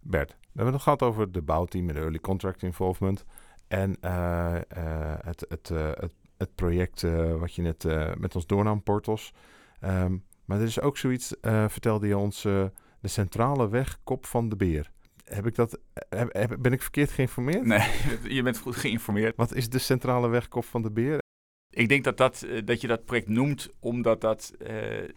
Bert, 0.00 0.30
we 0.30 0.48
hebben 0.52 0.72
het 0.72 0.82
gehad 0.82 1.02
over 1.02 1.32
de 1.32 1.42
bouwteam 1.42 1.88
en 1.88 1.94
de 1.94 2.00
early 2.00 2.18
contract 2.18 2.62
involvement 2.62 3.24
en 3.68 3.96
uh, 4.00 4.54
uh, 4.76 5.14
het, 5.24 5.46
het, 5.48 5.70
uh, 5.70 5.90
het, 5.94 6.14
het, 6.36 6.54
project 6.54 7.02
wat 7.38 7.54
je 7.54 7.62
net 7.62 7.84
met 8.18 8.34
ons 8.34 8.46
doornam, 8.46 8.82
Portos. 8.82 9.32
Um, 9.80 10.24
maar 10.44 10.58
er 10.58 10.66
is 10.66 10.80
ook 10.80 10.96
zoiets, 10.96 11.34
vertelde 11.68 12.06
je 12.06 12.16
ons, 12.16 12.42
de 12.42 12.70
centrale 13.02 13.68
weg, 13.68 13.98
kop 14.02 14.26
van 14.26 14.48
de 14.48 14.56
beer. 14.56 14.90
Heb 15.24 15.46
ik 15.46 15.54
dat, 15.54 15.78
heb, 16.08 16.56
ben 16.60 16.72
ik 16.72 16.82
verkeerd 16.82 17.10
geïnformeerd? 17.10 17.64
Nee, 17.64 17.88
je 18.36 18.42
bent 18.42 18.58
goed 18.58 18.76
geïnformeerd. 18.76 19.36
Wat 19.36 19.54
is 19.54 19.68
de 19.68 19.78
centrale 19.78 20.28
weg 20.28 20.48
Kop 20.48 20.64
van 20.64 20.82
de 20.82 20.90
Beer? 20.90 21.18
Ik 21.70 21.88
denk 21.88 22.04
dat, 22.04 22.16
dat, 22.16 22.42
eh, 22.42 22.60
dat 22.64 22.80
je 22.80 22.86
dat 22.86 23.04
project 23.04 23.28
noemt 23.28 23.68
omdat 23.78 24.20
dat, 24.20 24.52
eh, 24.58 25.08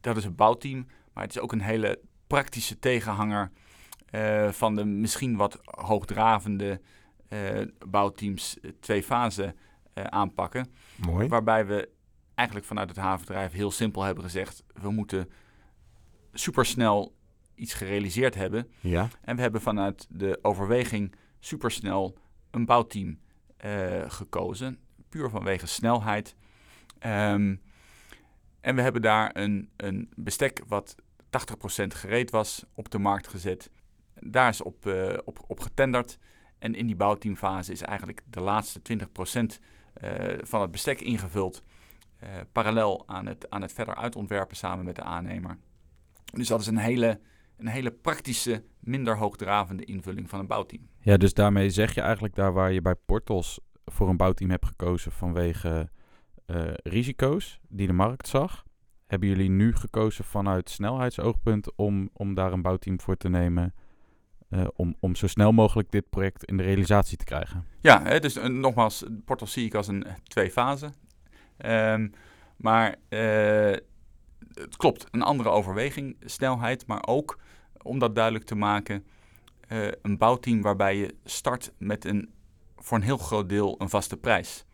dat 0.00 0.16
is 0.16 0.24
een 0.24 0.34
bouwteam, 0.34 0.86
maar 1.12 1.24
het 1.24 1.34
is 1.34 1.40
ook 1.40 1.52
een 1.52 1.60
hele 1.60 2.00
praktische 2.26 2.78
tegenhanger 2.78 3.50
eh, 4.10 4.50
van 4.50 4.74
de 4.74 4.84
misschien 4.84 5.36
wat 5.36 5.60
hoogdravende 5.64 6.80
bouwteams 7.86 8.58
twee 8.80 9.02
fasen 9.02 9.56
aanpakken. 9.94 10.72
Mooi. 10.96 11.28
Waarbij 11.28 11.66
we 11.66 11.88
eigenlijk 12.34 12.68
vanuit 12.68 12.88
het 12.88 12.98
havenbedrijf 12.98 13.52
heel 13.52 13.70
simpel 13.70 14.02
hebben 14.02 14.24
gezegd, 14.24 14.64
we 14.82 14.90
moeten 14.90 15.30
supersnel 16.32 17.13
iets 17.54 17.74
gerealiseerd 17.74 18.34
hebben. 18.34 18.70
Ja. 18.80 19.08
En 19.20 19.36
we 19.36 19.42
hebben 19.42 19.60
vanuit 19.60 20.06
de 20.10 20.38
overweging 20.42 21.14
supersnel 21.40 22.18
een 22.50 22.66
bouwteam 22.66 23.18
eh, 23.56 24.10
gekozen. 24.10 24.78
Puur 25.08 25.30
vanwege 25.30 25.66
snelheid. 25.66 26.34
Ehm, 26.98 27.56
en 28.60 28.74
we 28.74 28.82
hebben 28.82 29.02
daar 29.02 29.30
een, 29.32 29.70
een 29.76 30.10
bestek 30.16 30.62
wat 30.66 30.94
80% 31.30 31.94
gereed 31.94 32.30
was 32.30 32.64
op 32.74 32.90
de 32.90 32.98
markt 32.98 33.28
gezet. 33.28 33.70
Daar 34.14 34.48
is 34.48 34.62
op, 34.62 34.86
eh, 34.86 35.18
op, 35.24 35.44
op 35.46 35.60
getenderd. 35.60 36.18
En 36.58 36.74
in 36.74 36.86
die 36.86 36.96
bouwteamfase 36.96 37.72
is 37.72 37.82
eigenlijk 37.82 38.22
de 38.30 38.40
laatste 38.40 38.82
20% 38.82 39.60
eh, 39.94 40.38
van 40.42 40.60
het 40.60 40.70
bestek 40.70 41.00
ingevuld. 41.00 41.62
parallel 42.52 43.02
aan 43.06 43.26
het, 43.26 43.50
aan 43.50 43.62
het 43.62 43.72
verder 43.72 43.94
uitontwerpen 43.94 44.56
samen 44.56 44.84
met 44.84 44.96
de 44.96 45.02
aannemer. 45.02 45.58
Dus 46.32 46.48
dat 46.48 46.60
is 46.60 46.66
een 46.66 46.76
hele, 46.76 47.20
een 47.56 47.66
hele 47.66 47.90
praktische, 47.90 48.64
minder 48.80 49.16
hoogdravende 49.16 49.84
invulling 49.84 50.28
van 50.28 50.40
een 50.40 50.46
bouwteam. 50.46 50.88
Ja, 51.00 51.16
dus 51.16 51.34
daarmee 51.34 51.70
zeg 51.70 51.94
je 51.94 52.00
eigenlijk 52.00 52.34
daar 52.34 52.52
waar 52.52 52.72
je 52.72 52.82
bij 52.82 52.94
Portos 52.94 53.60
voor 53.84 54.08
een 54.08 54.16
bouwteam 54.16 54.50
hebt 54.50 54.66
gekozen 54.66 55.12
vanwege 55.12 55.90
eh, 56.46 56.62
risico's 56.74 57.60
die 57.68 57.86
de 57.86 57.92
markt 57.92 58.28
zag. 58.28 58.64
Hebben 59.06 59.28
jullie 59.28 59.50
nu 59.50 59.74
gekozen 59.74 60.24
vanuit 60.24 60.70
snelheidsoogpunt 60.70 61.76
om, 61.76 62.10
om 62.12 62.34
daar 62.34 62.52
een 62.52 62.62
bouwteam 62.62 63.00
voor 63.00 63.16
te 63.16 63.28
nemen? 63.28 63.74
eh, 64.54 64.66
om, 64.76 64.96
om 65.00 65.14
zo 65.14 65.26
snel 65.26 65.52
mogelijk 65.52 65.90
dit 65.90 66.10
project 66.10 66.44
in 66.44 66.56
de 66.56 66.62
realisatie 66.62 67.16
te 67.16 67.24
krijgen? 67.24 67.66
Ja, 67.80 68.02
hè, 68.02 68.20
dus 68.20 68.36
eh, 68.36 68.48
nogmaals, 68.48 69.04
Portal 69.24 69.46
zie 69.46 69.64
ik 69.64 69.74
als 69.74 69.88
een 69.88 70.06
twee 70.22 70.50
fase. 70.50 70.90
Ehm, 71.56 72.08
maar 72.56 72.96
het 74.52 74.76
klopt, 74.76 75.06
een 75.10 75.22
andere 75.22 75.48
overweging, 75.48 76.16
snelheid, 76.24 76.86
maar 76.86 77.06
ook 77.06 77.38
om 77.82 77.98
dat 77.98 78.14
duidelijk 78.14 78.44
te 78.44 78.54
maken, 78.54 79.04
eh, 79.68 79.86
een 80.02 80.18
bouwteam 80.18 80.62
waarbij 80.62 80.96
je 80.96 81.14
start 81.24 81.72
met 81.78 82.04
een 82.04 82.32
voor 82.84 82.96
een 82.96 83.04
heel 83.04 83.18
groot 83.18 83.48
deel 83.48 83.74
een 83.78 83.88
vaste 83.88 84.16
prijs. 84.16 84.64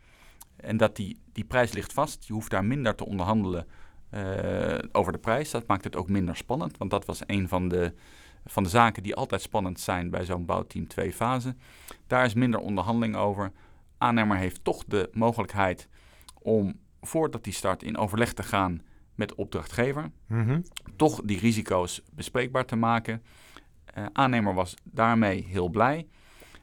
En 0.56 0.76
dat 0.76 0.96
die, 0.96 1.20
die 1.33 1.44
prijs 1.44 1.72
ligt 1.72 1.92
vast, 1.92 2.26
je 2.26 2.33
hoeft 2.33 2.50
daar 2.50 2.64
minder 2.64 2.94
te 2.94 3.06
onderhandelen 3.06 3.66
eh, 4.11 4.78
over 4.92 5.12
de 5.12 5.18
prijs. 5.18 5.50
Dat 5.50 5.66
maakt 5.66 5.85
het 5.85 5.96
ook 5.96 6.09
minder 6.09 6.37
spannend, 6.37 6.78
want 6.78 6.90
dat 6.90 7.04
was 7.04 7.20
een 7.26 7.48
van 7.48 7.68
de, 7.68 7.94
van 8.44 8.62
de 8.62 8.68
zaken 8.68 9.02
die 9.02 9.14
altijd 9.14 9.42
spannend 9.42 9.80
zijn 9.80 10.11
bij 10.11 10.24
zo'n 10.24 10.44
bouwteam 10.44 10.88
twee 10.88 11.12
fase. 11.12 11.54
Daar 12.06 12.24
is 12.24 12.35
minder 12.35 12.61
onderhandeling 12.61 13.16
over. 13.16 13.52
Aannemer 13.98 14.37
heeft 14.37 14.64
toch 14.64 14.85
de 14.85 15.11
mogelijkheid 15.12 15.88
om 16.42 16.78
voordat 17.00 17.44
hij 17.44 17.54
start 17.54 17.83
in 17.83 17.96
overleg 17.96 18.33
te 18.33 18.42
gaan 18.42 18.83
met 19.20 19.28
de 19.28 19.37
opdrachtgever. 19.37 20.11
Mhm. 20.26 20.61
Toch 20.96 21.20
die 21.24 21.38
risico's 21.38 22.02
bespreekbaar 22.12 22.64
te 22.64 22.76
maken. 22.76 23.22
Eh, 23.85 24.04
aannemer 24.12 24.54
was 24.54 24.74
daarmee 24.85 25.44
heel 25.48 25.68
blij. 25.68 26.06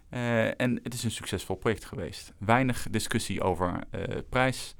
Eh, 0.09 0.61
en 0.61 0.79
het 0.83 0.93
is 0.93 1.03
een 1.03 1.11
succesvol 1.11 1.55
project 1.55 1.85
geweest. 1.85 2.33
Weinig 2.37 2.87
discussie 2.89 3.41
over 3.41 3.83
eh, 3.89 4.17
prijs. 4.29 4.75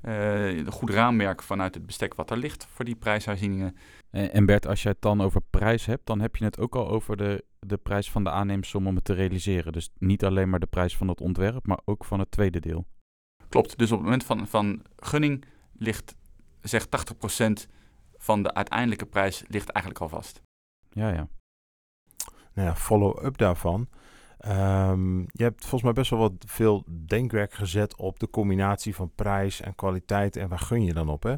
Eh, 0.00 0.56
een 0.56 0.72
goed 0.72 0.90
raamwerk 0.90 1.42
vanuit 1.42 1.74
het 1.74 1.86
bestek 1.86 2.14
wat 2.14 2.30
er 2.30 2.36
ligt 2.36 2.66
voor 2.70 2.84
die 2.84 2.94
prijsherzieningen. 2.94 3.76
En, 4.10 4.32
en 4.32 4.46
Bert, 4.46 4.66
als 4.66 4.82
jij 4.82 4.92
het 4.92 5.02
dan 5.02 5.20
over 5.20 5.40
prijs 5.50 5.86
hebt, 5.86 6.06
dan 6.06 6.20
heb 6.20 6.36
je 6.36 6.44
het 6.44 6.58
ook 6.58 6.74
al 6.74 6.88
over 6.88 7.16
de, 7.16 7.44
de 7.58 7.76
prijs 7.76 8.10
van 8.10 8.24
de 8.24 8.30
aannemersom 8.30 8.86
om 8.86 8.94
het 8.94 9.04
te 9.04 9.12
realiseren. 9.12 9.72
Dus 9.72 9.90
niet 9.98 10.24
alleen 10.24 10.50
maar 10.50 10.60
de 10.60 10.66
prijs 10.66 10.96
van 10.96 11.08
het 11.08 11.20
ontwerp, 11.20 11.66
maar 11.66 11.80
ook 11.84 12.04
van 12.04 12.18
het 12.18 12.30
tweede 12.30 12.60
deel. 12.60 12.86
Klopt, 13.48 13.78
dus 13.78 13.90
op 13.90 13.96
het 13.96 14.04
moment 14.04 14.24
van, 14.24 14.46
van 14.46 14.82
gunning 14.96 15.44
ligt, 15.78 16.14
zegt 16.64 16.88
80% 17.66 17.70
van 18.16 18.42
de 18.42 18.54
uiteindelijke 18.54 19.06
prijs 19.06 19.44
ligt 19.46 19.68
eigenlijk 19.68 20.04
al 20.04 20.08
vast. 20.08 20.42
Ja, 20.90 21.08
ja. 21.08 21.28
Nou 22.52 22.68
ja, 22.68 22.76
follow-up 22.76 23.38
daarvan. 23.38 23.88
Ehm, 24.38 25.18
je 25.18 25.42
hebt 25.42 25.60
volgens 25.60 25.82
mij 25.82 25.92
best 25.92 26.10
wel 26.10 26.18
wat 26.18 26.32
veel 26.46 26.84
denkwerk 27.06 27.52
gezet 27.52 27.96
op 27.96 28.18
de 28.18 28.30
combinatie 28.30 28.94
van 28.94 29.12
prijs 29.14 29.60
en 29.60 29.74
kwaliteit 29.74 30.36
en 30.36 30.48
waar 30.48 30.58
gun 30.58 30.84
je 30.84 30.92
dan 30.92 31.08
op? 31.08 31.22
Hè? 31.22 31.34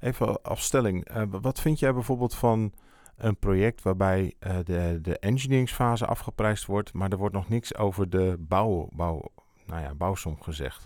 Even 0.00 0.42
als 0.42 0.62
stelling, 0.62 1.04
eh, 1.04 1.22
wat 1.28 1.60
vind 1.60 1.78
jij 1.78 1.92
bijvoorbeeld 1.92 2.34
van 2.34 2.72
een 3.16 3.38
project 3.38 3.82
waarbij 3.82 4.34
eh, 4.38 4.56
de, 4.64 4.98
de 5.02 5.18
engineeringsfase 5.18 6.06
afgeprijsd 6.06 6.66
wordt, 6.66 6.92
maar 6.92 7.10
er 7.10 7.18
wordt 7.18 7.34
nog 7.34 7.48
niks 7.48 7.76
over 7.76 8.10
de 8.10 8.36
bouw, 8.38 8.88
bouw, 8.92 9.22
nou 9.66 9.82
ja, 9.82 9.94
bouwsom 9.94 10.42
gezegd? 10.42 10.84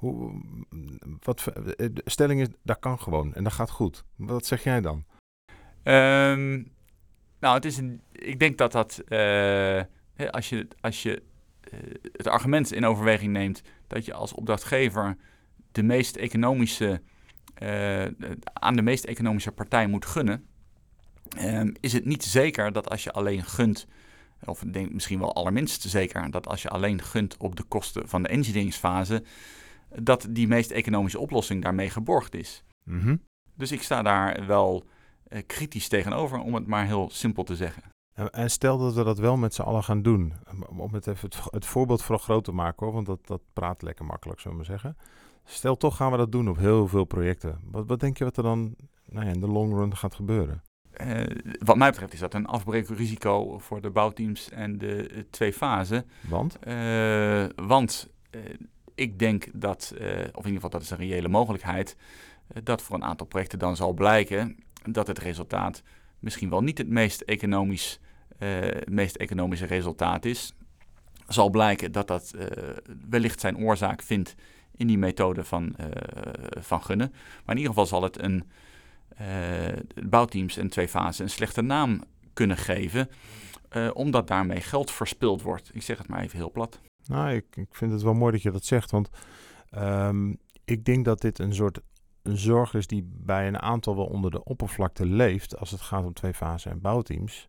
Hoe, 0.00 0.40
wat, 1.22 1.46
eh, 1.46 1.88
de 1.92 2.02
stelling 2.04 2.40
is, 2.40 2.48
dat 2.62 2.78
kan 2.78 2.98
gewoon 2.98 3.34
en 3.34 3.44
dat 3.44 3.52
gaat 3.52 3.70
goed. 3.70 4.04
Wat 4.16 4.46
zeg 4.46 4.64
jij 4.64 4.80
dan? 4.80 5.04
Ehm, 5.82 6.62
nou, 7.40 7.54
het 7.54 7.64
is 7.64 7.76
een, 7.76 8.00
ik 8.12 8.38
denk 8.38 8.58
dat 8.58 8.72
dat, 8.72 9.02
eh, 9.08 9.18
hè, 10.14 10.30
als 10.32 10.48
je, 10.48 10.68
als 10.80 11.02
je 11.02 11.22
eh, 11.60 11.78
het 12.12 12.26
argument 12.26 12.72
in 12.72 12.84
overweging 12.84 13.32
neemt 13.32 13.62
dat 13.86 14.04
je 14.04 14.14
als 14.14 14.32
opdrachtgever 14.32 15.16
de 15.72 15.82
meest 15.82 16.16
economische, 16.16 17.02
eh, 17.54 18.06
aan 18.52 18.76
de 18.76 18.82
meest 18.82 19.04
economische 19.04 19.52
partij 19.52 19.86
moet 19.86 20.06
gunnen, 20.06 20.46
ehm, 21.36 21.72
is 21.80 21.92
het 21.92 22.04
niet 22.04 22.24
zeker 22.24 22.72
dat 22.72 22.90
als 22.90 23.04
je 23.04 23.12
alleen 23.12 23.44
gunt, 23.44 23.86
of 24.44 24.60
denk 24.60 24.92
misschien 24.92 25.18
wel 25.18 25.34
allerminst 25.34 25.82
zeker, 25.82 26.30
dat 26.30 26.46
als 26.46 26.62
je 26.62 26.68
alleen 26.68 27.02
gunt 27.02 27.36
op 27.36 27.56
de 27.56 27.62
kosten 27.62 28.08
van 28.08 28.22
de 28.22 28.28
engineeringsfase, 28.28 29.24
dat 29.98 30.26
die 30.30 30.48
meest 30.48 30.70
economische 30.70 31.18
oplossing 31.18 31.62
daarmee 31.62 31.90
geborgd 31.90 32.34
is. 32.34 32.64
Mhm. 32.84 33.16
Dus 33.54 33.72
ik 33.72 33.82
sta 33.82 34.02
daar 34.02 34.46
wel 34.46 34.84
eh, 35.28 35.42
kritisch 35.46 35.88
tegenover, 35.88 36.38
om 36.38 36.54
het 36.54 36.66
maar 36.66 36.86
heel 36.86 37.10
simpel 37.12 37.42
te 37.44 37.56
zeggen. 37.56 37.82
En- 38.30 38.50
stel 38.50 38.78
dat 38.78 38.94
we 38.94 39.04
dat 39.04 39.18
wel 39.18 39.36
met 39.36 39.54
z'n 39.54 39.62
allen 39.62 39.84
gaan 39.84 40.02
doen. 40.02 40.32
Om- 40.68 40.94
het 40.94 41.06
even 41.06 41.28
het, 41.28 41.38
het 41.50 41.66
voorbeeld 41.66 42.02
vooral 42.02 42.24
groot 42.24 42.44
te 42.44 42.52
maken 42.52 42.86
hoor, 42.86 42.94
want 42.94 43.06
dat, 43.06 43.26
dat 43.26 43.40
praat 43.52 43.82
lekker 43.82 44.04
makkelijk, 44.04 44.40
zullen 44.40 44.58
we 44.58 44.62
maar 44.62 44.78
zeggen. 44.78 44.96
Stel 45.44 45.76
toch 45.76 45.96
gaan 45.96 46.10
we 46.10 46.16
dat 46.16 46.32
doen 46.32 46.48
op 46.48 46.56
heel 46.56 46.88
veel 46.88 47.04
projecten. 47.04 47.58
Wat, 47.70 47.86
wat 47.86 48.00
denk 48.00 48.18
je 48.18 48.24
wat 48.24 48.36
er 48.36 48.42
dan 48.42 48.74
nou 49.04 49.26
ja, 49.26 49.32
in 49.32 49.40
de 49.40 49.48
long 49.48 49.72
run 49.72 49.96
gaat 49.96 50.14
gebeuren? 50.14 50.62
Eh, 50.90 51.36
wat 51.58 51.76
mij 51.76 51.90
betreft 51.90 52.12
is 52.12 52.18
dat 52.20 52.34
een 52.34 52.46
afbreekrisico 52.46 53.58
voor 53.58 53.80
de 53.80 53.90
bouwteams 53.90 54.50
en 54.50 54.78
de 54.78 55.08
eh, 55.08 55.22
twee 55.30 55.52
fasen. 55.52 56.04
Want? 56.28 56.58
Want 57.56 58.08
ik 59.00 59.18
denk 59.18 59.46
dat, 59.52 59.94
eh, 59.98 60.06
of 60.08 60.44
in 60.44 60.52
ieder 60.52 60.52
geval 60.52 60.70
dat 60.70 60.82
is 60.82 60.90
een 60.90 60.96
reële 60.96 61.28
mogelijkheid, 61.28 61.96
eh, 62.46 62.62
dat 62.64 62.82
voor 62.82 62.96
een 62.96 63.04
aantal 63.04 63.26
projecten 63.26 63.58
dan 63.58 63.76
zal 63.76 63.92
blijken 63.92 64.56
dat 64.82 65.06
het 65.06 65.18
resultaat 65.18 65.82
misschien 66.18 66.50
wel 66.50 66.62
niet 66.62 66.78
het 66.78 66.88
meest, 66.88 67.20
economisch, 67.20 68.00
eh, 68.38 68.60
meest 68.88 69.16
economische 69.16 69.66
resultaat 69.66 70.24
is. 70.24 70.54
Zal 71.28 71.50
blijken 71.50 71.92
dat 71.92 72.08
dat 72.08 72.34
wellicht 73.10 73.40
zijn 73.40 73.56
oorzaak 73.56 74.02
vindt 74.02 74.34
in 74.76 74.86
die 74.86 74.98
methode 74.98 75.44
van, 75.44 75.76
van 76.60 76.82
gunnen. 76.82 77.10
Maar 77.44 77.54
in 77.54 77.62
ieder 77.62 77.68
geval 77.68 77.86
zal 77.86 78.02
het 78.02 78.22
een 78.22 78.44
bouwteams 80.04 80.56
en 80.56 80.68
twee 80.68 80.88
fasen 80.88 81.24
een 81.24 81.30
slechte 81.30 81.62
naam 81.62 82.04
kunnen 82.32 82.56
geven, 82.56 83.08
omdat 83.92 84.28
daarmee 84.28 84.60
geld 84.60 84.90
verspild 84.90 85.42
wordt. 85.42 85.70
Ik 85.72 85.82
zeg 85.82 85.98
het 85.98 86.08
maar 86.08 86.20
even 86.20 86.38
heel 86.38 86.50
plat. 86.50 86.80
Nou, 87.04 87.34
ik, 87.34 87.66
vind 87.70 87.92
het 87.92 88.02
wel 88.02 88.14
mooi 88.14 88.32
dat 88.32 88.42
je 88.42 88.50
dat 88.50 88.64
zegt, 88.64 88.90
want 88.90 89.10
ehm, 89.70 90.34
ik 90.64 90.84
denk 90.84 91.04
dat 91.04 91.20
dit 91.20 91.38
een 91.38 91.54
soort 91.54 91.80
een 92.22 92.38
zorg 92.38 92.74
is 92.74 92.86
die 92.86 93.10
bij 93.12 93.46
een 93.46 93.60
aantal 93.60 93.96
wel 93.96 94.06
onder 94.06 94.30
de 94.30 94.44
oppervlakte 94.44 95.06
leeft 95.06 95.58
als 95.58 95.70
het 95.70 95.80
gaat 95.80 96.04
om 96.04 96.12
twee 96.12 96.34
fasen 96.34 96.70
en 96.70 96.80
bouwteams. 96.80 97.48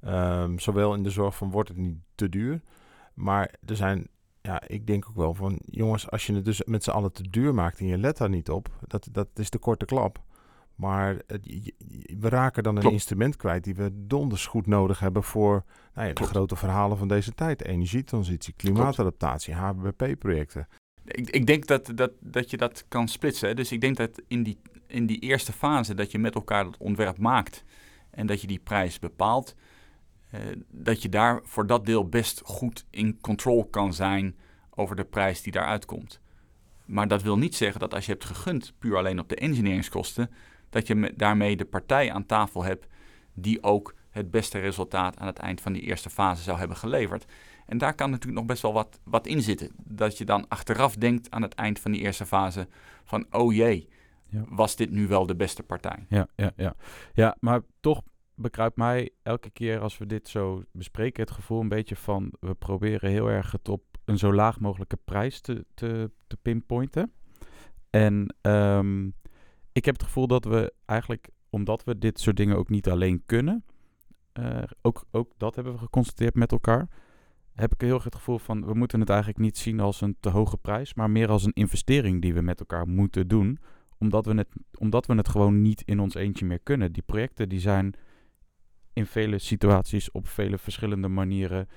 Ehm, 0.00 0.58
zowel 0.58 0.94
in 0.94 1.02
de 1.02 1.10
zorg 1.10 1.36
van 1.36 1.50
wordt 1.50 1.68
het 1.68 1.78
niet 1.78 1.98
te 2.14 2.28
duur, 2.28 2.60
maar 3.14 3.54
er 3.66 3.76
zijn, 3.76 4.08
ja, 4.40 4.62
ik 4.66 4.86
denk 4.86 5.08
ook 5.08 5.16
wel 5.16 5.34
van 5.34 5.58
jongens, 5.64 6.10
als 6.10 6.26
je 6.26 6.34
het 6.34 6.44
dus 6.44 6.64
met 6.64 6.84
z'n 6.84 6.90
allen 6.90 7.12
te 7.12 7.30
duur 7.30 7.54
maakt 7.54 7.78
en 7.78 7.86
je 7.86 7.98
let 7.98 8.16
daar 8.16 8.28
niet 8.28 8.50
op, 8.50 8.68
dat, 8.86 9.08
dat 9.12 9.28
is 9.34 9.50
de 9.50 9.58
korte 9.58 9.84
klap. 9.84 10.22
Maar 10.80 11.16
het- 11.26 11.72
we 12.20 12.28
raken 12.28 12.62
dan 12.62 12.74
een 12.74 12.80
Klopt. 12.80 12.94
instrument 12.94 13.36
kwijt 13.36 13.64
die 13.64 13.74
we 13.74 13.90
donders 14.06 14.46
goed 14.46 14.66
nodig 14.66 14.98
hebben 14.98 15.22
voor 15.22 15.64
nou 15.94 16.08
ja, 16.08 16.14
de 16.14 16.22
grote 16.24 16.56
verhalen 16.56 16.98
van 16.98 17.08
deze 17.08 17.32
tijd. 17.32 17.64
Energietransitie, 17.64 18.54
klimaatadaptatie, 18.56 19.54
HBP-projecten. 19.54 20.68
Ik, 21.04 21.30
ik 21.30 21.46
denk 21.46 21.66
dat, 21.66 21.92
dat, 21.94 22.10
dat 22.20 22.50
je 22.50 22.56
dat 22.56 22.84
kan 22.88 23.08
splitsen. 23.08 23.48
hè. 23.48 23.54
Dus 23.54 23.72
ik 23.72 23.80
denk 23.80 23.96
dat 23.96 24.22
in 24.28 24.42
die, 24.42 24.58
in 24.86 25.06
die 25.06 25.18
eerste 25.18 25.52
fase 25.52 25.94
dat 25.94 26.10
je 26.10 26.18
met 26.18 26.34
elkaar 26.34 26.64
dat 26.64 26.76
ontwerp 26.76 27.18
maakt 27.18 27.64
en 28.10 28.26
dat 28.26 28.40
je 28.40 28.46
die 28.46 28.58
prijs 28.58 28.98
bepaalt, 28.98 29.54
eh, 30.30 30.40
dat 30.70 31.02
je 31.02 31.08
daar 31.08 31.40
voor 31.44 31.66
dat 31.66 31.86
deel 31.86 32.08
best 32.08 32.40
goed 32.44 32.86
in 32.90 33.20
control 33.20 33.64
kan 33.64 33.92
zijn 33.94 34.36
over 34.70 34.96
de 34.96 35.04
prijs 35.04 35.42
die 35.42 35.52
daaruit 35.52 35.84
komt. 35.84 36.20
Maar 36.84 37.08
dat 37.08 37.22
wil 37.22 37.38
niet 37.38 37.54
zeggen 37.54 37.80
dat 37.80 37.94
als 37.94 38.06
je 38.06 38.12
hebt 38.12 38.24
gegund 38.24 38.72
puur 38.78 38.96
alleen 38.96 39.18
op 39.18 39.28
de 39.28 39.36
engineeringskosten, 39.36 40.30
dat 40.70 40.86
je 40.86 41.12
daarmee 41.16 41.56
de 41.56 41.64
partij 41.64 42.12
aan 42.12 42.26
tafel 42.26 42.64
hebt 42.64 42.86
die 43.34 43.62
ook 43.62 43.94
het 44.10 44.30
beste 44.30 44.58
resultaat 44.58 45.18
aan 45.18 45.26
het 45.26 45.38
eind 45.38 45.60
van 45.60 45.72
die 45.72 45.82
eerste 45.82 46.10
fase 46.10 46.42
zou 46.42 46.58
hebben 46.58 46.76
geleverd. 46.76 47.24
En 47.66 47.78
daar 47.78 47.94
kan 47.94 48.10
natuurlijk 48.10 48.38
nog 48.38 48.48
best 48.48 48.62
wel 48.62 48.72
wat, 48.72 49.00
wat 49.04 49.26
in 49.26 49.42
zitten. 49.42 49.70
Dat 49.76 50.18
je 50.18 50.24
dan 50.24 50.48
achteraf 50.48 50.94
denkt 50.94 51.30
aan 51.30 51.42
het 51.42 51.54
eind 51.54 51.78
van 51.80 51.90
die 51.90 52.00
eerste 52.00 52.26
fase 52.26 52.68
van, 53.04 53.26
oh 53.30 53.54
jee, 53.54 53.88
ja. 54.26 54.44
was 54.48 54.76
dit 54.76 54.90
nu 54.90 55.06
wel 55.06 55.26
de 55.26 55.36
beste 55.36 55.62
partij? 55.62 56.06
Ja, 56.08 56.26
ja, 56.36 56.52
ja. 56.56 56.74
ja, 57.12 57.36
maar 57.40 57.60
toch 57.80 58.02
bekruipt 58.34 58.76
mij 58.76 59.10
elke 59.22 59.50
keer 59.50 59.80
als 59.80 59.98
we 59.98 60.06
dit 60.06 60.28
zo 60.28 60.64
bespreken 60.72 61.22
het 61.22 61.32
gevoel 61.32 61.60
een 61.60 61.68
beetje 61.68 61.96
van, 61.96 62.32
we 62.40 62.54
proberen 62.54 63.10
heel 63.10 63.28
erg 63.28 63.52
het 63.52 63.68
op 63.68 63.82
een 64.04 64.18
zo 64.18 64.34
laag 64.34 64.60
mogelijke 64.60 64.98
prijs 65.04 65.40
te, 65.40 65.64
te, 65.74 66.10
te 66.26 66.36
pinpointen. 66.42 67.12
En 67.90 68.34
um, 68.42 69.14
ik 69.72 69.84
heb 69.84 69.94
het 69.94 70.04
gevoel 70.04 70.26
dat 70.26 70.44
we 70.44 70.72
eigenlijk, 70.84 71.28
omdat 71.50 71.84
we 71.84 71.98
dit 71.98 72.20
soort 72.20 72.36
dingen 72.36 72.56
ook 72.56 72.68
niet 72.68 72.88
alleen 72.88 73.22
kunnen, 73.26 73.64
uh, 74.38 74.62
ook, 74.82 75.04
ook 75.10 75.32
dat 75.36 75.54
hebben 75.54 75.72
we 75.72 75.78
geconstateerd 75.78 76.34
met 76.34 76.52
elkaar, 76.52 76.88
heb 77.54 77.72
ik 77.72 77.80
heel 77.80 78.00
het 78.02 78.14
gevoel 78.14 78.38
van, 78.38 78.66
we 78.66 78.74
moeten 78.74 79.00
het 79.00 79.08
eigenlijk 79.08 79.38
niet 79.38 79.58
zien 79.58 79.80
als 79.80 80.00
een 80.00 80.16
te 80.20 80.28
hoge 80.28 80.56
prijs, 80.56 80.94
maar 80.94 81.10
meer 81.10 81.28
als 81.28 81.44
een 81.44 81.52
investering 81.52 82.22
die 82.22 82.34
we 82.34 82.40
met 82.40 82.60
elkaar 82.60 82.88
moeten 82.88 83.28
doen, 83.28 83.58
omdat 83.98 84.26
we 84.26 84.34
het, 84.34 84.48
omdat 84.78 85.06
we 85.06 85.14
het 85.14 85.28
gewoon 85.28 85.62
niet 85.62 85.82
in 85.84 86.00
ons 86.00 86.14
eentje 86.14 86.44
meer 86.44 86.60
kunnen. 86.62 86.92
Die 86.92 87.02
projecten 87.02 87.48
die 87.48 87.60
zijn 87.60 87.94
in 88.92 89.06
vele 89.06 89.38
situaties 89.38 90.10
op 90.10 90.28
vele 90.28 90.58
verschillende 90.58 91.08
manieren 91.08 91.68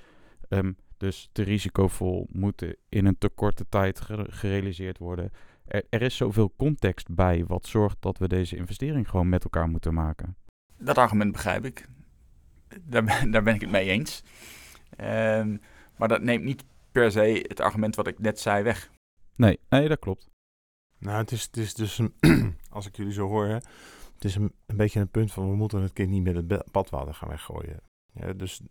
um, 0.50 0.78
dus 0.98 1.30
te 1.32 1.44
risicovol, 1.44 2.28
moeten 2.32 2.76
in 2.90 3.06
een 3.06 3.18
te 3.18 3.30
korte 3.30 3.66
tijd 3.70 4.02
gerealiseerd 4.30 4.98
worden. 4.98 5.32
Er, 5.74 5.84
er, 5.90 6.02
is 6.02 6.16
zoveel 6.16 6.54
context 6.58 7.16
bij 7.16 7.46
wat 7.46 7.68
zorgt 7.68 7.98
dat 8.00 8.18
we 8.18 8.28
deze 8.28 8.56
investering 8.56 9.10
gewoon 9.10 9.30
met 9.30 9.44
elkaar 9.44 9.70
moeten 9.70 9.94
maken. 9.94 10.36
Dat 10.78 10.98
argument 10.98 11.32
begrijp 11.32 11.66
ik. 11.66 11.88
Daar, 12.84 13.28
daar 13.32 13.44
ben 13.44 13.56
ik 13.56 13.62
het 13.62 13.72
mee 13.72 13.90
eens. 13.90 14.24
Um, 15.02 15.62
maar 15.98 16.08
dat 16.08 16.22
neemt 16.22 16.44
niet 16.44 16.64
per 16.92 17.12
se 17.12 17.46
het 17.48 17.60
argument 17.60 17.96
wat 17.96 18.08
ik 18.08 18.20
net 18.20 18.40
zei 18.40 18.64
weg. 18.64 18.92
Nee, 19.36 19.60
nee 19.70 19.88
dat 19.88 20.00
klopt. 20.00 20.30
Nou, 20.98 21.18
het 21.18 21.32
is, 21.32 21.44
het 21.44 21.58
is 21.58 21.74
dus, 21.74 21.98
een, 21.98 22.14
als 22.70 22.88
ik 22.88 22.96
jullie 22.96 23.14
zo 23.14 23.28
hoor, 23.28 23.46
hè, 23.46 23.54
het 23.54 24.24
is 24.24 24.36
een, 24.36 24.54
een 24.66 24.78
beetje 24.78 25.00
een 25.00 25.10
punt 25.10 25.32
van 25.32 25.50
we 25.50 25.56
moeten 25.56 25.82
het 25.82 25.94
kind 25.94 26.10
niet 26.10 26.24
met 26.24 26.36
het 26.36 26.72
badwater 26.72 27.14
gaan 27.14 27.30
weggooien. 27.30 27.82
Ja, 28.12 28.34
dus 28.34 28.62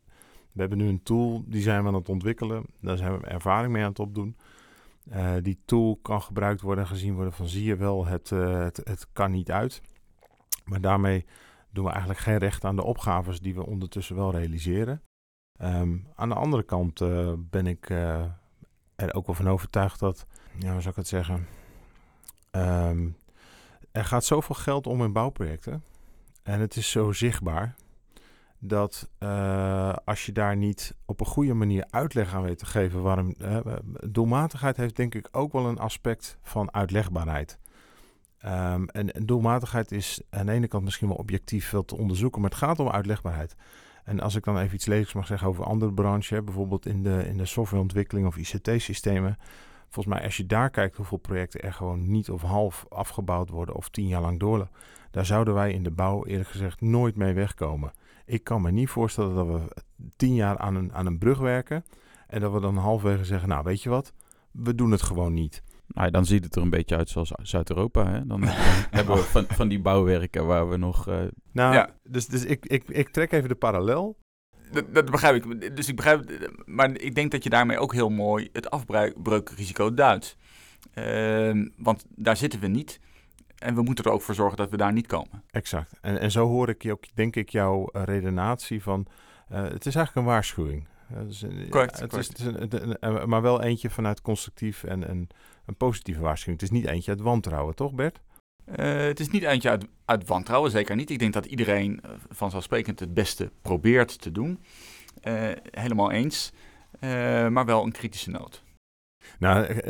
we 0.53 0.61
hebben 0.61 0.79
nu 0.79 0.89
een 0.89 1.03
tool, 1.03 1.45
die 1.47 1.63
zijn 1.63 1.83
we 1.83 1.89
aan 1.89 1.95
het 1.95 2.09
ontwikkelen. 2.09 2.65
Daar 2.81 2.97
zijn 2.97 3.19
we 3.19 3.27
ervaring 3.27 3.73
mee 3.73 3.83
aan 3.83 3.89
het 3.89 3.99
opdoen. 3.99 4.37
Uh, 5.11 5.35
die 5.43 5.63
tool 5.65 5.97
kan 5.97 6.23
gebruikt 6.23 6.61
worden 6.61 6.85
en 6.85 6.91
gezien 6.91 7.15
worden 7.15 7.33
van 7.33 7.49
zie 7.49 7.65
je 7.65 7.77
wel, 7.77 8.07
het, 8.07 8.31
uh, 8.31 8.59
het, 8.59 8.81
het 8.85 9.07
kan 9.13 9.31
niet 9.31 9.51
uit. 9.51 9.83
Maar 10.65 10.81
daarmee 10.81 11.27
doen 11.71 11.85
we 11.85 11.91
eigenlijk 11.91 12.21
geen 12.21 12.39
recht 12.39 12.65
aan 12.65 12.77
de 12.77 12.85
opgaves 12.85 13.41
die 13.41 13.55
we 13.55 13.67
ondertussen 13.67 14.17
wel 14.17 14.31
realiseren. 14.31 15.03
Um, 15.63 16.07
aan 16.15 16.29
de 16.29 16.35
andere 16.35 16.63
kant 16.63 17.01
uh, 17.01 17.33
ben 17.39 17.67
ik 17.67 17.91
er 17.91 19.15
ook 19.15 19.27
wel 19.27 19.35
van 19.35 19.49
overtuigd 19.49 19.99
dat, 19.99 20.27
ja, 20.59 20.73
hoe 20.73 20.81
zou 20.81 20.91
ik 20.91 20.97
het 20.97 21.09
zeggen? 21.09 21.47
Um, 22.51 23.17
er 23.93 24.05
gaat 24.05 24.25
zoveel 24.25 24.55
geld 24.55 24.87
om 24.87 25.03
in 25.03 25.13
bouwprojecten. 25.13 25.85
En 26.43 26.61
het 26.61 26.77
is 26.77 26.91
zo 26.91 27.13
zichtbaar 27.13 27.75
dat 28.65 29.11
uh, 29.19 29.93
als 30.05 30.27
je 30.27 30.33
daar 30.33 30.57
niet 30.57 30.95
op 31.05 31.21
een 31.21 31.27
goede 31.27 31.55
manier 31.55 31.87
uitleg 31.91 32.35
aan 32.35 32.43
weet 32.43 32.59
te 32.59 32.67
geven 32.67 33.03
waarom. 33.03 33.35
Uh, 33.39 33.59
doelmatigheid 34.09 34.77
heeft 34.77 34.97
denk 34.97 35.15
ik 35.15 35.29
ook 35.33 35.53
wel 35.53 35.67
een 35.67 35.79
aspect 35.79 36.39
van 36.43 36.73
uitlegbaarheid. 36.73 37.59
En, 38.39 38.87
en, 38.87 39.25
doelmatigheid 39.25 39.93
is 39.93 40.23
aan 40.31 40.47
de 40.47 40.53
ene 40.53 40.69
kant 40.69 40.85
misschien 40.85 41.09
wel 41.09 41.17
objectief 41.17 41.69
veel 41.69 41.85
te 41.85 41.97
onderzoeken, 41.97 42.41
maar 42.41 42.51
het 42.51 42.59
gaat 42.59 42.79
om 42.79 42.89
uitlegbaarheid. 42.89 43.57
En 44.05 44.21
als 44.21 44.35
ik 44.35 44.45
dan 44.45 44.59
even 44.59 44.75
iets 44.75 44.87
lelijks 44.87 45.13
mag 45.13 45.27
zeggen 45.27 45.49
over 45.49 45.65
andere 45.65 45.93
branches, 45.93 46.45
bijvoorbeeld 46.45 46.87
in 46.87 47.03
de, 47.03 47.25
in 47.27 47.37
de 47.37 47.47
softwareontwikkeling 47.47 48.27
of 48.27 48.37
ICT-systemen. 48.37 49.39
Volgens 49.89 50.15
mij, 50.15 50.25
als 50.25 50.37
je 50.37 50.47
daar 50.47 50.71
kijkt 50.71 50.97
hoeveel 50.97 51.19
projecten 51.19 51.63
er 51.63 51.73
gewoon 51.73 52.11
niet 52.11 52.31
of 52.31 52.43
half 52.43 52.87
afgebouwd 52.89 53.49
worden 53.49 53.75
of 53.75 53.89
tien 53.89 54.07
jaar 54.07 54.21
lang 54.21 54.41
doorlopen, 54.41 54.75
daar 55.11 55.27
zouden 55.27 55.55
wij 55.55 55.73
in 55.73 55.83
de 55.83 55.91
bouw 55.91 56.27
eerlijk 56.27 56.49
gezegd 56.49 56.81
nooit 56.81 57.17
mee 57.17 57.35
wegkomen. 57.35 57.93
Ik 58.25 58.45
kan 58.45 58.63
me 58.63 58.71
niet 58.71 58.89
voorstellen 58.89 59.35
dat 59.35 59.47
we 59.47 59.83
tien 60.17 60.35
jaar 60.35 60.59
aan 60.59 60.75
een, 60.75 60.93
aan 60.95 61.07
een 61.07 61.19
brug 61.19 61.39
werken 61.39 61.85
en 62.27 62.41
dat 62.41 62.53
we 62.53 62.61
dan 62.61 62.77
halverwege 62.77 63.25
zeggen, 63.25 63.49
nou 63.49 63.65
weet 63.65 63.83
je 63.83 63.89
wat, 63.89 64.13
we 64.51 64.75
doen 64.75 64.91
het 64.91 65.03
gewoon 65.03 65.35
niet. 65.35 65.63
Nou, 65.87 66.11
dan 66.11 66.25
ziet 66.25 66.45
het 66.45 66.57
er 66.57 66.63
een 66.63 66.71
beetje 66.71 66.97
uit 66.97 67.09
zoals 67.09 67.33
Zuid-Europa. 67.43 68.11
Hè? 68.11 68.27
Dan, 68.27 68.43
hebben 68.91 69.17
we 69.17 69.23
van, 69.23 69.45
van 69.49 69.69
die 69.69 69.81
bouwwerken 69.81 70.47
waar 70.47 70.69
we 70.69 70.77
nog... 70.77 71.09
Uh... 71.09 71.21
Nou, 71.53 71.75
ja. 71.75 71.91
dus, 72.03 72.27
dus 72.27 72.45
ik, 72.45 72.67
ik, 72.67 72.89
ik 72.89 73.09
trek 73.09 73.33
even 73.33 73.49
de 73.49 73.55
parallel. 73.55 74.17
Dat, 74.71 74.95
dat, 74.95 75.11
begrijp 75.11 75.45
ik. 75.45 75.77
Dus 75.77 75.89
ik 75.89 75.97
begrijp, 75.97 76.51
maar 76.65 77.01
ik 77.01 77.15
denk 77.15 77.31
dat 77.31 77.45
je 77.45 77.51
daarmee 77.51 77.79
ook 77.79 77.93
heel 77.93 78.09
mooi 78.09 78.49
het 78.53 78.71
afbreukrisico 78.71 79.95
duidt. 79.95 80.37
Uh, 80.95 81.67
want 81.77 82.05
daar 82.09 82.37
zitten 82.37 82.61
we 82.61 82.67
niet. 82.67 83.01
En 83.63 83.75
we 83.75 83.83
moeten 83.83 84.05
er 84.05 84.11
ook 84.11 84.23
voor 84.23 84.35
zorgen 84.35 84.57
dat 84.57 84.71
we 84.71 84.77
daar 84.77 84.93
niet 84.93 85.07
komen. 85.07 85.43
Exact. 85.51 85.99
En, 86.01 86.21
en 86.21 86.31
zo 86.31 86.47
hoor 86.47 86.69
ik 86.69 86.83
je 86.83 86.93
ook, 86.93 87.05
denk 87.15 87.37
ik, 87.37 87.49
jouw 87.49 87.89
uh, 87.93 88.03
redenatie 88.05 88.83
van... 88.83 89.07
Uh, 89.53 89.63
het 89.63 89.87
is 89.87 89.95
eigenlijk 89.95 90.17
een 90.17 90.33
waarschuwing. 90.33 90.87
Dus, 91.27 91.45
correct, 91.71 92.01
het 92.01 92.11
correct. 92.11 92.39
Is, 92.39 92.45
het 92.45 92.75
is 92.75 92.97
een, 93.01 93.29
maar 93.29 93.43
wel 93.43 93.63
eentje 93.63 93.91
vanuit 93.91 94.23
constructief 94.23 94.85
en, 94.85 95.09
en 95.09 95.29
een 95.67 95.77
positieve 95.77 96.21
waarschuwing. 96.21 96.61
Het 96.61 96.71
is 96.71 96.77
niet 96.79 96.87
eentje 96.87 97.11
uit 97.11 97.21
wantrouwen, 97.21 97.75
toch 97.75 97.93
Bert? 97.93 98.21
Uh, 98.67 98.77
het 98.97 99.21
is 99.21 99.31
niet 99.31 99.43
eentje 99.43 99.69
uit, 99.69 99.87
uit, 100.05 100.27
wantrouwen, 100.27 100.71
zeker 100.71 100.97
niet. 100.97 101.11
Ik 101.11 101.19
denk 101.19 101.33
dat 101.33 101.47
iedereen 101.47 102.01
uh, 102.05 102.11
vanzelfsprekend 102.29 103.01
het 103.01 103.15
beste 103.15 103.51
probeert 103.63 104.21
te 104.21 104.33
doen. 104.33 104.63
Helemaal 105.71 106.11
eens. 106.11 106.53
maar 107.51 107.65
wel 107.65 107.85
een 107.85 107.93
kritische 107.93 108.31
noot. 108.31 108.63
Nou, 109.39 109.81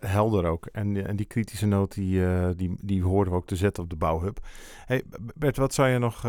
helder 0.00 0.44
ook. 0.44 0.66
En, 0.66 1.06
en 1.06 1.16
die 1.16 1.26
kritische 1.26 1.66
noot, 1.66 1.94
die, 1.94 2.54
die, 2.56 2.76
die 2.80 3.02
hoorden 3.02 3.32
we 3.32 3.38
ook 3.38 3.46
te 3.46 3.56
zetten 3.56 3.82
op 3.82 3.90
de 3.90 3.96
bouwhub. 3.96 4.46
Hey, 4.86 5.02
Bert, 5.34 5.56
wat 5.56 5.74
zou 5.74 5.88
je 5.88 5.98
nog 5.98 6.24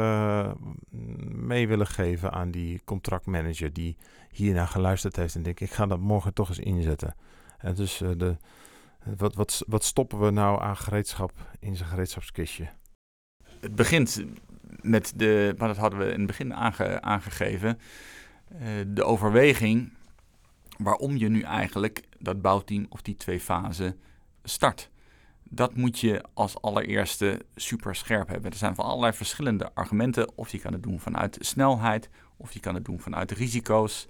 mee 1.30 1.68
willen 1.68 1.88
geven 1.88 2.32
aan 2.32 2.51
die 2.51 2.82
contractmanager 2.86 3.74
die 3.74 3.97
hiernaar 4.32 4.68
geluisterd 4.68 5.16
heeft 5.16 5.36
en 5.36 5.43
denkt, 5.43 5.62
ik 5.62 5.72
ga 5.72 5.86
dat 5.86 5.99
morgen 5.99 6.34
toch 6.34 6.49
eens 6.49 6.60
inzetten. 6.60 7.16
En 7.58 7.76
dus 7.76 7.97
de, 7.97 8.38
wat, 9.18 9.36
wat, 9.36 9.64
wat 9.68 9.84
stoppen 9.84 10.20
we 10.20 10.30
nou 10.30 10.62
aan 10.62 10.78
gereedschap 10.78 11.32
in 11.60 11.76
zijn 11.76 11.89
gereedschapskistje? 11.89 12.68
Het 13.60 13.76
begint 13.76 14.24
met 14.82 15.14
de, 15.16 15.56
maar 15.58 15.68
dat 15.68 15.78
hadden 15.78 15.99
we 15.99 16.06
in 16.06 16.18
het 16.18 16.28
begin 16.28 16.54
aange, 16.54 17.01
aangegeven, 17.01 17.80
de 18.88 19.04
overweging 19.04 19.93
waarom 20.78 21.18
je 21.18 21.30
nu 21.30 21.41
eigenlijk 21.41 22.04
dat 22.24 22.41
bouwteam 22.41 22.86
of 22.89 23.01
die 23.01 23.15
twee 23.15 23.39
fasen 23.39 23.99
start. 24.43 24.89
Dat 25.43 25.76
moet 25.76 25.99
je 25.99 26.24
als 26.34 26.61
allereerste 26.61 27.45
super 27.55 27.95
scherp 27.95 28.28
hebben. 28.28 28.51
Er 28.51 28.57
zijn 28.57 28.76
van 28.76 28.86
allerlei 28.86 29.13
verschillende 29.13 29.71
argumenten. 29.74 30.38
Of 30.38 30.51
je 30.51 30.59
kan 30.59 30.74
het 30.74 30.84
doen 30.84 30.99
vanuit 30.99 31.38
snelheid, 31.39 32.09
of 32.38 32.51
je 32.51 32.59
kan 32.59 32.74
het 32.74 32.86
doen 32.86 32.99
vanuit 32.99 33.32
risico's. 33.32 34.07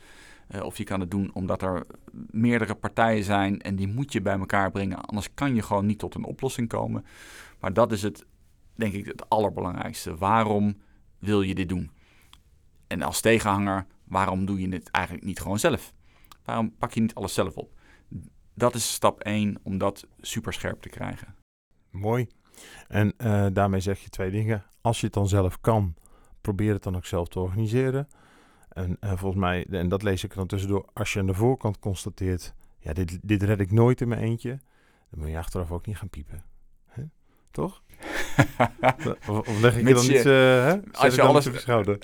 Uh, 0.50 0.64
of 0.64 0.78
je 0.78 0.84
kan 0.84 1.00
het 1.00 1.12
doen 1.12 1.32
omdat 1.34 1.62
er 1.62 1.86
meerdere 2.32 2.76
partijen 2.76 3.24
zijn 3.24 3.62
en 3.62 3.76
die 3.76 3.88
moet 3.88 4.14
je 4.14 4.22
bij 4.22 4.38
elkaar 4.38 4.72
brengen. 4.72 5.06
Anders 5.06 5.34
kan 5.34 5.56
je 5.56 5.62
gewoon 5.62 5.86
niet 5.86 6.00
tot 6.00 6.16
een 6.16 6.24
oplossing 6.24 6.68
komen. 6.68 7.06
Maar 7.60 7.74
dat 7.74 7.92
is 7.92 8.02
het, 8.02 8.26
denk 8.76 8.94
ik, 8.94 9.06
het 9.06 9.30
allerbelangrijkste. 9.30 10.16
Waarom 10.16 10.78
wil 11.20 11.42
je 11.42 11.56
dit 11.56 11.70
doen? 11.70 11.92
En 12.88 13.02
als 13.02 13.22
tegenhanger, 13.22 13.86
waarom 14.04 14.46
doe 14.46 14.60
je 14.60 14.70
het 14.70 14.92
eigenlijk 14.92 15.26
niet 15.26 15.40
gewoon 15.40 15.60
zelf? 15.60 15.94
Waarom 16.46 16.76
pak 16.78 16.94
je 16.94 17.02
niet 17.02 17.16
alles 17.16 17.34
zelf 17.34 17.56
op? 17.58 17.82
Dat 18.54 18.76
is 18.76 18.94
stap 18.94 19.20
1 19.20 19.60
om 19.64 19.78
dat 19.78 20.08
super 20.22 20.54
scherp 20.54 20.82
te 20.82 20.90
krijgen. 20.90 21.36
Mooi. 21.90 22.28
En 22.88 23.14
uh, 23.18 23.48
daarmee 23.54 23.80
zeg 23.80 24.00
je 24.00 24.10
twee 24.10 24.32
dingen. 24.32 24.64
Als 24.82 25.00
je 25.00 25.06
het 25.06 25.16
dan 25.16 25.28
zelf 25.28 25.62
kan, 25.62 25.96
probeer 26.42 26.74
het 26.74 26.84
dan 26.84 26.96
ook 26.96 27.06
zelf 27.06 27.28
te 27.28 27.40
organiseren. 27.40 28.08
En 28.70 28.98
uh, 29.02 29.10
volgens 29.16 29.42
mij, 29.42 29.66
en 29.70 29.90
dat 29.90 30.04
lees 30.04 30.24
ik 30.24 30.34
dan 30.34 30.48
tussendoor, 30.48 30.86
als 30.94 31.14
je 31.14 31.20
aan 31.20 31.26
de 31.26 31.34
voorkant 31.34 31.80
constateert, 31.80 32.54
ja, 32.80 32.94
dit, 32.94 33.20
dit 33.22 33.44
red 33.44 33.60
ik 33.60 33.72
nooit 33.72 34.02
in 34.02 34.08
mijn 34.08 34.22
eentje, 34.22 34.60
dan 35.10 35.20
moet 35.20 35.30
je 35.30 35.38
achteraf 35.38 35.72
ook 35.72 35.86
niet 35.86 35.98
gaan 35.98 36.10
piepen. 36.10 36.44
Hè? 36.88 37.04
Toch? 37.52 37.84
of, 39.28 39.40
of, 39.40 39.62
leg 39.62 39.78
ik 39.78 39.88
je 39.88 39.94
dan 39.94 40.08
niet, 40.08 40.26
uh, 40.26 40.74
als 40.92 41.16
je 41.16 41.22
alles 41.22 41.62
schouder? 41.62 41.98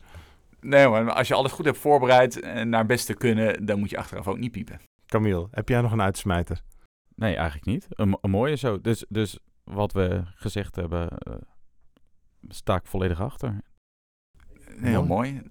Nee, 0.62 0.88
maar 0.88 1.12
als 1.12 1.28
je 1.28 1.34
alles 1.34 1.52
goed 1.52 1.66
hebt 1.66 1.78
voorbereid 1.78 2.40
en 2.40 2.70
naar 2.70 2.86
best 2.86 3.06
te 3.06 3.14
kunnen, 3.14 3.66
dan 3.66 3.80
moet 3.80 3.90
je 3.90 3.98
achteraf 3.98 4.28
ook 4.28 4.38
niet 4.38 4.52
piepen. 4.52 4.80
Camille, 5.10 5.48
heb 5.52 5.70
jij 5.70 5.82
nog 5.82 5.92
een 5.92 6.02
uitsmijter? 6.02 6.62
Nee, 7.16 7.36
eigenlijk 7.36 7.66
niet. 7.66 7.88
Een, 7.90 8.18
een 8.22 8.30
mooie 8.30 8.56
zo. 8.56 8.82
Dus, 8.82 9.06
dus 9.10 9.40
wat 9.64 9.92
we 9.92 10.22
gezegd 10.26 10.76
hebben, 10.76 11.08
uh, 11.28 11.34
sta 12.48 12.76
ik 12.76 12.86
volledig 12.86 13.22
achter. 13.22 13.62
Heel 14.80 15.06
mooi. 15.06 15.42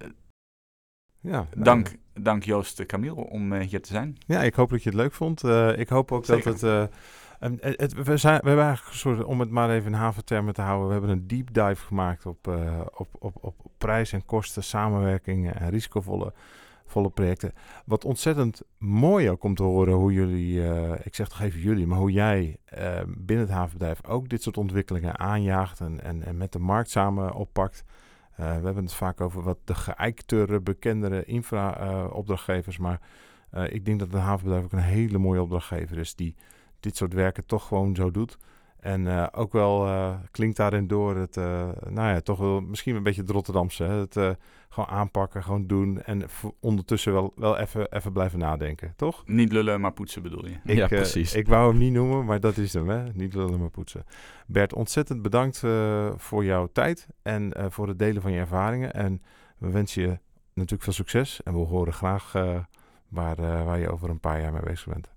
Ja, 1.21 1.47
nou, 1.51 1.63
Dank, 1.65 1.97
dank 2.21 2.45
Joost 2.45 2.87
Camille 2.87 3.15
om 3.15 3.53
eh, 3.53 3.67
hier 3.69 3.83
te 3.83 3.89
zijn. 3.93 4.17
Ja, 4.27 4.43
ik 4.43 4.55
hoop 4.55 4.71
dat 4.71 4.83
je 4.83 4.89
het 4.89 4.99
leuk 4.99 5.13
vond. 5.13 5.45
Eh, 5.45 5.79
ik 5.79 5.89
hoop 5.89 6.13
ook 6.13 6.25
Zeker. 6.25 6.45
dat 6.45 6.61
het... 6.61 6.91
eh, 6.91 6.97
een- 7.39 7.59
het, 7.61 7.93
we, 7.93 8.17
zijn, 8.17 8.41
we 8.41 8.47
hebben 8.47 8.65
eigenlijk 8.65 8.93
een 8.95 8.99
soort, 9.01 9.25
om 9.25 9.41
het 9.41 9.51
maar 9.51 9.71
even 9.71 9.87
in 9.93 9.99
haventermen 9.99 10.55
te 10.55 10.61
houden, 10.63 10.87
we 10.87 10.93
hebben 10.93 11.11
een 11.11 11.27
deep 11.27 11.53
dive 11.55 11.87
gemaakt 11.87 12.27
op, 12.27 12.49
eh, 12.49 12.81
op, 12.95 13.09
op, 13.19 13.37
op 13.41 13.55
prijs 13.79 14.13
en 14.13 14.25
kosten, 14.25 14.65
samenwerkingen 14.65 15.55
en 15.57 15.71
risicovolle 15.71 16.33
volle 16.89 17.11
projecten. 17.11 17.53
Wat 17.85 18.05
ontzettend 18.05 18.63
mooi 18.79 19.31
ook 19.31 19.45
om 19.45 19.55
te 19.55 19.63
horen 19.63 19.95
hoe 19.95 20.13
jullie, 20.13 20.69
eh, 20.69 20.93
ik 21.03 21.15
zeg 21.15 21.29
toch 21.29 21.41
even 21.41 21.61
jullie, 21.61 21.87
maar 21.87 21.99
hoe 21.99 22.13
jij 22.13 22.57
eh, 22.65 23.01
binnen 23.07 23.47
het 23.47 23.55
havenbedrijf 23.55 24.07
ook 24.07 24.29
dit 24.29 24.43
soort 24.43 24.57
ontwikkelingen 24.57 25.19
aanjaagt 25.19 25.81
en, 25.81 26.03
en, 26.03 26.23
en 26.23 26.37
met 26.37 26.53
de 26.53 26.59
markt 26.59 26.91
samen 26.91 27.35
oppakt. 27.35 27.85
Eh, 28.31 28.37
we 28.37 28.65
hebben 28.65 28.85
het 28.85 28.95
vaak 28.95 29.21
over 29.21 29.43
wat 29.43 29.59
de 29.65 29.75
geëiktere, 29.75 30.61
bekendere 30.61 31.25
infra-opdrachtgevers, 31.25 32.79
maar 32.79 33.01
ik 33.69 33.85
denk 33.85 33.99
dat 33.99 34.13
een 34.13 34.21
havenbedrijf 34.21 34.65
ook 34.65 34.73
een 34.73 34.79
hele 34.79 35.19
mooie 35.19 35.43
opdrachtgever 35.43 35.99
is 35.99 36.15
die 36.15 36.35
dit 36.81 36.97
soort 36.97 37.13
werken 37.13 37.47
toch 37.47 37.67
gewoon 37.67 37.95
zo 37.95 38.11
doet. 38.11 38.39
En 38.81 39.07
eh, 39.07 39.27
ook 39.33 39.53
wel 39.53 39.87
eh, 39.87 40.15
klinkt 40.31 40.57
daarin 40.57 40.87
door 40.87 41.17
het, 41.17 41.37
eh, 41.37 41.69
nou 41.89 42.09
ja, 42.15 42.21
toch 42.21 42.39
wel 42.39 42.61
misschien 42.61 42.97
een 42.97 43.03
beetje 43.03 43.21
het 43.21 43.31
Rotterdamse. 43.31 43.85
Hè? 43.85 43.93
Het 43.95 44.17
eh, 44.17 44.31
gewoon 44.69 44.89
aanpakken, 44.89 45.43
gewoon 45.43 45.67
doen 45.67 46.03
en 46.03 46.23
ondertussen 46.61 47.13
wel, 47.13 47.33
wel 47.37 47.59
even, 47.59 47.93
even 47.93 48.13
blijven 48.13 48.39
nadenken, 48.39 48.93
toch? 48.97 49.23
Niet 49.27 49.53
lullen, 49.53 49.81
maar 49.81 49.93
poetsen 49.93 50.23
bedoel 50.23 50.47
je. 50.47 50.57
Ja, 50.65 50.83
eh, 50.83 50.89
precies. 50.89 51.35
ik 51.35 51.49
wou 51.49 51.71
hem 51.71 51.79
niet 51.79 51.93
noemen, 51.93 52.25
maar 52.25 52.41
dat 52.41 52.57
is 52.57 52.73
hem, 52.73 52.89
hè? 52.89 53.13
Niet 53.13 53.35
lullen, 53.35 53.61
maar 53.61 53.71
poetsen. 53.71 54.05
Bert, 54.47 54.75
ontzettend 54.75 55.23
bedankt 55.23 55.63
eh, 55.65 56.11
voor 56.17 56.45
jouw 56.45 56.69
tijd 56.73 57.07
en 57.23 57.53
eh, 57.53 57.67
voor 57.69 57.89
het 57.89 57.99
delen 57.99 58.23
van 58.23 58.33
je 58.33 58.39
ervaringen. 58.39 58.93
En 58.95 59.23
we 59.59 59.71
wensen 59.71 60.03
je 60.03 60.19
natuurlijk 60.53 60.83
veel 60.83 60.93
succes 60.93 61.43
en 61.43 61.53
we 61.53 61.59
horen 61.59 61.93
graag 61.93 62.35
eh, 62.35 62.59
waar, 63.09 63.37
waar 63.65 63.79
je 63.79 63.91
over 63.91 64.11
een 64.11 64.21
paar 64.21 64.41
jaar 64.41 64.53
mee 64.53 64.63
bezig 64.63 64.93
bent. 64.93 65.09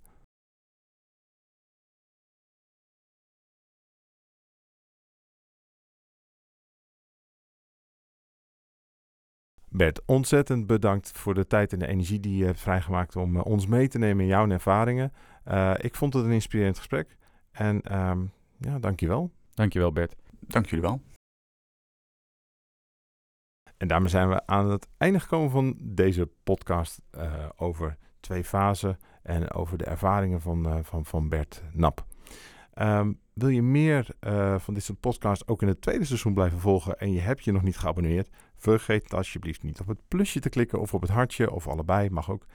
Bert, 9.74 10.02
ontzettend 10.06 10.68
bedankt 10.68 11.12
voor 11.12 11.34
de 11.34 11.48
tijd 11.48 11.74
en 11.74 11.80
de 11.80 11.88
energie 11.88 12.20
die 12.20 12.38
je 12.38 12.46
hebt 12.46 12.60
vrijgemaakt 12.60 13.16
om 13.16 13.36
eh, 13.36 13.46
ons 13.46 13.68
mee 13.68 13.88
te 13.88 13.98
nemen 13.98 14.24
in 14.24 14.30
jouw 14.30 14.50
ervaringen. 14.50 15.14
Eh, 15.44 15.74
ik 15.78 15.96
vond 15.96 16.14
het 16.14 16.26
een 16.26 16.32
inspirerend 16.32 16.78
gesprek. 16.78 17.18
En 17.52 17.82
ehm 17.82 18.22
ja, 18.58 18.80
dankjewel. 18.80 19.32
Dankjewel 19.54 19.92
Bert. 19.92 20.16
Dank 20.40 20.66
jullie 20.66 20.82
wel. 20.82 21.02
En 23.78 23.88
daarmee 23.88 24.10
zijn 24.10 24.30
we 24.30 24.48
aan 24.48 24.70
het 24.70 24.88
einde 24.98 25.20
gekomen 25.20 25.52
van 25.52 25.76
deze 25.80 26.30
podcast 26.44 27.02
eh, 27.12 27.50
over 27.56 27.98
twee 28.20 28.44
fasen 28.44 29.00
en 29.24 29.52
over 29.52 29.78
de 29.78 29.86
ervaringen 29.86 30.42
van, 30.42 30.66
eh, 30.66 30.78
van, 30.82 31.06
van 31.06 31.30
Bert 31.30 31.64
Nap. 31.74 32.06
Ehm, 32.74 33.12
wil 33.34 33.50
je 33.50 33.62
meer 33.62 34.08
eh, 34.20 34.60
van 34.60 34.74
dit 34.74 34.84
soort 34.84 35.00
podcasts 35.00 35.48
ook 35.48 35.62
in 35.62 35.68
het 35.68 35.82
tweede 35.82 36.06
seizoen 36.06 36.34
blijven 36.34 36.60
volgen 36.60 37.00
en 37.00 37.12
je 37.12 37.20
hebt 37.20 37.44
je 37.44 37.52
nog 37.52 37.62
niet 37.62 37.78
geabonneerd? 37.78 38.30
Vergeet 38.56 39.14
alsjeblieft 39.14 39.64
niet 39.64 39.80
op 39.80 39.88
het 39.88 40.08
plusje 40.08 40.40
te 40.40 40.50
klikken 40.50 40.80
of 40.80 40.94
op 40.94 41.02
het 41.02 41.10
hartje 41.10 41.52
of 41.52 41.68
allebei, 41.68 42.10
mag 42.10 42.32
ook. 42.32 42.46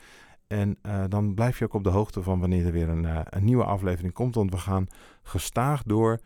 En 0.46 0.78
eh, 0.82 1.04
dan 1.08 1.34
blijf 1.34 1.58
je 1.58 1.64
ook 1.64 1.74
op 1.74 1.84
de 1.84 1.90
hoogte 1.90 2.22
van 2.22 2.40
wanneer 2.40 2.66
er 2.66 2.72
weer 2.72 2.88
een, 2.88 3.04
eh, 3.04 3.20
een 3.24 3.44
nieuwe 3.44 3.64
aflevering 3.64 4.12
komt. 4.12 4.34
Want 4.34 4.50
we 4.50 4.58
gaan 4.58 4.86
gestaag 5.22 5.82
door. 5.82 6.20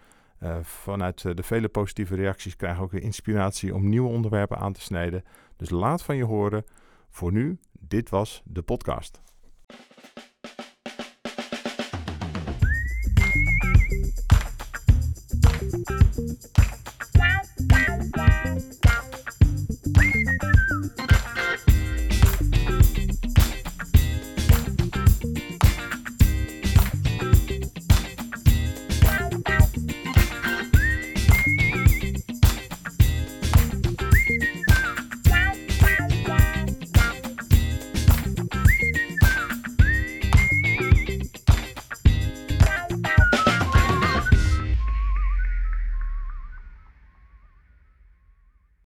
Vanuit 0.62 1.36
de 1.36 1.42
vele 1.42 1.68
positieve 1.68 2.14
reacties 2.14 2.56
krijgen 2.56 2.78
we 2.78 2.84
ook 2.84 2.92
weer 2.92 3.02
inspiratie 3.02 3.74
om 3.74 3.88
nieuwe 3.88 4.08
onderwerpen 4.08 4.58
aan 4.58 4.72
te 4.72 4.80
snijden. 4.80 5.24
Dus 5.56 5.70
laat 5.70 6.02
van 6.02 6.16
je 6.16 6.24
horen. 6.24 6.64
Voor 7.10 7.32
nu, 7.32 7.58
dit 7.72 8.10
was 8.10 8.42
de 8.44 8.62
podcast. 8.62 9.20